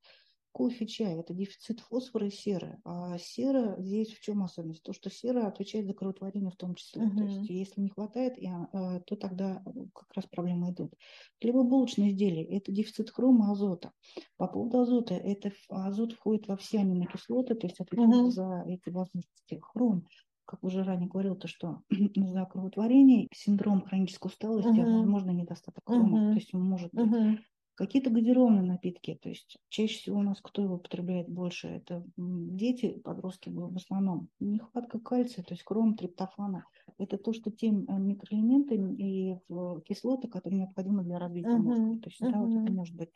Кофе, 0.53 0.85
чай– 0.85 1.19
это 1.19 1.33
дефицит 1.33 1.79
фосфора 1.79 2.27
и 2.27 2.29
серы. 2.29 2.79
А 2.85 3.17
сера 3.17 3.75
здесь 3.79 4.13
в 4.13 4.21
чем 4.21 4.43
особенность? 4.43 4.83
То, 4.83 4.93
что 4.93 5.09
сера 5.09 5.47
отвечает 5.47 5.87
за 5.87 5.95
кровотворение 5.95 6.51
в 6.51 6.55
том 6.55 6.75
числе. 6.75 7.01
Uh-huh. 7.01 7.17
То 7.17 7.23
есть 7.23 7.49
если 7.49 7.81
не 7.81 7.89
хватает, 7.89 8.35
а, 8.71 8.99
то 8.99 9.15
тогда 9.15 9.63
как 9.95 10.13
раз 10.13 10.27
проблемы 10.27 10.69
идут. 10.69 10.93
Хлебобулочные 11.41 12.11
изделия– 12.11 12.43
это 12.55 12.71
дефицит 12.71 13.09
хрома, 13.09 13.51
азота. 13.51 13.93
По 14.37 14.47
поводу 14.47 14.81
азота, 14.81 15.15
это 15.15 15.51
азот 15.69 16.13
входит 16.13 16.47
во 16.47 16.55
все 16.55 16.81
аминокислоты, 16.81 17.55
то 17.55 17.65
есть 17.65 17.79
отвечает 17.79 18.13
uh-huh. 18.13 18.29
за 18.29 18.63
эти 18.67 18.89
возможности. 18.89 19.59
Хром 19.59 20.07
как 20.45 20.63
уже 20.63 20.83
ранее 20.83 21.07
говорил, 21.07 21.35
то 21.35 21.47
что 21.47 21.81
за 21.89 22.45
кровотворение, 22.45 23.27
синдром 23.33 23.81
хронической 23.81 24.29
усталости, 24.29 24.69
uh-huh. 24.69 24.97
возможно, 24.97 25.31
недостаток 25.31 25.83
хрома. 25.85 26.19
Uh-huh. 26.19 26.33
То 26.33 26.35
есть 26.35 26.53
он 26.53 26.61
может 26.61 26.93
быть 26.93 27.07
uh-huh. 27.07 27.37
Какие-то 27.75 28.11
газированные 28.11 28.61
напитки, 28.61 29.17
то 29.21 29.29
есть 29.29 29.57
чаще 29.69 29.97
всего 29.97 30.19
у 30.19 30.21
нас 30.21 30.39
кто 30.41 30.61
его 30.61 30.75
употребляет 30.75 31.27
больше, 31.27 31.67
это 31.67 32.03
дети, 32.17 32.99
подростки 33.03 33.49
в 33.49 33.75
основном. 33.75 34.29
Нехватка 34.39 34.99
кальция, 34.99 35.43
то 35.43 35.53
есть 35.53 35.63
кром, 35.63 35.95
триптофана. 35.95 36.65
Это 36.99 37.17
то, 37.17 37.33
что 37.33 37.49
те 37.49 37.67
э, 37.67 37.71
микроэлементы 37.71 38.75
и 38.75 39.37
кислоты, 39.85 40.27
которые 40.27 40.59
необходимы 40.59 41.03
для 41.03 41.17
развития 41.17 41.49
uh-huh. 41.49 41.57
мозга. 41.57 42.01
То 42.01 42.09
есть 42.09 42.21
uh-huh. 42.21 42.31
да, 42.31 42.39
вот 42.39 42.63
это 42.63 42.71
может 42.71 42.95
быть 42.95 43.09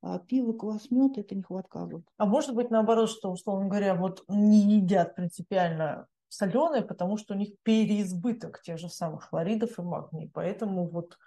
а 0.00 0.18
пиво, 0.20 0.52
квас, 0.52 0.90
мед– 0.90 1.12
это 1.18 1.34
нехватка 1.34 1.82
азота. 1.82 2.04
А 2.18 2.26
может 2.26 2.54
быть 2.54 2.70
наоборот, 2.70 3.10
что, 3.10 3.32
условно 3.32 3.68
говоря, 3.68 3.94
вот 3.96 4.22
не 4.28 4.76
едят 4.76 5.16
принципиально 5.16 6.06
соленые, 6.28 6.82
потому 6.82 7.16
что 7.16 7.34
у 7.34 7.36
них 7.36 7.50
переизбыток 7.62 8.62
тех 8.62 8.78
же 8.78 8.88
самых 8.88 9.24
хлоридов 9.24 9.78
и 9.78 9.82
магния. 9.82 10.30
Поэтому 10.32 10.88
вот 10.88 11.18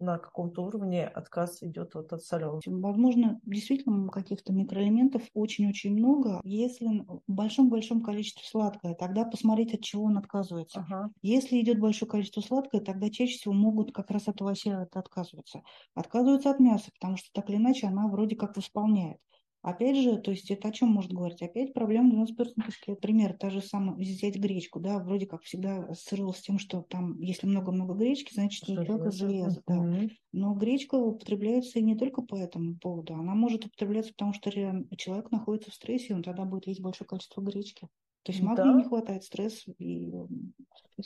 на 0.00 0.18
каком-то 0.18 0.62
уровне 0.64 1.06
отказ 1.06 1.62
идет 1.62 1.94
вот 1.94 2.12
от 2.12 2.22
соленого. 2.22 2.62
Возможно, 2.66 3.40
действительно 3.44 4.08
каких-то 4.08 4.52
микроэлементов 4.52 5.22
очень-очень 5.34 5.92
много. 5.94 6.40
Если 6.44 7.04
в 7.06 7.22
большом-большом 7.26 8.02
количестве 8.02 8.44
сладкое, 8.46 8.94
тогда 8.94 9.24
посмотреть, 9.24 9.74
от 9.74 9.80
чего 9.82 10.04
он 10.04 10.18
отказывается. 10.18 10.80
Ага. 10.80 11.10
Если 11.22 11.60
идет 11.60 11.78
большое 11.80 12.10
количество 12.10 12.40
сладкое, 12.40 12.80
тогда 12.80 13.10
чаще 13.10 13.36
всего 13.38 13.54
могут 13.54 13.92
как 13.92 14.10
раз 14.10 14.28
от 14.28 14.40
овощей 14.40 14.74
отказываться. 14.74 15.62
Отказываются 15.94 16.50
от 16.50 16.60
мяса, 16.60 16.90
потому 16.92 17.16
что 17.16 17.28
так 17.32 17.48
или 17.50 17.56
иначе 17.56 17.86
она 17.86 18.08
вроде 18.08 18.36
как 18.36 18.56
восполняет. 18.56 19.18
Опять 19.62 19.96
же, 19.96 20.18
то 20.18 20.32
есть 20.32 20.50
это 20.50 20.68
о 20.68 20.72
чем 20.72 20.88
может 20.88 21.12
говорить? 21.12 21.40
Опять 21.40 21.72
проблема 21.72 22.12
12% 22.12 22.66
кишки. 22.66 22.94
Пример, 22.96 23.32
та 23.38 23.48
же 23.48 23.62
самая, 23.62 23.96
взять 23.96 24.36
гречку, 24.36 24.80
да, 24.80 24.98
вроде 24.98 25.26
как 25.26 25.42
всегда 25.42 25.84
ассоциировалась 25.84 26.38
с 26.38 26.42
тем, 26.42 26.58
что 26.58 26.82
там, 26.82 27.20
если 27.20 27.46
много-много 27.46 27.94
гречки, 27.94 28.34
значит, 28.34 28.66
не 28.66 28.84
только 28.84 29.12
железо, 29.12 29.62
да. 29.68 29.86
Но 30.32 30.54
гречка 30.54 30.96
употребляется 30.96 31.78
и 31.78 31.82
не 31.82 31.94
только 31.96 32.22
по 32.22 32.34
этому 32.34 32.76
поводу. 32.76 33.14
Она 33.14 33.34
может 33.34 33.64
употребляться, 33.64 34.12
потому 34.12 34.32
что 34.34 34.50
человек 34.50 35.30
находится 35.30 35.70
в 35.70 35.74
стрессе, 35.74 36.14
он 36.14 36.22
тогда 36.22 36.44
будет 36.44 36.66
есть 36.66 36.80
большое 36.80 37.06
количество 37.06 37.40
гречки. 37.40 37.88
То 38.22 38.32
есть 38.32 38.42
магния 38.42 38.72
Да. 38.72 38.78
не 38.78 38.84
хватает, 38.84 39.24
стресс 39.24 39.64
и 39.78 40.12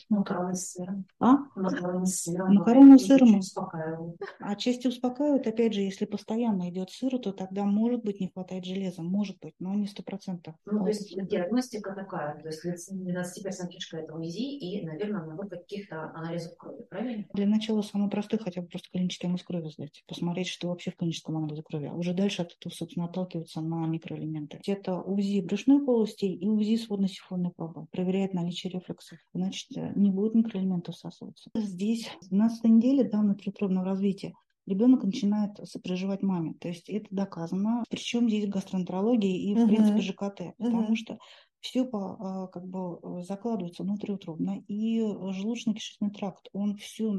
Макароны 0.08 0.54
с 0.54 0.72
сыром. 0.72 1.06
А? 1.20 1.36
Макароны 1.54 2.06
с 2.06 2.22
сыром. 2.22 2.54
Макароны 2.54 2.98
с 2.98 3.06
сыром. 3.06 3.38
Успокаивают. 3.38 4.20
Отчасти 4.40 4.88
успокаивают, 4.88 5.46
опять 5.46 5.72
же, 5.72 5.80
если 5.80 6.04
постоянно 6.04 6.68
идет 6.70 6.90
сыр, 6.90 7.18
то 7.18 7.32
тогда 7.32 7.64
может 7.64 8.02
быть 8.04 8.20
не 8.20 8.28
хватает 8.28 8.64
железа, 8.64 9.02
может 9.02 9.38
быть, 9.40 9.54
но 9.58 9.74
не 9.74 9.86
сто 9.86 10.02
процентов. 10.02 10.54
Ну, 10.66 10.80
то 10.80 10.88
есть 10.88 11.16
диагностика 11.28 11.94
такая, 11.94 12.40
то 12.40 12.48
есть 12.48 12.92
12% 12.92 13.68
кишка 13.68 13.98
это 13.98 14.14
УЗИ 14.14 14.58
и, 14.58 14.84
наверное, 14.84 15.24
набор 15.24 15.48
каких-то 15.48 16.10
анализов 16.14 16.56
крови, 16.56 16.82
правильно? 16.90 17.24
Для 17.32 17.46
начала 17.46 17.82
самый 17.82 18.10
простой, 18.10 18.38
хотя 18.38 18.62
бы 18.62 18.68
просто 18.68 18.88
клинический 18.92 19.28
анализ 19.28 19.44
крови 19.44 19.68
сдать, 19.68 20.04
посмотреть, 20.06 20.48
что 20.48 20.68
вообще 20.68 20.90
в 20.90 20.96
клиническом 20.96 21.36
анализе 21.36 21.62
крови, 21.62 21.86
а 21.86 21.94
уже 21.94 22.12
дальше 22.12 22.42
от 22.42 22.52
этого, 22.52 22.72
собственно, 22.72 23.06
отталкиваться 23.06 23.60
на 23.60 23.86
микроэлементы. 23.86 24.60
Это 24.66 25.00
УЗИ 25.00 25.40
брюшной 25.40 25.84
полости 25.84 26.24
и 26.24 26.48
УЗИ 26.48 26.76
сводно-сифонной 27.08 27.50
пробы, 27.50 27.86
проверяет 27.90 28.34
наличие 28.34 28.72
рефлексов, 28.72 29.18
значит, 29.34 29.68
не 29.96 30.10
будет 30.10 30.34
микроэлементов 30.34 30.94
всасываться. 30.94 31.50
Здесь, 31.54 32.08
в 32.20 32.28
12 32.28 32.64
неделе 32.68 33.04
данного 33.04 33.36
трехтрубного 33.36 33.86
развития, 33.86 34.34
ребенок 34.66 35.04
начинает 35.04 35.56
сопереживать 35.64 36.22
маме. 36.22 36.54
То 36.60 36.68
есть 36.68 36.88
это 36.88 37.06
доказано. 37.10 37.84
Причем 37.88 38.28
здесь 38.28 38.48
гастроэнтерология 38.48 39.36
и, 39.36 39.54
в 39.54 39.58
Мгм. 39.58 39.66
принципе, 39.68 40.02
ЖКТ. 40.02 40.40
Потому 40.58 40.82
Мгм. 40.82 40.96
что 40.96 41.18
все 41.60 41.84
по, 41.84 42.16
а, 42.18 42.46
как 42.48 42.66
бы 42.66 42.98
э, 43.02 43.22
закладывается 43.22 43.82
внутриутробно. 43.82 44.62
И 44.68 45.00
желудочно-кишечный 45.00 46.10
тракт, 46.10 46.48
он 46.52 46.76
все 46.76 47.12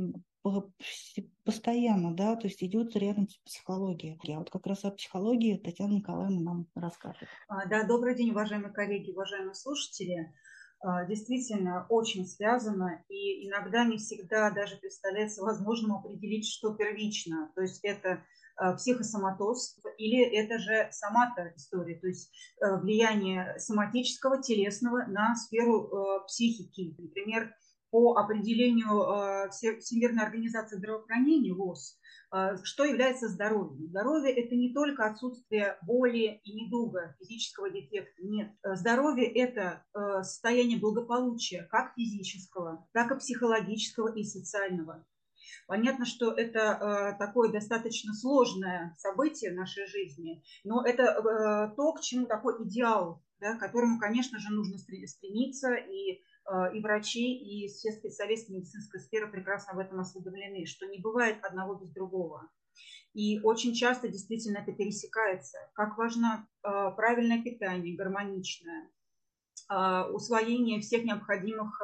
постоянно, 1.43 2.13
да, 2.13 2.35
то 2.35 2.47
есть 2.47 2.63
идет 2.63 2.95
рядом 2.95 3.29
с 3.29 3.37
психологией. 3.37 4.19
А 4.35 4.39
вот 4.39 4.49
как 4.49 4.65
раз 4.67 4.85
о 4.85 4.91
психологии 4.91 5.57
Татьяна 5.57 5.93
Николаевна 5.93 6.41
нам 6.41 6.67
расскажет. 6.75 7.27
А, 7.47 7.65
Да, 7.67 7.83
добрый 7.85 8.15
день, 8.15 8.31
уважаемые 8.31 8.73
коллеги, 8.73 9.11
уважаемые 9.11 9.53
слушатели. 9.53 10.33
А, 10.79 11.05
Действительно, 11.05 11.85
очень 11.89 12.25
связано, 12.25 13.03
и 13.09 13.47
иногда 13.47 13.85
не 13.85 13.97
всегда 13.97 14.51
даже 14.51 14.77
представляется 14.77 15.41
возможным 15.41 15.93
определить, 15.97 16.47
что 16.47 16.73
первично. 16.75 17.51
То 17.55 17.61
есть 17.61 17.79
это 17.83 18.23
а, 18.57 18.73
психосоматоз 18.73 19.79
или 19.97 20.23
это 20.23 20.57
же 20.57 20.89
сомата 20.91 21.53
история, 21.55 21.95
то 21.99 22.07
есть 22.07 22.31
э, 22.59 22.79
влияние 22.79 23.57
соматического, 23.59 24.41
телесного 24.41 25.05
на 25.07 25.35
сферу 25.35 25.87
э, 25.87 26.25
психики. 26.25 26.95
Например, 26.97 27.53
по 27.91 28.15
определению 28.15 29.01
э, 29.01 29.49
Все- 29.49 29.77
Всемирной 29.77 30.23
организации 30.23 30.77
здравоохранения 30.77 31.53
ВОЗ, 31.53 31.99
э, 32.33 32.57
что 32.63 32.83
является 32.83 33.27
здоровьем? 33.27 33.87
Здоровье– 33.87 34.31
это 34.35 34.55
не 34.55 34.73
только 34.73 35.05
отсутствие 35.05 35.77
боли 35.83 36.41
и 36.43 36.53
недуга, 36.53 37.15
физического 37.19 37.69
дефекта. 37.69 38.21
Нет. 38.23 38.51
Э, 38.63 38.75
Здоровье– 38.75 39.25
это 39.33 39.85
состояние 40.21 40.79
благополучия 40.79 41.67
как 41.71 41.93
физического, 41.95 42.87
так 42.93 43.11
и 43.11 43.17
психологического 43.17 44.13
и 44.13 44.23
социального. 44.23 45.05
Понятно, 45.67 46.05
что 46.05 46.31
это 46.31 46.59
э, 46.59 47.17
такое 47.17 47.51
достаточно 47.51 48.13
сложное 48.13 48.95
событие 48.97 49.51
в 49.51 49.55
нашей 49.55 49.85
жизни, 49.87 50.43
но 50.63 50.83
это 50.85 51.03
э, 51.03 51.75
то, 51.75 51.93
к 51.93 52.01
чему 52.01 52.25
такой 52.25 52.63
идеал, 52.65 53.23
да, 53.39 53.55
к 53.55 53.59
которому, 53.59 53.99
конечно 53.99 54.39
же, 54.39 54.49
нужно 54.51 54.75
стре- 54.75 55.05
стремиться, 55.07 55.73
и, 55.73 56.21
и 56.73 56.79
врачи, 56.79 57.33
и 57.35 57.67
все 57.67 57.91
специалисты 57.91 58.53
медицинской 58.53 58.99
сферы 59.01 59.29
прекрасно 59.29 59.73
в 59.73 59.79
этом 59.79 59.99
осведомлены, 59.99 60.65
что 60.65 60.85
не 60.87 60.99
бывает 60.99 61.43
одного 61.43 61.75
без 61.75 61.91
другого. 61.91 62.49
И 63.13 63.39
очень 63.41 63.73
часто 63.73 64.07
действительно 64.07 64.59
это 64.59 64.71
пересекается. 64.71 65.57
Как 65.73 65.97
важно 65.97 66.47
э, 66.63 66.69
правильное 66.95 67.41
питание, 67.41 67.97
гармоничное, 67.97 68.89
а, 69.69 70.07
усвоение 70.09 70.79
всех 70.79 71.03
необходимых 71.03 71.81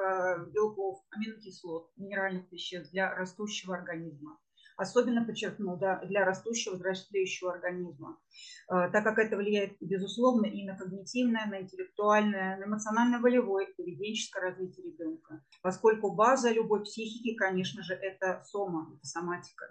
белков, 0.53 1.03
аминокислот, 1.09 1.91
минеральных 1.97 2.49
веществ 2.51 2.91
для 2.91 3.13
растущего 3.13 3.75
организма. 3.75 4.39
Особенно 4.83 5.25
подчеркну, 5.25 5.77
да, 5.77 6.01
для 6.03 6.25
растущего, 6.25 6.75
взрослеющего 6.75 7.53
организма, 7.53 8.19
А, 8.67 8.89
так 8.89 9.03
как 9.03 9.17
это 9.17 9.37
влияет, 9.37 9.77
безусловно, 9.79 10.45
и 10.45 10.65
на 10.65 10.77
когнитивное, 10.77 11.45
на 11.45 11.61
интеллектуальное, 11.61 12.57
на 12.57 12.65
эмоционально-волевое, 12.65 13.67
поведенческое 13.77 14.43
развитие 14.43 14.87
ребенка. 14.87 15.41
Поскольку 15.61 16.13
база 16.13 16.51
любой 16.51 16.83
психики, 16.83 17.35
конечно 17.35 17.81
же, 17.81 17.93
это 17.93 18.43
сома, 18.45 18.91
это 18.93 19.05
соматика. 19.05 19.65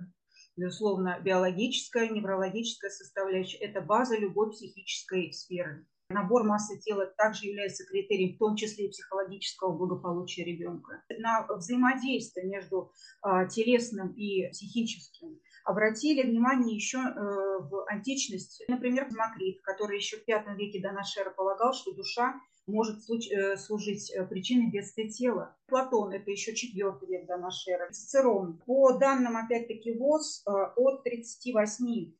Безусловно, 0.56 1.20
биологическая, 1.22 2.08
неврологическая 2.08 2.90
составляющая– 2.90 3.58
это 3.58 3.80
база 3.80 4.16
любой 4.18 4.50
психической 4.50 5.32
сферы. 5.32 5.86
Набор 6.12 6.44
массы 6.44 6.78
тела 6.80 7.06
также 7.16 7.46
является 7.46 7.84
критерием, 7.84 8.36
в 8.36 8.38
том 8.38 8.56
числе 8.56 8.86
и 8.86 8.90
психологического 8.90 9.76
благополучия 9.76 10.44
ребенка. 10.44 11.02
На 11.18 11.46
взаимодействие 11.48 12.46
между 12.46 12.92
а, 13.22 13.46
телесным 13.46 14.12
и 14.12 14.48
психическим 14.50 15.40
обратили 15.64 16.22
внимание 16.22 16.74
еще 16.74 16.98
э, 16.98 17.12
в 17.14 17.84
античности. 17.88 18.64
Например, 18.68 19.08
Демокрит, 19.08 19.60
который 19.62 19.96
еще 19.96 20.16
в 20.16 20.26
V 20.26 20.56
веке 20.56 20.80
до 20.80 20.92
нашей 20.92 21.20
эры 21.20 21.30
полагал, 21.30 21.72
что 21.72 21.92
душа 21.92 22.34
может 22.66 22.98
э, 23.08 23.56
служить 23.56 24.10
э, 24.10 24.26
причиной 24.26 24.70
бедствия 24.70 25.08
тела. 25.08 25.56
Платон, 25.68 26.12
это 26.12 26.30
еще 26.30 26.52
IV 26.52 27.06
век 27.06 27.26
до 27.26 27.36
нашей 27.36 27.74
эры. 27.74 27.92
Цицерон. 27.92 28.60
По 28.66 28.98
данным, 28.98 29.36
опять-таки, 29.36 29.96
ВОЗ, 29.96 30.42
от 30.46 31.04
38 31.04 32.12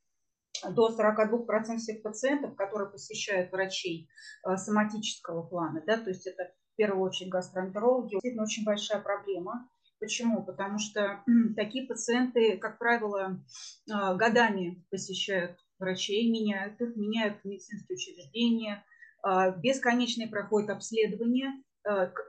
до 0.70 0.90
42% 0.96 1.77
всех 1.79 2.03
пациентов, 2.03 2.55
которые 2.57 2.90
посещают 2.90 3.51
врачей 3.53 4.09
э, 4.46 4.57
соматического 4.57 5.42
плана, 5.42 5.83
да, 5.87 5.98
то 5.98 6.11
есть 6.11 6.27
это 6.27 6.53
в 6.72 6.77
первую 6.77 7.03
очередь 7.03 7.31
гастроэнтерологи, 7.31 8.12
действительно 8.12 8.44
очень 8.44 8.64
большая 8.64 9.01
проблема. 9.01 9.68
Почему? 10.01 10.44
Потому 10.44 10.79
что 10.79 11.22
такие 11.57 11.87
пациенты, 11.87 12.57
как 12.59 12.79
правило, 12.79 13.40
э, 13.88 14.16
годами 14.16 14.85
посещают 14.90 15.59
врачей, 15.79 16.31
меняют 16.31 16.81
их, 16.81 16.96
меняют 16.96 17.44
медицинские 17.44 17.96
учреждения, 17.96 18.85
э, 19.25 19.59
бесконечные 19.61 20.29
проходят 20.29 20.70
обследования, 20.70 21.62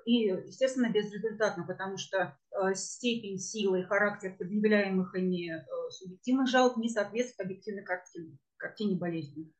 и, 0.05 0.13
естественно, 0.47 0.89
безрезультатно, 0.89 1.65
потому 1.65 1.97
что 1.97 2.37
э, 2.51 2.73
степень 2.73 3.37
силы 3.37 3.81
и 3.81 3.83
характер 3.83 4.35
предъявляемых 4.37 5.15
ими 5.15 5.51
э, 5.51 5.63
субъективных 5.91 6.47
жалоб 6.47 6.77
не 6.77 6.89
соответствует 6.89 7.45
объективной 7.45 7.83
картине, 7.83 8.37
картине 8.57 8.95
болезни. 8.95 9.51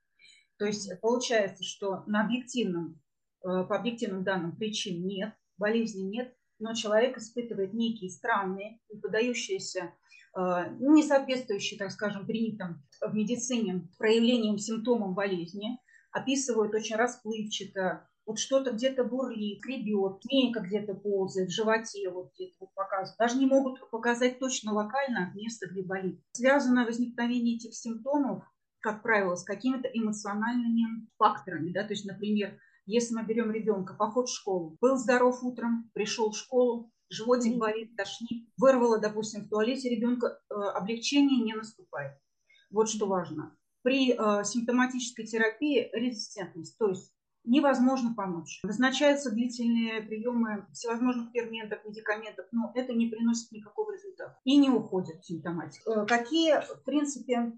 То 0.57 0.65
есть 0.65 0.89
получается, 1.01 1.63
что 1.63 2.03
на 2.07 2.25
объективном, 2.25 3.01
э, 3.43 3.65
по 3.67 3.75
объективным 3.75 4.23
данным 4.23 4.55
причин 4.55 5.05
нет, 5.05 5.33
болезни 5.57 6.01
нет, 6.01 6.33
но 6.59 6.73
человек 6.73 7.17
испытывает 7.17 7.73
некие 7.73 8.09
странные, 8.09 8.79
не 8.89 8.99
подающиеся, 8.99 9.93
э, 10.35 10.75
не 10.79 11.03
соответствующие, 11.03 11.77
так 11.77 11.91
скажем, 11.91 12.25
принятым 12.25 12.83
в 13.01 13.13
медицине 13.13 13.87
проявлениям, 13.97 14.57
симптомам 14.57 15.13
болезни, 15.13 15.79
описывают 16.11 16.73
очень 16.73 16.95
расплывчато, 16.95 18.07
вот 18.25 18.39
что-то 18.39 18.71
где-то 18.71 19.03
бурлит, 19.03 19.59
скребет, 19.59 20.21
змейка 20.23 20.61
где-то 20.61 20.93
ползает, 20.95 21.49
в 21.49 21.53
животе 21.53 22.09
вот 22.09 22.31
где-то 22.33 22.55
вот 22.59 22.73
показывают. 22.73 23.17
Даже 23.17 23.37
не 23.37 23.45
могут 23.45 23.89
показать 23.89 24.39
точно 24.39 24.73
локально 24.73 25.31
место, 25.35 25.67
где 25.69 25.83
болит. 25.83 26.21
Связано 26.31 26.85
возникновение 26.85 27.57
этих 27.57 27.73
симптомов, 27.73 28.43
как 28.79 29.01
правило, 29.01 29.35
с 29.35 29.43
какими-то 29.43 29.87
эмоциональными 29.87 31.07
факторами. 31.17 31.71
Да? 31.71 31.83
То 31.83 31.93
есть, 31.93 32.05
например, 32.05 32.57
если 32.85 33.15
мы 33.15 33.23
берем 33.23 33.51
ребенка, 33.51 33.93
поход 33.93 34.27
в 34.27 34.35
школу, 34.35 34.77
был 34.81 34.97
здоров 34.97 35.43
утром, 35.43 35.89
пришел 35.93 36.31
в 36.31 36.37
школу, 36.37 36.91
животик 37.09 37.57
болит, 37.57 37.95
тошнит, 37.95 38.49
вырвало, 38.57 38.99
допустим, 38.99 39.45
в 39.45 39.49
туалете 39.49 39.89
ребенка, 39.89 40.39
э, 40.49 40.53
облегчение 40.53 41.43
не 41.43 41.53
наступает. 41.53 42.17
Вот 42.71 42.89
что 42.89 43.05
важно. 43.05 43.55
При 43.83 44.11
э, 44.11 44.43
симптоматической 44.43 45.25
терапии 45.25 45.89
резистентность, 45.93 46.77
то 46.77 46.89
есть 46.89 47.13
невозможно 47.43 48.13
помочь. 48.15 48.61
Назначаются 48.63 49.31
длительные 49.31 50.01
приемы 50.01 50.67
всевозможных 50.71 51.31
ферментов, 51.31 51.79
медикаментов, 51.85 52.45
но 52.51 52.71
это 52.75 52.93
не 52.93 53.07
приносит 53.07 53.51
никакого 53.51 53.93
результата 53.93 54.37
и 54.43 54.57
не 54.57 54.69
уходит 54.69 55.23
симптоматика. 55.25 55.89
Э, 55.89 56.05
Какие, 56.05 56.59
в 56.61 56.83
принципе, 56.83 57.53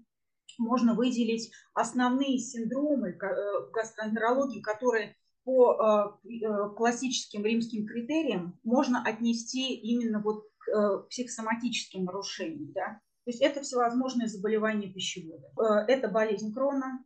можно 0.58 0.94
выделить 0.94 1.52
основные 1.74 2.38
синдромы 2.38 3.10
э, 3.10 3.70
гастроэнтерологии, 3.72 4.60
которые 4.60 5.16
по 5.44 6.18
э, 6.24 6.74
классическим 6.76 7.44
римским 7.44 7.86
критериям 7.86 8.58
можно 8.64 9.02
отнести 9.04 9.74
именно 9.74 10.20
вот 10.20 10.44
к 10.58 11.06
психосоматическим 11.08 12.04
нарушениям. 12.04 12.72
Да? 12.72 13.00
То 13.24 13.30
есть 13.30 13.40
это 13.40 13.60
всевозможные 13.60 14.26
заболевания 14.26 14.92
пищевода. 14.92 15.52
Это 15.86 16.08
болезнь 16.08 16.52
Крона, 16.52 17.04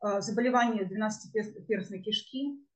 заболевание 0.00 0.84
12-перстной 0.84 2.00
кишки, 2.00 2.66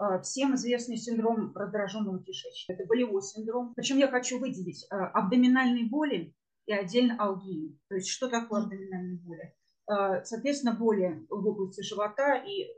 э, 0.00 0.20
всем 0.22 0.54
известный 0.54 0.96
синдром 0.96 1.54
раздраженного 1.54 2.22
кишечника. 2.22 2.72
Это 2.72 2.88
болевой 2.88 3.22
синдром. 3.22 3.74
Причем 3.74 3.98
я 3.98 4.08
хочу 4.08 4.38
выделить 4.38 4.86
э, 4.90 4.94
абдоминальные 4.94 5.88
боли 5.88 6.34
и 6.66 6.72
отдельно 6.72 7.16
алгии. 7.18 7.78
То 7.88 7.96
есть 7.96 8.08
что 8.08 8.28
такое 8.28 8.62
абдоминальные 8.62 9.18
боли? 9.18 9.54
Э, 9.90 10.24
Соответственно, 10.24 10.74
боли 10.74 11.26
в 11.28 11.46
области 11.46 11.82
живота 11.82 12.36
и, 12.36 12.64
э, 12.64 12.68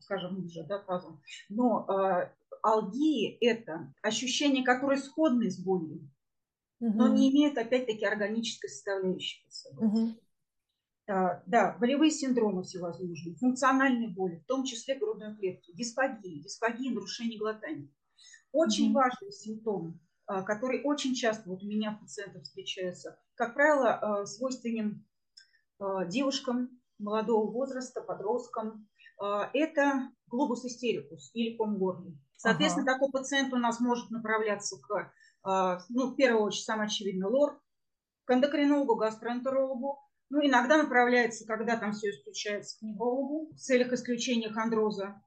скажем, 0.00 0.40
ниже, 0.40 0.64
да, 0.68 0.78
тазом. 0.78 1.20
Но 1.48 1.86
э, 1.88 2.32
алгии– 2.62 3.36
это 3.40 3.92
ощущения, 4.02 4.64
которые 4.64 4.98
сходны 4.98 5.50
с 5.50 5.58
болью, 5.58 6.10
угу. 6.80 6.96
но 6.96 7.08
не 7.08 7.30
имеют, 7.30 7.58
опять-таки, 7.58 8.04
органической 8.04 8.68
составляющей. 8.68 9.46
Угу. 9.78 10.14
А, 11.08 11.42
да, 11.46 11.74
болевые 11.80 12.10
синдромы 12.10 12.62
всевозможные, 12.64 13.34
функциональные 13.36 14.08
боли, 14.10 14.36
в 14.36 14.44
том 14.44 14.64
числе 14.64 14.94
грудной 14.94 15.34
клетки, 15.36 15.74
дисфагии, 15.74 16.42
дисфагии, 16.42 16.92
нарушение 16.92 17.38
глотания. 17.38 17.88
Очень 18.52 18.90
mm-hmm. 18.90 18.94
важный 18.94 19.32
симптом, 19.32 20.00
а, 20.26 20.42
который 20.42 20.82
очень 20.82 21.14
часто 21.14 21.48
вот 21.48 21.62
у 21.62 21.66
меня 21.66 21.92
в 21.92 22.00
пациентах 22.00 22.42
встречается, 22.42 23.18
как 23.36 23.54
правило, 23.54 23.94
а, 23.94 24.26
свойственен 24.26 25.04
девушкам 26.08 26.80
молодого 26.98 27.48
возраста, 27.52 28.00
подросткам, 28.00 28.88
это 29.16 30.10
глобус 30.26 30.64
истерикус 30.64 31.30
или 31.32 31.56
ком 31.56 31.78
горла. 31.78 32.12
Соответственно, 32.36 32.82
ага. 32.82 32.94
такой 32.94 33.12
пациент 33.12 33.54
у 33.54 33.58
нас 33.58 33.78
может 33.78 34.10
направляться 34.10 34.76
к, 34.80 35.12
ну, 35.88 36.08
в 36.08 36.16
первую 36.16 36.42
очередь, 36.42 36.64
самое 36.64 36.88
очевидное, 36.88 37.28
лор, 37.28 37.62
к 38.24 38.34
эндокринологу, 38.34 38.96
гастроэнтерологу, 38.96 40.00
ну, 40.30 40.46
иногда 40.46 40.76
направляется, 40.76 41.46
когда 41.46 41.76
там 41.76 41.92
все 41.92 42.10
исключается 42.10 42.78
к 42.78 42.82
неврологу 42.82 43.50
в 43.52 43.56
целях 43.56 43.92
исключения 43.92 44.50
хондроза 44.50 45.22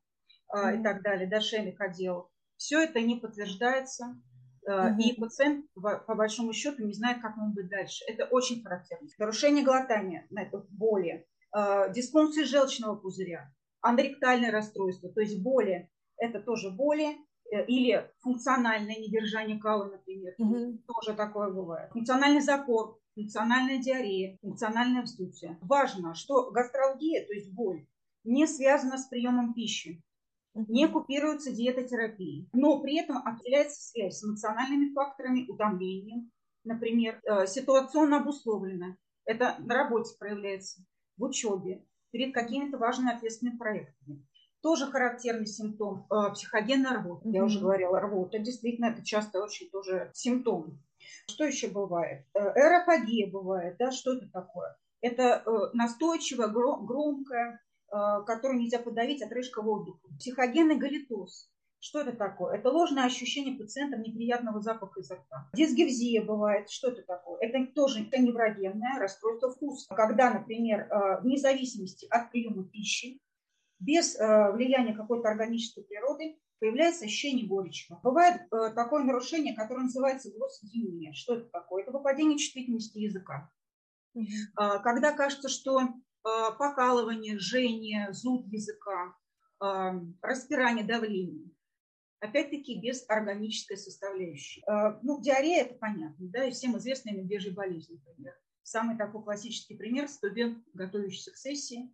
mm-hmm. 0.54 0.80
и 0.80 0.84
так 0.84 1.02
далее, 1.02 1.28
да, 1.28 1.42
шейных 1.42 1.80
отделов. 1.82 2.28
Все 2.58 2.84
это 2.84 3.02
не 3.02 3.16
подтверждается, 3.16 4.22
mm-hmm. 4.68 4.98
и 5.00 5.20
пациент, 5.20 5.66
по 5.74 6.16
большому 6.16 6.54
счету, 6.54 6.86
не 6.86 6.94
знает, 6.94 7.22
как 7.22 7.36
ему 7.36 7.54
быть 7.54 7.70
дальше. 7.70 8.04
Это 8.08 8.26
очень 8.26 8.62
характерно. 8.64 9.08
Нарушение 9.18 9.64
глотания, 9.64 10.28
боли, 10.70 11.26
а, 11.52 11.90
дисфункции 11.90 12.44
желчного 12.44 12.96
пузыря, 12.96 13.52
аноректальное 13.82 14.52
расстройство, 14.52 15.10
то 15.10 15.22
есть 15.22 15.42
боли, 15.42 15.90
это 16.18 16.40
тоже 16.40 16.70
боли, 16.70 17.18
э, 17.52 17.66
или 17.66 18.10
функциональное 18.20 18.96
недержание 18.96 19.60
кала, 19.60 19.86
например, 19.86 20.34
mm-hmm. 20.40 20.84
тоже 20.86 21.18
такое 21.18 21.50
бывает. 21.50 21.92
Функциональный 21.92 22.42
запор, 22.42 23.01
функциональная 23.22 23.78
диарея, 23.78 24.38
функциональная 24.42 25.04
вздутие. 25.04 25.58
Важно, 25.62 26.16
что 26.16 26.52
гастралгия, 26.52 27.26
то 27.26 27.34
есть 27.34 27.52
боль, 27.52 27.86
не 28.24 28.48
связана 28.48 28.98
с 28.98 29.08
приемом 29.08 29.54
пищи, 29.54 30.02
не 30.54 30.88
купируется 30.88 31.52
диетотерапией, 31.52 32.50
но 32.54 32.82
при 32.82 33.00
этом 33.00 33.18
определяется 33.18 33.82
связь 33.82 34.18
с 34.18 34.24
эмоциональными 34.24 34.94
факторами, 34.94 35.46
утомлением, 35.48 36.32
например, 36.64 37.22
э, 37.24 37.48
ситуационно 37.48 38.18
обусловлено. 38.18 38.98
Это 39.26 39.56
на 39.60 39.76
работе 39.76 40.14
проявляется, 40.20 40.84
в 41.18 41.24
учебе, 41.24 41.86
перед 42.12 42.34
какими-то 42.34 42.78
важными 42.78 43.14
ответственными 43.14 43.58
проектами. 43.58 44.26
Тоже 44.62 44.88
характерный 44.88 45.48
симптом 45.48 46.06
э, 46.12 46.34
психогенная 46.34 47.00
рвота. 47.00 47.28
Mm-hmm. 47.28 47.34
Я 47.34 47.44
уже 47.44 47.60
говорила, 47.60 48.00
рвота. 48.00 48.40
Действительно, 48.40 48.88
это 48.88 49.04
часто 49.04 49.42
очень 49.42 49.70
тоже 49.70 50.12
симптом. 50.14 50.80
Что 51.28 51.46
еще 51.46 51.68
бывает? 51.68 52.26
Э, 52.34 52.40
Эрофагия 52.40 53.30
бывает, 53.30 53.78
да, 53.78 53.92
что 53.92 54.14
это 54.14 54.28
такое? 54.30 54.76
Это 55.02 55.44
э, 55.46 55.50
настойчивая, 55.74 56.48
громкая, 56.48 57.62
э, 57.92 57.96
которую 58.26 58.60
нельзя 58.60 58.80
подавить, 58.80 59.22
отрыжка 59.22 59.62
воздуха. 59.62 60.08
Психогенный 60.20 60.78
галитоз. 60.78 61.50
Что 61.80 62.02
это 62.02 62.12
такое? 62.16 62.58
Это 62.58 62.70
ложное 62.70 63.06
ощущение 63.06 63.58
пациента 63.58 63.98
неприятного 63.98 64.62
запаха 64.62 65.00
изо 65.00 65.16
рта. 65.16 65.50
Дисгевзия 65.54 66.24
бывает. 66.24 66.70
Что 66.70 66.90
это 66.90 67.02
такое? 67.02 67.40
Это 67.40 67.66
тоже 67.74 68.04
это 68.04 68.22
неврогенное 68.22 69.00
расстройство 69.00 69.50
вкуса. 69.52 69.94
Когда, 69.96 70.32
например, 70.32 70.88
вне 71.24 71.38
зависимости 71.38 72.06
от 72.12 72.30
приема 72.30 72.66
пищи, 72.66 73.20
без 73.80 74.16
влияния 74.16 74.94
какой-то 74.94 75.28
органической 75.28 75.82
природы, 75.84 76.38
появляется 76.62 77.06
ощущение 77.06 77.48
горечи. 77.48 77.94
Бывает 78.04 78.44
э, 78.44 78.70
такое 78.76 79.04
нарушение, 79.04 79.56
которое 79.56 79.86
называется 79.86 80.32
глоссодемия. 80.32 81.12
Что 81.12 81.38
это 81.38 81.50
такое? 81.50 81.82
Это 81.82 81.92
выпадение 81.92 82.38
чувствительности 82.38 83.00
языка. 83.00 83.50
Э, 84.16 84.80
когда 84.84 85.12
кажется, 85.12 85.50
что 85.50 85.82
э, 85.82 85.88
покалывание, 86.60 87.40
жжение, 87.40 88.14
зуд 88.14 88.46
языка, 88.46 89.16
э, 89.60 89.92
распирание, 90.22 90.86
давление. 90.86 91.50
Опять-таки 92.20 92.80
без 92.80 93.10
органической 93.10 93.76
составляющей. 93.76 94.64
Э, 94.68 95.00
ну, 95.02 95.20
диарея 95.20 95.64
это 95.64 95.74
понятно, 95.74 96.28
да, 96.30 96.46
и 96.46 96.52
всем 96.52 96.78
известная 96.78 97.16
медвежья 97.16 97.52
болезнь, 97.52 97.96
например. 97.96 98.36
Самый 98.62 98.96
такой 98.98 99.24
классический 99.24 99.76
пример– 99.76 100.08
студент, 100.10 100.64
готовящийся 100.76 101.32
к 101.32 101.38
сессии. 101.38 101.92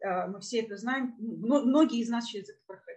Э, 0.00 0.26
мы 0.26 0.40
все 0.40 0.62
это 0.62 0.76
знаем, 0.76 1.14
многие 1.20 2.00
из 2.00 2.08
нас 2.08 2.26
через 2.26 2.48
это 2.48 2.58
проходили 2.66 2.87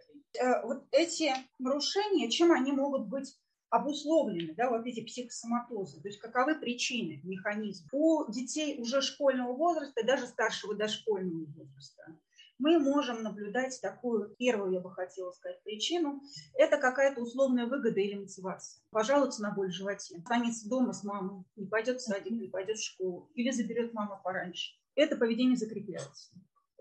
вот 0.64 0.86
эти 0.92 1.32
нарушения, 1.60 2.30
чем 2.30 2.52
они 2.52 2.72
могут 2.72 3.08
быть 3.08 3.36
обусловлены, 3.70 4.54
да, 4.56 4.70
вот 4.70 4.86
эти 4.86 5.04
психосоматозы, 5.04 6.02
то 6.02 6.08
есть 6.10 6.20
каковы 6.20 6.60
причины, 6.60 7.22
механизм. 7.24 7.88
У 7.94 8.30
детей 8.30 8.80
уже 8.82 9.02
школьного 9.02 9.54
возраста, 9.54 10.06
даже 10.06 10.28
старшего 10.28 10.76
дошкольного 10.76 11.46
возраста, 11.46 12.20
мы 12.62 12.78
можем 12.78 13.24
наблюдать 13.24 13.80
такую, 13.82 14.36
первую, 14.38 14.74
я 14.74 14.82
бы 14.82 14.92
хотела 14.94 15.32
сказать, 15.32 15.64
причину. 15.64 16.22
Это 16.54 16.78
какая-то 16.78 17.22
условная 17.22 17.66
выгода 17.66 18.00
или 18.00 18.14
мотивация. 18.14 18.84
Пожалуйста 18.92 19.42
на 19.42 19.52
боль 19.52 19.70
в 19.70 19.74
животе. 19.74 20.18
Останется 20.18 20.70
дома 20.70 20.94
с 20.94 21.04
мамой, 21.04 21.44
не 21.56 21.66
пойдет 21.66 22.02
в 22.02 22.04
садик, 22.04 22.32
не 22.32 22.50
пойдет 22.50 22.78
в 22.78 22.86
школу. 22.86 23.32
Или 23.34 23.50
заберет 23.50 23.94
мама 23.94 24.22
пораньше. 24.24 24.76
Это 24.94 25.16
поведение 25.16 25.58
закрепляется. 25.58 26.34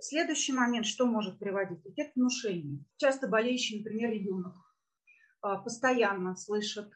Следующий 0.03 0.55
момент, 0.55 0.87
что 0.87 1.05
может 1.05 1.39
приводить? 1.39 1.85
Эффект 1.85 2.17
внушения. 2.17 2.83
Часто 2.97 3.29
болеющий, 3.29 3.79
например, 3.79 4.11
ребенок 4.11 4.55
а, 5.43 5.59
постоянно 5.59 6.37
слышит 6.37 6.91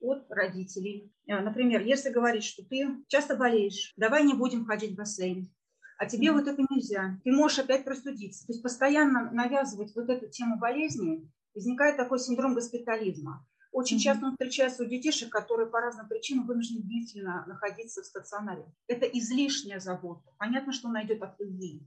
от 0.00 0.28
родителей. 0.28 1.14
А, 1.28 1.40
например, 1.40 1.82
если 1.82 2.10
говорить, 2.10 2.42
что 2.42 2.64
ты 2.64 2.96
часто 3.06 3.36
болеешь, 3.36 3.92
давай 3.96 4.24
не 4.24 4.34
будем 4.34 4.66
ходить 4.66 4.92
в 4.92 4.96
бассейн, 4.96 5.54
а 5.98 6.06
тебе 6.06 6.28
mm-hmm. 6.28 6.32
вот 6.32 6.48
это 6.48 6.66
нельзя, 6.68 7.20
ты 7.22 7.30
можешь 7.30 7.60
опять 7.60 7.84
простудиться. 7.84 8.44
То 8.46 8.52
есть 8.52 8.62
постоянно 8.62 9.30
навязывать 9.30 9.94
вот 9.94 10.08
эту 10.08 10.28
тему 10.28 10.58
болезни, 10.58 11.30
возникает 11.54 11.96
такой 11.96 12.18
синдром 12.18 12.54
госпитализма. 12.54 13.46
Очень 13.70 13.98
mm-hmm. 13.98 14.00
часто 14.00 14.26
он 14.26 14.32
встречается 14.32 14.82
у 14.82 14.86
детишек, 14.86 15.30
которые 15.30 15.70
по 15.70 15.80
разным 15.80 16.08
причинам 16.08 16.46
вынуждены 16.48 16.82
длительно 16.82 17.44
находиться 17.46 18.02
в 18.02 18.06
стационаре. 18.06 18.64
Это 18.88 19.06
излишняя 19.06 19.78
забота. 19.78 20.28
Понятно, 20.38 20.72
что 20.72 20.88
он 20.88 20.94
найдет 20.94 21.22
от 21.22 21.38
любви 21.38 21.86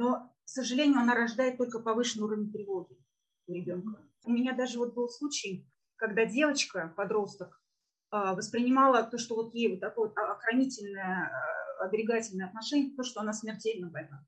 но, 0.00 0.32
к 0.44 0.48
сожалению, 0.48 0.98
она 0.98 1.14
рождает 1.14 1.58
только 1.58 1.78
повышенный 1.78 2.24
уровень 2.24 2.50
тревоги 2.50 2.96
у 3.46 3.52
ребенка. 3.52 4.02
У 4.24 4.30
меня 4.30 4.54
даже 4.54 4.78
вот 4.78 4.94
был 4.94 5.10
случай, 5.10 5.68
когда 5.96 6.24
девочка, 6.24 6.94
подросток, 6.96 7.62
а, 8.10 8.34
воспринимала 8.34 9.02
то, 9.02 9.18
что 9.18 9.34
вот 9.34 9.54
ей 9.54 9.72
вот 9.72 9.80
такое 9.80 10.08
вот 10.08 10.16
охранительное, 10.16 11.30
а, 11.30 11.84
оберегательное 11.84 12.46
отношение, 12.46 12.96
то, 12.96 13.02
что 13.02 13.20
она 13.20 13.34
смертельно 13.34 13.90
больна. 13.90 14.26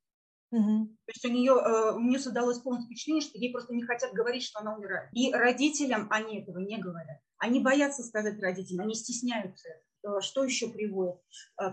Угу. 0.51 0.89
То 0.89 1.11
есть 1.11 1.25
у 1.25 1.31
нее, 1.31 1.55
а, 1.55 1.95
у 1.95 2.01
нее 2.01 2.19
создалось 2.19 2.59
полное 2.59 2.85
впечатление, 2.85 3.23
что 3.23 3.39
ей 3.39 3.51
просто 3.51 3.73
не 3.73 3.83
хотят 3.83 4.13
говорить, 4.13 4.43
что 4.43 4.61
она 4.61 4.77
умирает. 4.77 5.09
И 5.15 5.33
родителям 5.33 6.07
они 6.11 6.43
этого 6.43 6.59
не 6.59 6.77
говорят. 6.77 7.19
Они 7.39 7.61
боятся 7.61 8.03
сказать 8.03 8.39
родителям, 8.43 8.85
они 8.85 8.95
стесняются. 8.95 9.71
Что 10.21 10.45
еще 10.45 10.69
приводит, 10.69 11.23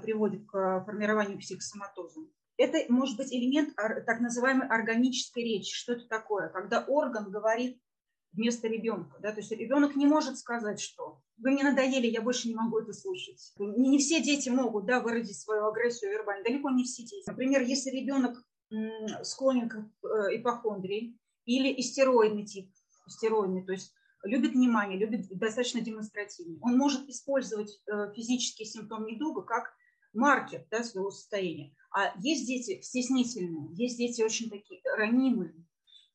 приводит 0.04 0.46
к 0.46 0.86
формированию 0.86 1.40
психосоматоза? 1.40 2.22
Это 2.60 2.92
может 2.92 3.16
быть 3.16 3.34
элемент 3.34 3.74
так 3.76 4.20
называемой 4.20 4.68
органической 4.68 5.44
речи. 5.44 5.74
Что 5.74 5.94
это 5.94 6.08
такое? 6.08 6.50
Когда 6.50 6.84
орган 6.84 7.32
говорит 7.32 7.80
вместо 8.34 8.68
ребенка. 8.68 9.18
Да? 9.22 9.32
То 9.32 9.40
есть 9.40 9.52
ребенок 9.52 9.96
не 9.96 10.06
может 10.06 10.38
сказать, 10.38 10.80
что 10.80 11.22
вы 11.38 11.52
мне 11.52 11.64
надоели, 11.64 12.08
я 12.08 12.22
больше 12.22 12.50
не 12.50 12.56
могу 12.56 12.80
это 12.80 12.92
слушать. 12.92 13.54
Не, 13.58 13.98
все 13.98 14.22
дети 14.22 14.50
могут 14.50 14.86
да, 14.86 15.00
выразить 15.00 15.40
свою 15.40 15.68
агрессию 15.68 16.12
вербально, 16.12 16.44
далеко 16.44 16.70
не 16.70 16.84
все 16.84 17.04
дети. 17.04 17.24
Например, 17.28 17.62
если 17.62 17.92
ребенок 17.92 18.44
склонен 19.24 19.70
к 19.70 19.76
э, 19.78 20.38
ипохондрии 20.38 21.18
или 21.46 21.80
истероидный 21.80 22.46
тип, 22.46 22.72
истероидный, 23.08 23.66
то 23.66 23.72
есть 23.72 23.94
любит 24.24 24.52
внимание, 24.52 25.00
любит 25.00 25.28
достаточно 25.30 25.82
демонстративный, 25.82 26.60
он 26.62 26.78
может 26.78 27.08
использовать 27.08 27.82
э, 27.88 28.14
физический 28.14 28.66
симптом 28.66 29.06
недуга 29.06 29.42
как 29.44 29.74
маркер 30.14 30.66
да, 30.72 30.84
своего 30.84 31.12
состояния. 31.12 31.74
А 31.92 32.14
есть 32.20 32.46
дети 32.48 32.82
стеснительные, 32.82 33.74
есть 33.76 33.98
дети 33.98 34.22
очень 34.22 34.50
такие 34.50 34.82
ранимые. 34.98 35.54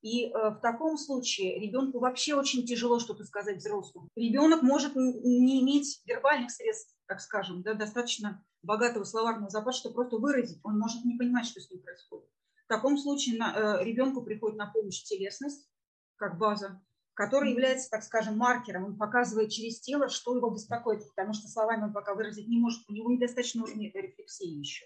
И 0.02 0.26
э, 0.26 0.50
в 0.50 0.60
таком 0.60 0.98
случае 0.98 1.58
ребенку 1.58 1.98
вообще 1.98 2.34
очень 2.34 2.66
тяжело 2.66 2.98
что-то 2.98 3.24
сказать 3.24 3.56
взрослому. 3.56 4.08
Ребенок 4.16 4.62
может 4.62 4.94
не 4.94 5.62
иметь 5.62 6.02
вербальных 6.04 6.50
средств, 6.50 6.94
так 7.06 7.20
скажем, 7.20 7.62
да, 7.62 7.72
достаточно 7.72 8.44
богатого 8.62 9.04
словарного 9.04 9.48
запаса, 9.48 9.78
чтобы 9.78 9.94
просто 9.94 10.18
выразить. 10.18 10.60
Он 10.62 10.78
может 10.78 11.04
не 11.04 11.16
понимать, 11.16 11.46
что 11.46 11.60
с 11.60 11.70
ним 11.70 11.80
происходит. 11.82 12.28
В 12.64 12.68
таком 12.68 12.98
случае 12.98 13.38
на, 13.38 13.54
э, 13.80 13.84
ребенку 13.84 14.22
приходит 14.22 14.58
на 14.58 14.66
помощь 14.66 15.02
телесность, 15.04 15.68
как 16.16 16.38
база, 16.38 16.82
который 17.14 17.52
является, 17.52 17.88
так 17.90 18.02
скажем, 18.02 18.36
маркером. 18.36 18.84
Он 18.84 18.96
показывает 18.98 19.50
через 19.50 19.80
тело, 19.80 20.08
что 20.08 20.36
его 20.36 20.50
беспокоит, 20.50 21.08
потому 21.08 21.32
что 21.32 21.48
словами 21.48 21.84
он 21.84 21.92
пока 21.92 22.14
выразить 22.14 22.48
не 22.48 22.58
может, 22.58 22.82
у 22.88 22.92
него 22.92 23.10
недостаточно 23.10 23.62
уровня 23.62 23.90
рефлексии 23.94 24.58
еще. 24.58 24.84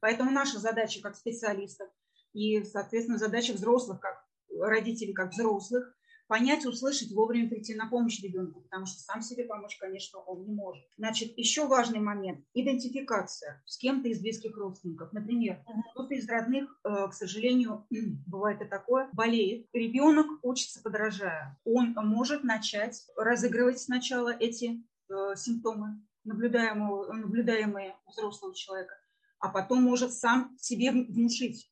Поэтому 0.00 0.30
наша 0.30 0.58
задача 0.58 1.00
как 1.00 1.16
специалистов 1.16 1.88
и, 2.34 2.62
соответственно, 2.64 3.18
задача 3.18 3.54
взрослых, 3.54 4.00
как 4.00 4.22
родителей, 4.60 5.14
как 5.14 5.32
взрослых, 5.32 5.95
понять, 6.26 6.66
услышать, 6.66 7.12
вовремя 7.12 7.48
прийти 7.48 7.74
на 7.74 7.88
помощь 7.88 8.20
ребенку, 8.20 8.60
потому 8.62 8.86
что 8.86 9.00
сам 9.00 9.22
себе 9.22 9.44
помочь, 9.44 9.76
конечно, 9.78 10.20
он 10.20 10.44
не 10.44 10.52
может. 10.52 10.84
Значит, 10.96 11.36
еще 11.36 11.66
важный 11.66 12.00
момент– 12.00 12.44
идентификация 12.54 13.62
с 13.66 13.78
кем-то 13.78 14.08
из 14.08 14.20
близких 14.20 14.56
родственников. 14.56 15.12
Например, 15.12 15.62
кто-то 15.92 16.14
из 16.14 16.28
родных, 16.28 16.78
э, 16.84 17.08
к 17.08 17.12
сожалению, 17.12 17.86
бывает 18.26 18.60
и 18.62 18.64
такое, 18.64 19.08
болеет. 19.12 19.66
Ребенок 19.72 20.26
учится 20.42 20.82
подражая. 20.82 21.58
Он 21.64 21.94
может 21.94 22.44
начать 22.44 23.06
разыгрывать 23.16 23.80
сначала 23.80 24.30
эти 24.30 24.84
э, 25.08 25.36
симптомы, 25.36 26.02
наблюдаемые, 26.24 27.12
наблюдаемые 27.12 27.96
взрослого 28.06 28.54
человека, 28.54 28.94
а 29.38 29.48
потом 29.48 29.82
может 29.82 30.12
сам 30.12 30.56
себе 30.58 30.90
внушить 30.90 31.70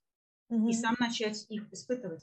и 0.51 0.73
сам 0.73 0.95
начать 1.01 1.47
их 1.49 1.73
испытывать. 1.73 2.23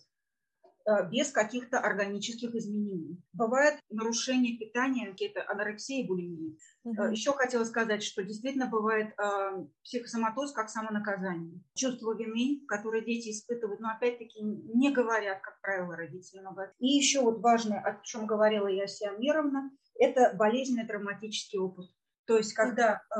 Э, 0.86 1.08
без 1.10 1.32
каких-то 1.32 1.80
органических 1.80 2.56
изменений. 2.56 3.22
Бывает 3.34 3.80
нарушение 3.90 4.58
питания, 4.58 5.12
какие-то 5.12 5.44
анорексия 5.48 6.04
и 6.04 6.08
булимия. 6.08 6.56
Угу. 6.84 7.04
Еще 7.12 7.34
хотела 7.34 7.64
сказать, 7.66 8.02
что 8.02 8.24
действительно 8.24 8.68
бывает 8.68 9.14
э, 9.20 9.66
психосоматоз 9.84 10.54
как 10.54 10.70
самонаказание. 10.70 11.62
Чувство 11.76 12.16
вины, 12.16 12.66
которое 12.68 13.04
дети 13.04 13.30
испытывают, 13.30 13.80
но 13.80 13.90
опять-таки 13.90 14.42
не 14.42 14.92
говорят, 14.92 15.42
как 15.42 15.62
правило, 15.62 15.96
родители. 15.96 16.42
И 16.80 16.88
еще 16.88 17.22
вот 17.22 17.42
важное, 17.42 17.80
о 17.80 18.02
чем 18.04 18.26
говорила 18.26 18.68
Ясия 18.68 19.12
Мировна, 19.12 19.70
это 20.00 20.34
болезненный 20.36 20.88
травматический 20.88 21.60
опыт. 21.60 21.86
То 22.26 22.38
есть, 22.38 22.54
когда 22.54 23.02
э, 23.16 23.20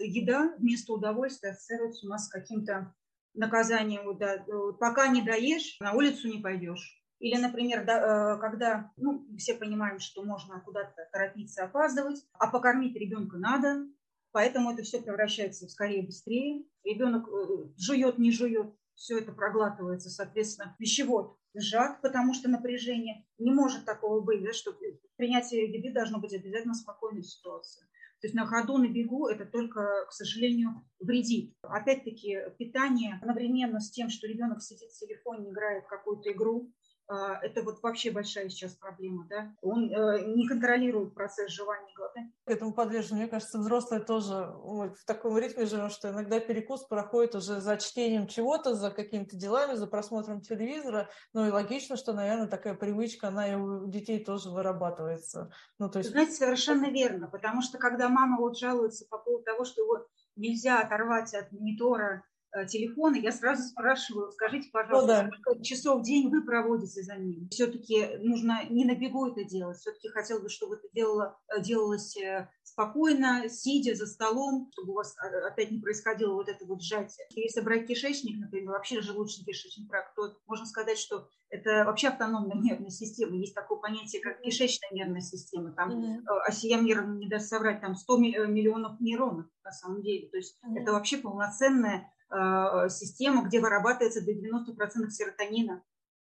еда 0.00 0.54
вместо 0.58 0.92
удовольствия 0.92 1.50
ассоциируется 1.50 2.06
у 2.06 2.10
нас 2.10 2.26
с 2.26 2.30
каким-то 2.30 2.94
наказанием, 3.34 4.16
да, 4.18 4.36
э, 4.36 4.72
пока 4.78 5.08
не 5.08 5.22
доешь, 5.22 5.76
на 5.80 5.92
улицу 5.92 6.28
не 6.28 6.38
пойдешь. 6.38 7.00
Или, 7.18 7.40
например, 7.40 7.84
да, 7.84 8.36
э, 8.36 8.40
когда 8.40 8.92
ну, 8.96 9.26
все 9.38 9.54
понимаем, 9.54 9.98
что 9.98 10.24
можно 10.24 10.60
куда-то 10.60 11.08
торопиться, 11.12 11.64
опаздывать, 11.64 12.24
а 12.34 12.48
покормить 12.48 12.96
ребенка 12.96 13.36
надо, 13.36 13.86
поэтому 14.32 14.72
это 14.72 14.82
все 14.82 15.00
превращается 15.00 15.66
в 15.66 15.70
скорее 15.70 16.02
быстрее. 16.02 16.64
Ребенок 16.84 17.28
э, 17.28 17.68
жует, 17.76 18.18
не 18.18 18.30
жует, 18.30 18.74
все 18.94 19.18
это 19.18 19.32
проглатывается, 19.32 20.10
соответственно, 20.10 20.76
пищевод 20.78 21.36
сжат, 21.54 22.00
потому 22.02 22.34
что 22.34 22.48
напряжение. 22.48 23.24
Не 23.38 23.52
может 23.52 23.84
такого 23.84 24.20
быть, 24.20 24.42
да, 24.42 24.52
что 24.52 24.76
принятие 25.16 25.72
еды 25.72 25.92
должно 25.92 26.18
быть 26.18 26.34
обязательно 26.34 26.74
спокойной 26.74 27.22
ситуацией. 27.22 27.86
То 28.24 28.26
есть 28.26 28.34
на 28.36 28.46
ходу, 28.46 28.78
на 28.78 28.88
бегу 28.88 29.26
это 29.26 29.44
только, 29.44 30.06
к 30.08 30.12
сожалению, 30.12 30.82
вредит. 30.98 31.52
Опять-таки, 31.60 32.38
питание 32.58 33.18
одновременно 33.20 33.80
с 33.80 33.90
тем, 33.90 34.08
что 34.08 34.26
ребенок 34.26 34.62
сидит 34.62 34.92
в 34.92 34.98
телефоне, 34.98 35.50
играет 35.50 35.84
в 35.84 35.88
какую-то 35.88 36.32
игру, 36.32 36.72
это 37.08 37.62
вот 37.62 37.82
вообще 37.82 38.10
большая 38.10 38.48
сейчас 38.48 38.74
проблема, 38.74 39.26
да. 39.28 39.52
Он 39.60 39.90
э, 39.90 40.24
не 40.34 40.46
контролирует 40.46 41.14
процесс 41.14 41.50
жевания 41.50 41.94
глотания. 41.94 42.32
К 42.46 42.50
этому 42.50 42.72
подвержены, 42.72 43.20
мне 43.20 43.28
кажется, 43.28 43.58
взрослые 43.58 44.02
тоже 44.02 44.54
мы 44.64 44.94
в 44.94 45.04
таком 45.04 45.36
ритме 45.38 45.66
живем, 45.66 45.90
что 45.90 46.10
иногда 46.10 46.40
перекус 46.40 46.84
проходит 46.84 47.34
уже 47.34 47.60
за 47.60 47.76
чтением 47.76 48.26
чего-то, 48.26 48.74
за 48.74 48.90
какими-то 48.90 49.36
делами, 49.36 49.74
за 49.74 49.86
просмотром 49.86 50.40
телевизора. 50.40 51.10
Ну 51.32 51.46
и 51.46 51.50
логично, 51.50 51.96
что, 51.96 52.12
наверное, 52.12 52.48
такая 52.48 52.74
привычка, 52.74 53.28
она 53.28 53.52
и 53.52 53.54
у 53.54 53.86
детей 53.86 54.24
тоже 54.24 54.50
вырабатывается. 54.50 55.52
Ну, 55.78 55.90
то 55.90 55.98
есть... 55.98 56.10
Знаете, 56.10 56.32
совершенно 56.32 56.90
верно, 56.90 57.28
потому 57.28 57.60
что 57.62 57.78
когда 57.78 58.08
мама 58.08 58.38
вот 58.38 58.56
жалуется 58.58 59.06
по 59.08 59.18
поводу 59.18 59.44
того, 59.44 59.64
что 59.64 59.82
его 59.82 60.06
нельзя 60.36 60.80
оторвать 60.80 61.34
от 61.34 61.52
монитора 61.52 62.24
телефона, 62.68 63.16
я 63.16 63.32
сразу 63.32 63.62
спрашиваю, 63.62 64.30
скажите, 64.32 64.70
пожалуйста, 64.70 65.24
ну, 65.24 65.30
да. 65.30 65.36
сколько 65.40 65.64
часов 65.64 66.00
в 66.00 66.04
день 66.04 66.30
вы 66.30 66.44
проводите 66.44 67.02
за 67.02 67.16
ним? 67.16 67.48
Все-таки 67.50 68.16
нужно 68.18 68.64
не 68.70 68.84
на 68.84 68.94
бегу 68.94 69.26
это 69.26 69.44
делать, 69.44 69.78
все-таки 69.78 70.08
хотел 70.08 70.40
бы, 70.40 70.48
чтобы 70.48 70.76
это 70.76 70.86
делало, 70.92 71.38
э, 71.48 71.60
делалось 71.60 72.16
э, 72.16 72.48
спокойно, 72.62 73.48
сидя 73.48 73.94
за 73.94 74.06
столом, 74.06 74.70
чтобы 74.72 74.92
у 74.92 74.96
вас 74.96 75.16
опять 75.50 75.70
не 75.70 75.80
происходило 75.80 76.34
вот 76.34 76.48
это 76.48 76.64
вот 76.66 76.82
сжатие. 76.82 77.26
Если 77.30 77.60
брать 77.60 77.86
кишечник, 77.86 78.38
например, 78.38 78.72
вообще 78.72 79.00
желудочный 79.00 79.44
кишечный 79.44 79.88
тракт, 79.88 80.14
то 80.14 80.36
можно 80.46 80.66
сказать, 80.66 80.98
что 80.98 81.28
это 81.50 81.84
вообще 81.84 82.08
автономная 82.08 82.56
нервная 82.56 82.90
система. 82.90 83.36
Есть 83.36 83.54
такое 83.54 83.78
понятие, 83.78 84.20
как 84.20 84.40
кишечная 84.40 84.90
нервная 84.92 85.20
система. 85.20 85.72
Там 85.72 85.90
mm-hmm. 85.90 86.24
Асия 86.48 86.80
Мировна 86.80 87.16
не 87.16 87.28
даст 87.28 87.48
соврать, 87.48 87.80
там 87.80 87.94
100 87.94 88.18
миллионов 88.18 89.00
нейронов 89.00 89.46
на 89.62 89.70
самом 89.70 90.02
деле. 90.02 90.28
То 90.30 90.36
есть 90.36 90.58
mm-hmm. 90.64 90.80
это 90.80 90.92
вообще 90.92 91.18
полноценная 91.18 92.12
Э, 92.30 92.88
система, 92.88 93.44
где 93.44 93.60
вырабатывается 93.60 94.24
до 94.24 94.32
90% 94.32 95.10
серотонина. 95.10 95.82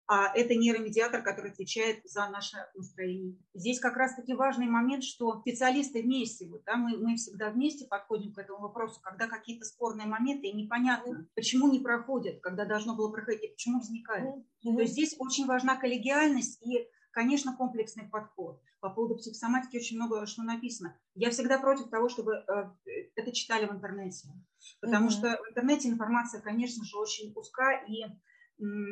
А 0.09 0.37
это 0.37 0.55
нейромедиатор, 0.55 1.23
который 1.23 1.53
отвечает 1.53 2.01
за 2.05 2.29
наше 2.29 2.57
настроение. 2.75 3.39
Здесь 3.55 3.79
как 3.79 3.97
раз-таки 3.97 4.35
важный 4.35 4.67
момент, 4.67 5.05
что 5.05 5.41
специалисты 5.41 6.03
вместе, 6.03 6.49
вот, 6.49 6.65
да, 6.65 6.77
мы, 6.77 6.99
мы 6.99 7.17
всегда 7.17 7.51
вместе 7.51 7.87
подходим 7.87 8.35
к 8.35 8.39
этому 8.39 8.61
вопросу, 8.61 9.01
когда 9.01 9.29
какие-то 9.29 9.65
спорные 9.65 10.07
моменты, 10.09 10.49
и 10.49 10.57
непонятно, 10.57 11.27
почему 11.35 11.71
не 11.71 11.81
проходят, 11.81 12.41
когда 12.41 12.65
должно 12.65 12.97
было 12.97 13.11
проходить, 13.11 13.45
и 13.45 13.53
почему 13.53 13.79
возникает. 13.79 14.27
Mm-hmm. 14.27 14.75
То 14.75 14.81
есть 14.81 14.93
здесь 14.93 15.17
очень 15.19 15.47
важна 15.47 15.77
коллегиальность 15.77 16.61
и 16.67 16.87
конечно, 17.13 17.57
комплексный 17.57 18.09
подход. 18.09 18.61
По 18.81 18.91
поводу 18.91 19.17
психосоматики 19.17 19.77
очень 19.77 19.97
много 19.97 20.27
что 20.27 20.43
написано. 20.43 20.99
Я 21.15 21.31
всегда 21.31 21.59
против 21.59 21.89
того, 21.89 22.09
чтобы 22.09 22.35
э, 22.35 22.71
это 23.15 23.33
читали 23.33 23.67
в 23.67 23.73
интернете. 23.73 24.29
Потому 24.81 25.07
mm-hmm. 25.07 25.11
что 25.11 25.39
в 25.43 25.51
интернете 25.51 25.89
информация, 25.89 26.41
конечно 26.41 26.85
же, 26.85 26.99
очень 26.99 27.33
узка 27.37 27.85
и, 27.87 28.05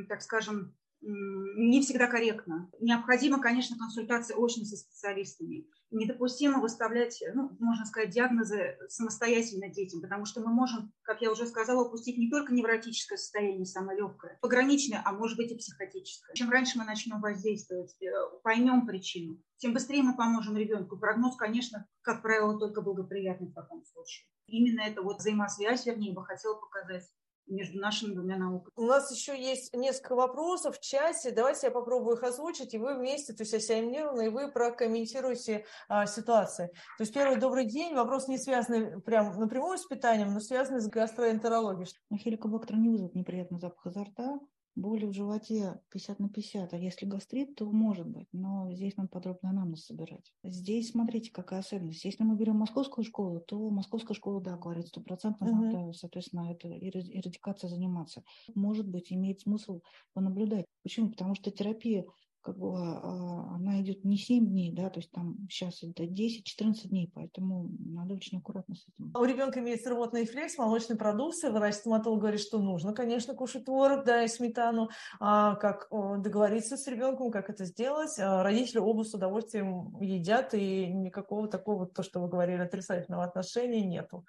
так 0.09 0.23
скажем, 0.23 0.77
не 1.03 1.81
всегда 1.81 2.07
корректно. 2.07 2.71
Необходима, 2.81 3.41
конечно, 3.41 3.77
консультация 3.79 4.37
очно 4.37 4.65
со 4.65 4.77
специалистами. 4.77 5.67
Недопустимо 5.91 6.61
выставлять, 6.61 7.23
ну, 7.35 7.57
можно 7.59 7.85
сказать, 7.85 8.11
диагнозы 8.11 8.77
самостоятельно 8.89 9.69
детям, 9.69 10.01
потому 10.03 10.25
что 10.25 10.41
мы 10.41 10.53
можем, 10.53 10.93
как 11.03 11.21
я 11.21 11.33
уже 11.33 11.47
сказала, 11.47 11.85
упустить 11.85 12.17
не 12.17 12.31
только 12.31 12.53
невротическое 12.53 13.19
состояние, 13.19 13.65
самое 13.65 13.99
легкое, 13.99 14.39
пограничное, 14.41 15.03
а 15.05 15.13
может 15.13 15.37
быть 15.37 15.51
и 15.51 15.57
психотическое. 15.57 16.35
Чем 16.35 16.51
раньше 16.51 16.79
мы 16.79 16.85
начнем 16.85 17.21
воздействовать, 17.21 17.97
э, 18.01 18.07
поймем 18.45 18.87
причину, 18.87 19.43
тем 19.57 19.73
быстрее 19.73 20.03
мы 20.03 20.17
поможем 20.17 20.57
ребенку. 20.57 20.97
Прогноз, 20.97 21.37
конечно, 21.37 21.89
как 22.03 22.23
правило, 22.23 22.59
только 22.59 22.83
благоприятный 22.83 23.49
в 23.49 23.55
таком 23.55 23.85
случае. 23.85 24.29
Именно 24.47 24.83
эта 24.83 25.03
вот 25.03 25.19
взаимосвязь, 25.19 25.87
вернее, 25.87 26.15
бы 26.15 26.25
хотела 26.25 26.55
показать 26.55 27.05
между 27.51 27.79
нашими 27.79 28.15
двумя 28.15 28.37
науками. 28.37 28.73
У 28.77 28.85
нас 28.85 29.11
еще 29.11 29.41
есть 29.41 29.75
несколько 29.75 30.15
вопросов 30.15 30.77
в 30.77 30.81
чате. 30.81 31.31
Давайте 31.31 31.67
я 31.67 31.71
попробую 31.71 32.17
их 32.17 32.23
озвучить, 32.23 32.75
и 32.75 32.79
вы 32.79 32.97
вместе, 32.97 33.33
то 33.33 33.43
есть 33.43 33.55
ассимилированы, 33.55 34.27
и 34.27 34.29
вы 34.29 34.51
прокомментируете 34.51 35.67
а, 35.89 36.07
ситуации. 36.07 36.69
То 36.99 37.03
есть 37.03 37.13
первый 37.13 37.39
добрый 37.39 37.67
день. 37.67 37.95
Вопрос 37.95 38.29
не 38.29 38.39
связанный 38.39 39.01
прям 39.03 39.39
напрямую 39.39 39.79
с 39.79 39.87
питанием, 39.87 40.33
но 40.33 40.41
связанный 40.41 40.81
с 40.81 40.89
гастроэнтерологией. 40.89 41.89
Хеликобактер 42.17 42.77
не 42.77 42.89
вызовет 42.89 43.15
неприятный 43.15 43.59
запах 43.59 43.87
изо 43.87 44.05
рта, 44.05 44.39
боли 44.75 45.05
в 45.05 45.13
животе 45.13 45.81
50 45.91 46.19
на 46.21 46.29
50, 46.29 46.73
а 46.73 46.77
если 46.77 47.07
гастрит, 47.07 47.55
то 47.57 47.71
может 47.71 48.07
быть, 48.07 48.29
но 48.33 48.73
здесь 48.73 48.97
надо 48.97 49.09
подробно 49.09 49.51
анамнез 49.51 49.85
собирать. 49.85 50.33
Здесь 50.43 50.91
смотрите, 50.91 51.31
какая 51.33 51.61
особенность. 51.61 52.05
Если 52.05 52.23
мы 52.23 52.37
берем 52.37 52.57
московскую 52.57 53.05
школу, 53.05 53.41
то 53.41 53.71
московская 53.71 54.15
школа, 54.15 54.41
да, 54.41 54.57
говорит, 54.57 54.89
стопроцентно 54.89 55.47
uh-huh. 55.47 55.73
надо, 55.73 55.93
соответственно, 55.93 56.51
это 56.51 56.69
эрадикация 56.69 57.69
заниматься. 57.69 58.23
Может 58.55 58.89
быть, 58.89 59.13
имеет 59.13 59.41
смысл 59.41 59.81
понаблюдать. 60.15 60.67
Почему? 60.83 61.11
Потому 61.11 61.35
что 61.35 61.51
терапия 61.51 62.05
как 62.43 62.59
бы 62.59 62.73
а, 62.77 63.55
она 63.55 63.81
идет 63.81 64.05
не 64.05 64.17
7 64.17 64.47
дней, 64.47 64.73
да, 64.73 64.91
то 64.91 65.01
есть 65.01 65.11
там 65.11 65.37
сейчас 65.51 65.83
это 65.83 66.05
10-14 66.05 66.89
дней, 66.89 67.11
поэтому 67.15 67.71
надо 67.79 68.15
очень 68.15 68.39
аккуратно 68.39 68.75
с 68.75 68.87
этим. 68.89 69.13
У 69.17 69.25
ребенка 69.25 69.61
имеется 69.61 69.91
рвотный 69.91 70.23
рефлекс, 70.23 70.57
молочной 70.59 70.97
продукции, 70.97 71.51
врач-стоматолог 71.51 72.21
говорит, 72.21 72.41
что 72.41 72.59
нужно, 72.59 72.93
конечно, 72.93 73.35
кушать 73.35 73.65
творог, 73.65 74.05
да, 74.05 74.25
и 74.25 74.29
сметану, 74.29 74.89
а 75.19 75.57
как 75.57 75.89
договориться 75.91 76.77
с 76.77 76.87
ребенком, 76.87 77.31
как 77.31 77.51
это 77.51 77.65
сделать. 77.65 78.19
А 78.19 78.43
родители 78.43 78.79
оба 78.79 79.03
с 79.03 79.15
удовольствием 79.15 79.97
едят, 80.01 80.55
и 80.55 80.87
никакого 80.87 81.49
такого, 81.49 81.87
то, 81.87 82.03
что 82.03 82.21
вы 82.21 82.29
говорили, 82.29 82.61
отрицательного 82.61 83.25
отношения 83.25 83.85
нету 83.85 84.25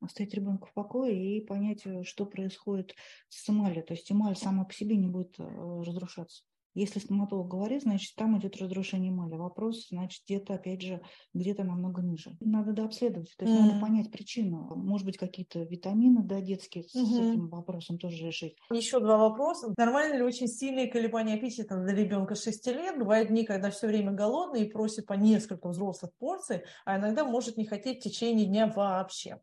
оставить 0.00 0.34
ребенка 0.34 0.66
в 0.66 0.72
покое 0.72 1.38
и 1.38 1.44
понять, 1.44 1.86
э, 1.86 2.02
что 2.04 2.26
происходит 2.26 2.94
с 3.28 3.48
эмалью. 3.48 3.82
То 3.82 3.94
есть 3.94 4.10
эмаль 4.10 4.36
сама 4.36 4.64
по 4.64 4.72
себе 4.72 4.96
не 4.96 5.08
будет 5.08 5.38
э, 5.38 5.42
разрушаться. 5.42 6.44
Если 6.78 7.00
стоматолог 7.00 7.48
говорит, 7.48 7.82
значит, 7.82 8.14
там 8.14 8.38
идет 8.38 8.56
разрушение 8.56 9.10
эмали. 9.10 9.34
Вопрос, 9.34 9.88
значит, 9.88 10.22
где-то, 10.24 10.54
опять 10.54 10.80
же, 10.80 11.00
где-то 11.34 11.64
намного 11.64 12.02
ниже. 12.02 12.36
Надо 12.38 12.72
дообследовать, 12.72 13.34
то 13.36 13.44
есть 13.44 13.58
mm-hmm. 13.58 13.66
надо 13.66 13.80
понять 13.80 14.12
причину. 14.12 14.76
Может 14.76 15.04
быть, 15.04 15.18
какие-то 15.18 15.64
витамины, 15.64 16.22
да, 16.22 16.40
детские 16.40 16.84
mm-hmm. 16.84 17.04
с 17.04 17.18
этим 17.18 17.48
вопросом 17.48 17.98
тоже 17.98 18.24
решить. 18.26 18.56
Еще 18.70 19.00
два 19.00 19.16
вопроса. 19.16 19.74
Нормально 19.76 20.18
ли 20.18 20.22
очень 20.22 20.46
сильные 20.46 20.86
колебания 20.86 21.34
аппетита 21.34 21.76
для 21.82 21.96
ребенка 21.96 22.36
6 22.36 22.66
лет? 22.68 22.96
Бывают 22.96 23.30
дни, 23.30 23.44
когда 23.44 23.72
все 23.72 23.88
время 23.88 24.12
голодный 24.12 24.62
и 24.62 24.70
просит 24.70 25.06
по 25.06 25.14
несколько 25.14 25.70
взрослых 25.70 26.12
порций, 26.20 26.62
а 26.84 26.98
иногда 26.98 27.24
может 27.24 27.56
не 27.56 27.66
хотеть 27.66 27.98
в 27.98 28.04
течение 28.04 28.46
дня 28.46 28.68
вообще. 28.68 29.40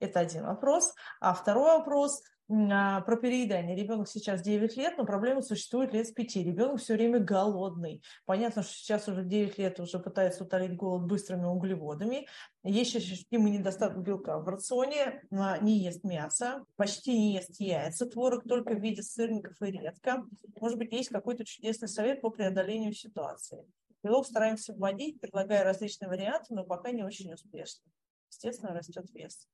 Это 0.00 0.20
один 0.20 0.44
вопрос. 0.44 0.92
А 1.18 1.32
второй 1.32 1.78
вопрос– 1.78 2.22
про 2.48 3.16
переедание. 3.20 3.76
Ребенок 3.76 4.08
сейчас 4.08 4.40
9 4.40 4.76
лет, 4.78 4.96
но 4.96 5.04
проблема 5.04 5.42
существует 5.42 5.92
лет 5.92 6.08
с 6.08 6.12
5. 6.12 6.36
Ребенок 6.36 6.80
все 6.80 6.94
время 6.94 7.18
голодный. 7.18 8.02
Понятно, 8.24 8.62
что 8.62 8.72
сейчас 8.72 9.06
уже 9.06 9.22
9 9.22 9.58
лет 9.58 9.78
уже 9.80 9.98
пытается 9.98 10.44
утолить 10.44 10.74
голод 10.74 11.06
быстрыми 11.06 11.44
углеводами. 11.44 12.26
Есть 12.64 12.96
ощутимый 12.96 13.52
недостаток 13.52 14.02
белка 14.02 14.38
в 14.38 14.48
рационе, 14.48 15.22
а, 15.30 15.58
не 15.58 15.78
ест 15.80 16.04
мясо, 16.04 16.64
почти 16.76 17.12
не 17.12 17.34
ест 17.34 17.60
яйца, 17.60 18.06
творог 18.06 18.44
только 18.48 18.74
в 18.74 18.80
виде 18.80 19.02
сырников 19.02 19.60
и 19.60 19.70
редко. 19.70 20.24
Может 20.58 20.78
быть, 20.78 20.92
есть 20.92 21.10
какой-то 21.10 21.44
чудесный 21.44 21.88
совет 21.88 22.22
по 22.22 22.30
преодолению 22.30 22.94
ситуации. 22.94 23.66
Белок 24.02 24.26
стараемся 24.26 24.72
вводить, 24.72 25.20
предлагая 25.20 25.64
различные 25.64 26.08
варианты, 26.08 26.54
но 26.54 26.64
пока 26.64 26.92
не 26.92 27.02
очень 27.02 27.32
успешно. 27.32 27.84
Естественно, 28.30 28.72
растет 28.72 29.04
вес. 29.12 29.46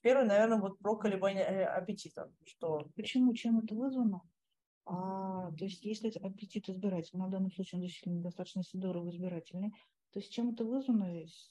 Первый, 0.00 0.26
наверное, 0.26 0.60
вот 0.60 0.78
про 0.78 0.96
колебания 0.96 1.42
э, 1.42 1.64
аппетита. 1.64 2.32
Что... 2.44 2.88
Почему? 2.96 3.34
Чем 3.34 3.58
это 3.58 3.74
вызвано? 3.74 4.22
А, 4.84 5.52
то 5.52 5.64
есть, 5.64 5.84
если 5.84 6.08
аппетит 6.08 6.68
избирательный, 6.68 7.20
на 7.20 7.28
данном 7.28 7.52
случае 7.52 7.78
он 7.78 7.82
действительно 7.86 8.22
достаточно 8.22 8.62
здорово 8.62 9.10
избирательный, 9.10 9.70
то 10.12 10.18
есть 10.18 10.32
чем 10.32 10.50
это 10.50 10.64
вызвано? 10.64 11.04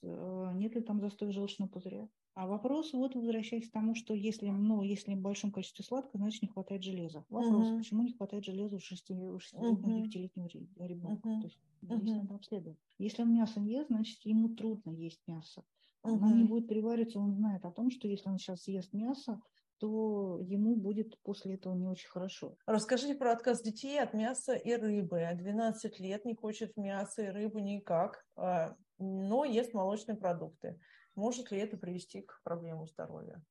Э, 0.03 0.51
нет 0.53 0.75
ли 0.75 0.81
там 0.81 0.99
застоя 1.01 1.31
желчного 1.31 1.69
пузыря? 1.69 2.07
А 2.33 2.47
вопрос, 2.47 2.93
вот 2.93 3.15
возвращаясь 3.15 3.67
к 3.67 3.73
тому, 3.73 3.93
что 3.93 4.13
если, 4.13 4.47
ну, 4.49 4.83
если 4.83 5.15
в 5.15 5.21
большом 5.21 5.51
количестве 5.51 5.83
сладкого, 5.83 6.19
значит 6.19 6.41
не 6.41 6.47
хватает 6.47 6.81
железа. 6.81 7.25
Вопрос, 7.29 7.67
uh-huh. 7.67 7.77
почему 7.77 8.03
не 8.03 8.13
хватает 8.13 8.45
железа 8.45 8.77
у 8.77 8.79
6-летнего, 8.79 9.37
uh-huh. 9.37 10.03
9-летнего 10.05 10.47
ребенка? 10.87 11.27
Uh-huh. 11.27 11.41
То 11.41 11.47
есть 11.47 11.59
uh-huh. 11.81 12.15
надо 12.15 12.35
обследовать. 12.35 12.79
Если 12.99 13.21
он 13.21 13.33
мясо 13.33 13.59
не 13.59 13.73
ест, 13.73 13.87
значит 13.89 14.19
ему 14.23 14.55
трудно 14.55 14.91
есть 14.91 15.21
мясо. 15.27 15.63
Угу. 16.03 16.15
Она 16.15 16.33
не 16.33 16.43
будет 16.43 16.67
перевариваться, 16.67 17.19
он 17.19 17.33
знает 17.33 17.63
о 17.65 17.71
том, 17.71 17.91
что 17.91 18.07
если 18.07 18.29
он 18.29 18.37
сейчас 18.37 18.63
съест 18.63 18.93
мясо, 18.93 19.39
то 19.77 20.39
ему 20.41 20.75
будет 20.75 21.19
после 21.23 21.55
этого 21.55 21.73
не 21.73 21.87
очень 21.87 22.09
хорошо. 22.09 22.55
Расскажите 22.67 23.15
про 23.15 23.31
отказ 23.31 23.63
детей 23.63 23.99
от 23.99 24.13
мяса 24.13 24.53
и 24.53 24.75
рыбы. 24.75 25.27
12 25.33 25.99
лет 25.99 26.23
не 26.23 26.35
хочет 26.35 26.77
мяса 26.77 27.23
и 27.23 27.29
рыбу 27.29 27.59
никак, 27.59 28.23
а, 28.35 28.75
но 28.99 29.43
ест 29.43 29.73
молочные 29.73 30.17
продукты. 30.17 30.79
Может 31.15 31.51
ли 31.51 31.57
это 31.57 31.77
привести 31.77 32.21
к 32.21 32.41
проблемам 32.43 32.85
здоровья? 32.85 33.43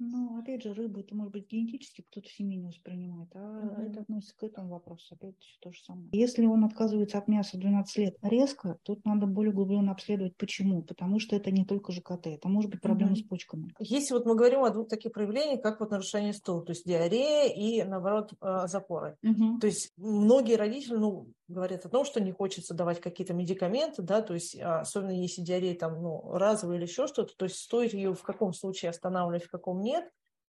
Ну, 0.00 0.38
опять 0.38 0.62
же, 0.62 0.72
рыба 0.72 1.00
это 1.00 1.14
может 1.14 1.32
быть 1.32 1.50
генетически 1.50 2.02
кто-то 2.10 2.26
в 2.26 2.32
семье 2.32 2.56
не 2.56 2.68
воспринимает, 2.68 3.28
а 3.34 3.60
угу. 3.60 3.82
это 3.82 4.00
относится 4.00 4.34
к 4.36 4.42
этому 4.42 4.70
вопросу. 4.70 5.14
Опять 5.14 5.36
то 5.60 5.70
же 5.70 5.78
самое. 5.82 6.08
Если 6.12 6.46
он 6.46 6.64
отказывается 6.64 7.18
от 7.18 7.28
мяса 7.28 7.58
12 7.58 7.96
лет 7.98 8.16
резко, 8.22 8.78
тут 8.82 9.04
надо 9.04 9.26
более 9.26 9.52
глубоко 9.52 9.70
обследовать, 9.90 10.36
почему. 10.36 10.82
Потому 10.82 11.20
что 11.20 11.36
это 11.36 11.50
не 11.50 11.64
только 11.64 11.92
ЖКТ, 11.92 12.26
это 12.26 12.48
может 12.48 12.70
быть 12.70 12.80
проблема 12.80 13.12
угу. 13.12 13.20
с 13.20 13.22
почками. 13.22 13.74
Если 13.78 14.14
вот 14.14 14.24
мы 14.24 14.34
говорим 14.34 14.64
о 14.64 14.70
двух 14.70 14.88
таких 14.88 15.12
проявлениях, 15.12 15.60
как 15.62 15.80
вот 15.80 15.90
нарушение 15.90 16.32
стула, 16.32 16.64
то 16.64 16.70
есть 16.70 16.86
диарея 16.86 17.52
и, 17.52 17.82
наоборот, 17.84 18.32
э, 18.40 18.66
запоры. 18.66 19.18
Угу. 19.22 19.58
То 19.60 19.66
есть 19.66 19.92
многие 19.96 20.56
родители, 20.56 20.96
ну, 20.96 21.28
говорят 21.50 21.84
о 21.84 21.88
том, 21.88 22.04
что 22.04 22.20
не 22.20 22.32
хочется 22.32 22.74
давать 22.74 23.00
какие-то 23.00 23.34
медикаменты, 23.34 24.02
да, 24.02 24.22
то 24.22 24.34
есть 24.34 24.58
а, 24.60 24.80
особенно 24.80 25.10
если 25.10 25.42
диарея 25.42 25.74
там, 25.74 26.00
ну, 26.00 26.32
разовая 26.32 26.78
или 26.78 26.84
еще 26.84 27.06
что-то, 27.06 27.36
то 27.36 27.44
есть 27.44 27.56
стоит 27.56 27.92
ее 27.92 28.14
в 28.14 28.22
каком 28.22 28.52
случае 28.52 28.90
останавливать, 28.90 29.44
в 29.44 29.50
каком 29.50 29.82
нет, 29.82 29.89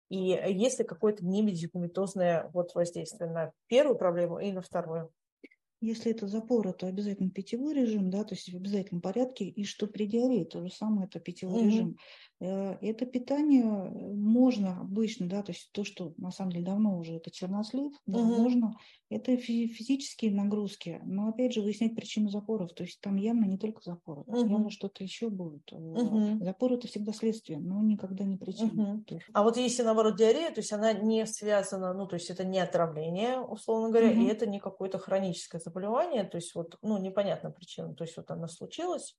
и 0.08 0.18
есть 0.18 0.78
ли 0.78 0.84
какое-то 0.84 1.24
немедикаментозное 1.24 2.50
вот 2.54 2.74
воздействие 2.74 3.30
на 3.30 3.52
первую 3.66 3.96
проблему 3.96 4.38
и 4.38 4.52
на 4.52 4.62
вторую. 4.62 5.12
Если 5.80 6.10
это 6.10 6.26
запора, 6.26 6.72
то 6.72 6.86
обязательно 6.86 7.30
питьевой 7.30 7.74
режим, 7.74 8.10
да, 8.10 8.24
то 8.24 8.34
есть 8.34 8.52
в 8.52 8.56
обязательном 8.56 9.00
порядке. 9.00 9.44
И 9.44 9.64
что 9.64 9.86
при 9.86 10.06
диарее, 10.06 10.44
то 10.44 10.62
же 10.62 10.70
самое, 10.70 11.06
это 11.06 11.20
питьевой 11.20 11.62
mm-hmm. 11.62 11.66
режим. 11.66 11.96
Э, 12.40 12.76
это 12.80 13.06
питание 13.06 13.64
можно 13.64 14.80
обычно, 14.80 15.28
да, 15.28 15.42
то 15.42 15.52
есть 15.52 15.70
то, 15.72 15.84
что 15.84 16.14
на 16.16 16.30
самом 16.30 16.52
деле 16.52 16.64
давно 16.64 16.98
уже 16.98 17.14
это 17.14 17.30
чернослив, 17.30 17.92
да, 18.06 18.18
mm-hmm. 18.18 18.38
можно. 18.38 18.74
Это 19.10 19.36
физические 19.38 20.32
нагрузки, 20.32 21.00
но 21.04 21.28
опять 21.28 21.54
же 21.54 21.62
выяснять 21.62 21.94
причину 21.94 22.28
запоров. 22.28 22.74
То 22.74 22.84
есть 22.84 23.00
там 23.00 23.16
явно 23.16 23.46
не 23.46 23.56
только 23.56 23.80
запоры, 23.82 24.22
mm-hmm. 24.22 24.50
явно 24.50 24.70
что-то 24.70 25.02
еще 25.02 25.30
будет. 25.30 25.72
Mm-hmm. 25.72 26.44
Запор 26.44 26.74
это 26.74 26.88
всегда 26.88 27.12
следствие, 27.12 27.58
но 27.58 27.80
никогда 27.82 28.24
не 28.24 28.36
причина. 28.36 29.02
Mm-hmm. 29.08 29.20
А 29.32 29.42
вот 29.42 29.56
если 29.56 29.82
наоборот 29.82 30.16
диарея, 30.16 30.50
то 30.50 30.60
есть 30.60 30.72
она 30.72 30.92
не 30.92 31.24
связана, 31.26 31.94
ну 31.94 32.06
то 32.06 32.16
есть 32.16 32.30
это 32.30 32.44
не 32.44 32.58
отравление, 32.58 33.40
условно 33.40 33.88
говоря, 33.90 34.12
mm-hmm. 34.12 34.26
и 34.26 34.28
это 34.28 34.46
не 34.46 34.60
какое-то 34.60 34.98
хроническое 34.98 35.60
заболевание, 35.68 36.24
то 36.24 36.36
есть 36.36 36.54
вот, 36.54 36.76
ну 36.82 36.98
непонятна 36.98 37.50
причина, 37.50 37.94
то 37.94 38.04
есть 38.04 38.16
вот 38.16 38.30
она 38.30 38.48
случилась, 38.48 39.16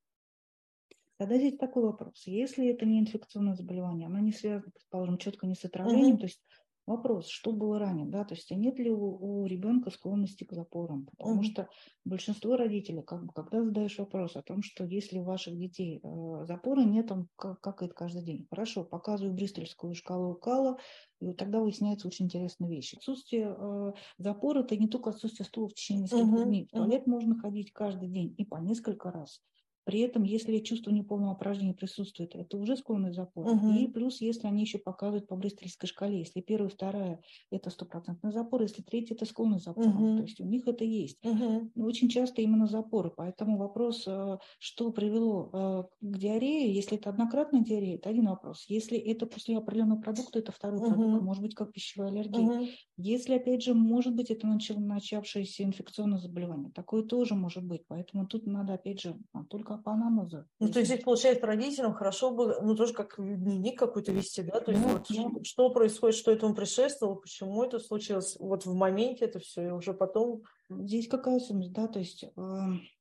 Тогда 1.20 1.36
здесь 1.36 1.58
такой 1.58 1.84
вопрос. 1.84 2.26
Если 2.28 2.70
это 2.70 2.86
не 2.86 2.98
инфекционное 2.98 3.54
заболевание, 3.54 4.08
оно 4.08 4.20
не 4.20 4.32
связано, 4.32 4.72
предположим, 4.72 5.18
четко 5.18 5.48
не 5.48 5.56
с 5.56 5.66
отравлением, 5.66 6.16
uh-huh. 6.16 6.20
то 6.20 6.26
есть 6.28 6.42
вопрос, 6.90 7.28
что 7.28 7.52
было 7.52 7.78
ранее, 7.78 8.08
да, 8.08 8.26
то 8.26 8.34
есть 8.34 8.52
а 8.52 8.56
нет 8.56 8.80
ли 8.80 8.92
у, 8.92 9.42
у 9.42 9.46
ребенка 9.46 9.92
склонности 9.92 10.44
к 10.44 10.54
запорам, 10.54 11.06
потому 11.06 11.42
uh-huh. 11.42 11.46
что 11.46 11.70
большинство 12.04 12.58
родителей, 12.58 13.04
как 13.04 13.26
бы, 13.26 13.32
когда 13.32 13.64
задаешь 13.64 13.98
вопрос 14.00 14.36
о 14.36 14.42
том, 14.42 14.64
что 14.64 14.84
если 14.86 15.20
у 15.20 15.24
ваших 15.24 15.56
детей 15.56 16.02
э, 16.04 16.46
запоры 16.46 16.84
нет, 16.84 17.12
он 17.12 17.30
как, 17.36 17.62
как 17.62 17.84
это 17.84 17.94
каждый 17.94 18.24
день, 18.24 18.48
хорошо, 18.50 18.84
показываю 18.84 19.36
бристольскую 19.36 19.94
шкалу 19.94 20.34
Кала, 20.34 20.78
и 21.22 21.28
вот 21.28 21.38
тогда 21.38 21.60
выясняется 21.60 22.08
очень 22.08 22.26
интересная 22.26 22.70
вещь. 22.70 22.96
Отсутствие 22.96 23.56
э, 23.56 23.94
запора– 24.18 24.60
это 24.64 24.76
не 24.76 24.88
только 24.88 25.12
отсутствие 25.12 25.46
стула 25.46 25.70
в 25.70 25.76
течение 25.76 26.04
нескольких 26.04 26.28
uh-huh. 26.28 26.46
дней. 26.46 26.66
В 26.66 26.72
туалет 26.72 27.04
uh-huh. 27.04 27.12
можно 27.12 27.40
ходить 27.40 27.72
каждый 27.72 28.10
день 28.10 28.34
и 28.36 28.46
по 28.46 28.58
несколько 28.58 29.12
раз. 29.12 29.42
При 29.90 30.02
этом, 30.02 30.22
если 30.22 30.60
чувство 30.60 30.92
неполного 30.92 31.34
упражнения 31.34 31.74
присутствует, 31.74 32.36
это 32.36 32.58
уже 32.58 32.78
склонный 32.78 33.12
запор. 33.12 33.48
Угу. 33.48 33.72
И 33.72 33.88
плюс, 33.88 34.22
если 34.22 34.46
они 34.46 34.62
еще 34.62 34.78
показывают 34.78 35.28
по 35.28 35.36
бристольской 35.36 35.90
шкале, 35.90 36.20
если 36.20 36.42
первая, 36.42 36.70
вторая– 36.70 37.22
это 37.52 37.72
стопроцентный 37.72 38.32
запор, 38.32 38.62
если 38.62 38.84
третья– 38.84 39.16
это 39.16 39.26
склонный 39.26 39.58
запор. 39.58 39.88
Угу. 39.88 40.18
То 40.18 40.22
есть 40.22 40.40
у 40.42 40.46
них 40.46 40.68
это 40.68 40.84
есть. 40.84 41.18
Угу. 41.26 41.72
Но 41.74 41.86
очень 41.88 42.08
часто 42.08 42.44
именно 42.44 42.68
запоры. 42.68 43.12
Поэтому 43.18 43.58
вопрос, 43.58 44.04
э, 44.06 44.38
что 44.60 44.92
привело 44.92 45.50
э, 45.52 45.84
к 46.02 46.18
диарее, 46.20 46.72
если 46.72 46.96
это 46.96 47.10
однократная 47.10 47.62
диарея, 47.62 47.96
это 47.96 48.12
один 48.12 48.28
вопрос. 48.28 48.66
Если 48.68 48.96
это 48.96 49.26
после 49.26 49.58
определенного 49.58 50.02
продукта, 50.02 50.38
это 50.38 50.52
второй 50.52 50.82
угу. 50.82 50.90
продукт, 50.90 51.24
может 51.24 51.42
быть, 51.42 51.56
как 51.56 51.74
пищевая 51.74 52.12
аллергия. 52.12 52.42
Угу. 52.42 52.68
Если, 52.98 53.34
опять 53.34 53.64
же, 53.64 53.74
может 53.74 54.16
быть, 54.16 54.30
это 54.30 54.46
начавшееся 54.46 55.64
инфекционное 55.64 56.20
заболевание, 56.20 56.70
такое 56.76 57.02
тоже 57.02 57.34
может 57.34 57.64
быть. 57.64 57.82
Поэтому 57.88 58.28
тут 58.28 58.46
надо, 58.46 58.74
опять 58.74 59.02
же, 59.02 59.18
только 59.50 59.79
по 59.84 59.92
анализу. 59.94 60.46
Ну, 60.60 60.70
то 60.70 60.80
есть 60.80 60.92
здесь, 60.92 61.04
получается, 61.04 61.46
родителям 61.46 61.94
хорошо 61.94 62.32
бы, 62.32 62.58
ну, 62.62 62.76
тоже 62.76 62.94
как 62.94 63.16
дневник 63.18 63.78
какой-то 63.78 64.12
вести, 64.12 64.44
да? 64.44 64.60
То 64.60 64.72
есть 64.72 64.84
ну, 64.84 64.94
вот, 64.94 65.06
ну. 65.10 65.44
Что, 65.44 65.70
происходит, 65.70 66.16
что 66.16 66.32
этому 66.32 66.56
предшествовало, 66.56 67.16
почему 67.16 67.64
это 67.64 67.80
случилось, 67.80 68.38
вот 68.40 68.66
в 68.66 68.74
моменте 68.74 69.26
это 69.26 69.40
все, 69.40 69.68
и 69.68 69.72
уже 69.72 69.94
потом 69.94 70.44
Здесь 70.70 71.08
какая 71.08 71.38
особенность, 71.38 71.74
да, 71.74 71.88
то 71.88 72.00
есть 72.00 72.24
э, 72.24 72.30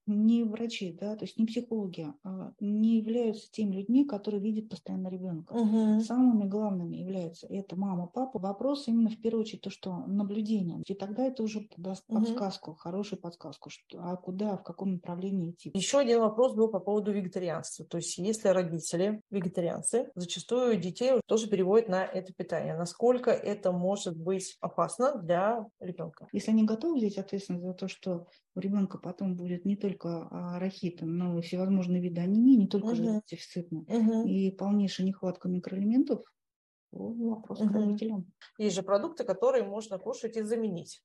не 0.09 0.43
врачи, 0.45 0.97
да, 0.99 1.14
то 1.16 1.25
есть 1.25 1.39
не 1.39 1.47
психологи, 1.47 2.07
а 2.25 2.53
не 2.61 2.99
являются 2.99 3.51
теми 3.51 3.77
людьми, 3.77 4.05
которые 4.05 4.41
видят 4.41 4.69
постоянно 4.71 5.09
ребенка. 5.09 5.53
Угу. 5.53 6.01
Самыми 6.01 6.49
главными 6.49 6.97
являются 6.97 7.47
это 7.49 7.77
мама, 7.77 8.07
папа. 8.07 8.39
Вопрос 8.39 8.89
именно 8.89 9.11
в 9.11 9.21
первую 9.21 9.43
очередь 9.43 9.62
то, 9.62 9.71
что 9.71 9.99
наблюдение. 10.07 10.83
И 10.87 10.95
тогда 10.95 11.27
это 11.27 11.43
уже 11.43 11.69
даст 11.77 12.05
угу. 12.09 12.21
подсказку, 12.21 12.75
хорошую 12.75 13.21
подсказку, 13.21 13.71
что, 13.71 13.99
а 14.01 14.16
куда, 14.16 14.57
в 14.57 14.62
каком 14.62 14.95
направлении 14.95 15.51
идти. 15.51 15.71
Еще 15.75 15.99
один 15.99 16.21
вопрос 16.21 16.55
был 16.55 16.69
по 16.69 16.81
поводу 16.81 17.12
вегетарианства. 17.12 17.85
То 17.85 17.99
есть 17.99 18.16
если 18.19 18.49
родители 18.49 19.21
вегетарианцы, 19.31 20.11
зачастую 20.14 20.81
детей 20.81 21.21
тоже 21.27 21.49
переводят 21.49 21.89
на 21.89 22.05
это 22.05 22.33
питание. 22.33 22.77
Насколько 22.77 23.31
это 23.31 23.73
может 23.73 24.16
быть 24.16 24.57
опасно 24.61 25.19
для 25.19 25.66
ребенка? 25.81 26.29
Если 26.33 26.51
они 26.51 26.64
готовы 26.64 26.97
взять 26.97 27.19
ответственность 27.19 27.58
за 27.61 27.75
то, 27.75 27.89
что 27.89 28.27
у 28.55 28.61
ребенка 28.61 28.99
потом 28.99 29.37
будет 29.37 29.65
не 29.65 29.77
только 29.77 30.29
а, 30.31 30.59
рахит, 30.59 31.01
но 31.03 31.39
и 31.39 31.43
всевозможные 31.43 32.01
виды 32.01 32.21
анемии, 32.21 32.57
не 32.57 32.69
только 32.69 32.89
uh-huh. 32.89 33.23
дефицитные, 33.31 33.85
uh-huh. 33.85 34.29
и 34.29 34.51
полнейшая 34.51 35.07
нехватка 35.07 35.49
микроэлементов, 35.49 36.23
вопрос 36.91 37.61
uh-huh. 37.61 37.69
к 37.69 37.73
родителям. 37.73 38.27
Есть 38.59 38.77
же 38.77 38.83
продукты, 38.83 39.25
которые 39.25 39.65
можно 39.65 39.99
кушать 39.99 40.37
и 40.37 40.43
заменить. 40.43 41.03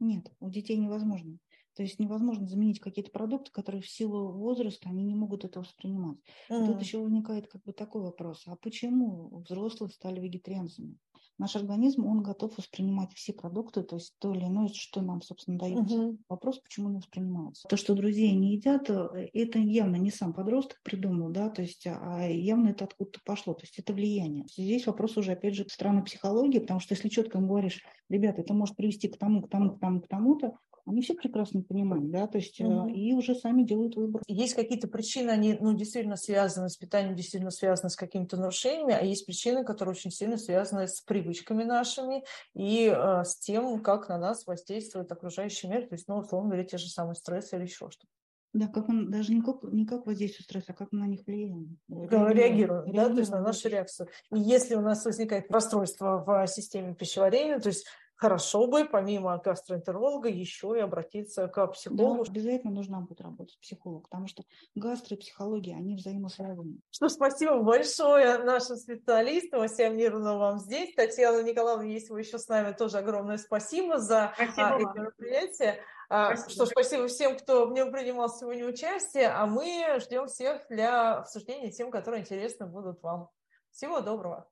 Нет, 0.00 0.30
у 0.40 0.50
детей 0.50 0.76
невозможно. 0.76 1.38
То 1.78 1.84
есть 1.84 2.00
невозможно 2.00 2.48
заменить 2.48 2.80
какие-то 2.80 3.12
продукты, 3.12 3.52
которые 3.52 3.82
в 3.82 3.88
силу 3.88 4.32
возраста 4.32 4.88
они 4.88 5.04
не 5.04 5.14
могут 5.14 5.44
это 5.44 5.60
воспринимать. 5.60 6.18
Mm. 6.50 6.66
Тут 6.66 6.82
еще 6.82 6.98
возникает 6.98 7.46
как 7.46 7.62
бы 7.62 7.72
такой 7.72 8.02
вопрос: 8.02 8.42
а 8.46 8.56
почему 8.56 9.38
взрослые 9.38 9.90
стали 9.90 10.18
вегетарианцами? 10.18 10.96
Наш 11.38 11.54
организм, 11.54 12.04
он 12.06 12.22
готов 12.22 12.56
воспринимать 12.58 13.12
все 13.14 13.32
продукты, 13.32 13.82
то 13.82 13.96
есть 13.96 14.14
то 14.18 14.32
или 14.32 14.44
иное, 14.44 14.68
что 14.74 15.00
нам, 15.00 15.22
собственно, 15.22 15.58
дается. 15.58 15.94
Угу. 15.94 16.18
Вопрос, 16.28 16.58
почему 16.58 16.88
не 16.88 16.98
воспринимается. 16.98 17.68
То, 17.68 17.76
что 17.76 17.94
друзья 17.94 18.32
не 18.32 18.54
едят, 18.54 18.90
э, 18.90 19.28
это 19.32 19.58
явно 19.58 19.96
не 19.96 20.10
сам 20.10 20.32
подросток 20.32 20.80
придумал, 20.82 21.30
да, 21.30 21.48
то 21.48 21.62
есть, 21.62 21.86
а 21.86 22.26
явно 22.26 22.70
это 22.70 22.84
откуда-то 22.84 23.20
пошло, 23.24 23.54
то 23.54 23.62
есть 23.62 23.78
это 23.78 23.92
влияние. 23.92 24.46
Здесь 24.56 24.86
вопрос 24.86 25.16
уже, 25.16 25.32
опять 25.32 25.54
же, 25.54 25.64
странной 25.68 26.02
психологии, 26.02 26.58
потому 26.58 26.80
что 26.80 26.94
если 26.94 27.08
четко 27.08 27.38
говоришь, 27.38 27.82
ребята, 28.08 28.40
это 28.40 28.52
может 28.54 28.76
привести 28.76 29.08
к 29.08 29.16
тому, 29.16 29.42
к 29.42 29.48
тому, 29.48 29.76
к 29.76 29.80
тому, 29.80 30.00
к 30.00 30.08
тому-то, 30.08 30.52
они 30.88 31.02
все 31.02 31.14
прекрасно 31.14 31.62
понимают, 31.62 32.10
да, 32.10 32.26
то 32.26 32.38
есть 32.38 32.60
угу. 32.60 32.88
и 32.88 33.12
уже 33.12 33.34
сами 33.34 33.62
делают 33.62 33.96
выбор. 33.96 34.22
Есть 34.26 34.54
какие-то 34.54 34.88
причины, 34.88 35.30
они, 35.30 35.56
ну, 35.60 35.74
действительно 35.74 36.16
связаны 36.16 36.68
с 36.68 36.76
питанием, 36.76 37.14
действительно 37.14 37.50
связаны 37.50 37.90
с 37.90 37.96
какими-то 37.96 38.36
нарушениями, 38.36 38.94
а 38.94 39.04
есть 39.04 39.26
причины, 39.26 39.64
которые 39.64 39.92
очень 39.92 40.10
сильно 40.10 40.36
связаны 40.36 40.88
с 40.88 41.00
привычками 41.00 41.64
нашими 41.64 42.24
и 42.54 42.86
э, 42.86 43.24
с 43.24 43.38
тем, 43.38 43.80
как 43.80 44.08
на 44.08 44.18
нас 44.18 44.46
воздействует 44.46 45.10
окружающий 45.12 45.68
мир, 45.68 45.86
то 45.86 45.94
есть, 45.94 46.08
ну, 46.08 46.18
условно 46.18 46.50
говоря, 46.50 46.64
те 46.64 46.78
же 46.78 46.88
самые 46.88 47.14
стрессы 47.14 47.56
или 47.56 47.64
еще 47.64 47.90
что-то. 47.90 48.06
Да, 48.54 48.66
как 48.66 48.88
он 48.88 49.10
даже 49.10 49.34
не 49.34 49.42
как, 49.42 49.62
не 49.64 49.84
как 49.84 50.06
воздействие 50.06 50.44
стресса, 50.44 50.72
а 50.72 50.74
как 50.74 50.88
мы 50.90 51.00
на 51.00 51.06
них 51.06 51.20
влияем. 51.26 51.78
Реагируем, 51.88 52.32
реагируем, 52.32 52.92
да, 52.92 53.08
то 53.10 53.18
есть 53.18 53.30
на 53.30 53.40
нашу 53.40 53.68
реакцию. 53.68 54.08
И 54.32 54.40
если 54.40 54.74
у 54.74 54.80
нас 54.80 55.04
возникает 55.04 55.50
расстройство 55.50 56.24
в 56.26 56.46
системе 56.46 56.94
пищеварения, 56.94 57.58
то 57.58 57.68
есть 57.68 57.86
хорошо 58.18 58.66
бы, 58.66 58.84
помимо 58.84 59.38
гастроэнтеролога, 59.38 60.28
еще 60.28 60.74
и 60.76 60.80
обратиться 60.80 61.46
к 61.48 61.66
психологу. 61.68 62.24
Да, 62.24 62.30
обязательно 62.30 62.72
нужна 62.72 63.00
будет 63.00 63.20
работать 63.20 63.58
психолог, 63.60 64.08
потому 64.08 64.26
что 64.26 64.42
гастро 64.74 65.16
и 65.16 65.20
психология, 65.20 65.76
они 65.76 65.94
взаимосвязаны. 65.94 66.80
Что 66.90 67.08
спасибо 67.08 67.62
большое 67.62 68.38
нашим 68.38 68.76
специалистам. 68.76 69.62
Асия 69.62 69.88
Мировна 69.88 70.36
вам 70.36 70.58
здесь. 70.58 70.94
Татьяна 70.94 71.42
Николаевна, 71.42 71.84
если 71.84 72.12
вы 72.12 72.20
еще 72.20 72.38
с 72.38 72.48
нами, 72.48 72.72
тоже 72.72 72.98
огромное 72.98 73.38
спасибо 73.38 73.98
за 73.98 74.32
спасибо 74.34 74.68
а, 74.68 74.80
это 74.80 74.98
мероприятие. 74.98 75.78
А, 76.08 76.36
спасибо. 76.36 76.50
Что 76.50 76.66
спасибо 76.66 77.06
всем, 77.06 77.36
кто 77.36 77.66
в 77.66 77.72
нем 77.72 77.92
принимал 77.92 78.28
сегодня 78.28 78.66
участие, 78.66 79.28
а 79.28 79.46
мы 79.46 79.98
ждем 80.00 80.26
всех 80.26 80.66
для 80.68 81.18
обсуждения 81.18 81.70
тем, 81.70 81.92
которые 81.92 82.22
интересны 82.22 82.66
будут 82.66 83.00
вам. 83.02 83.28
Всего 83.70 84.00
доброго. 84.00 84.48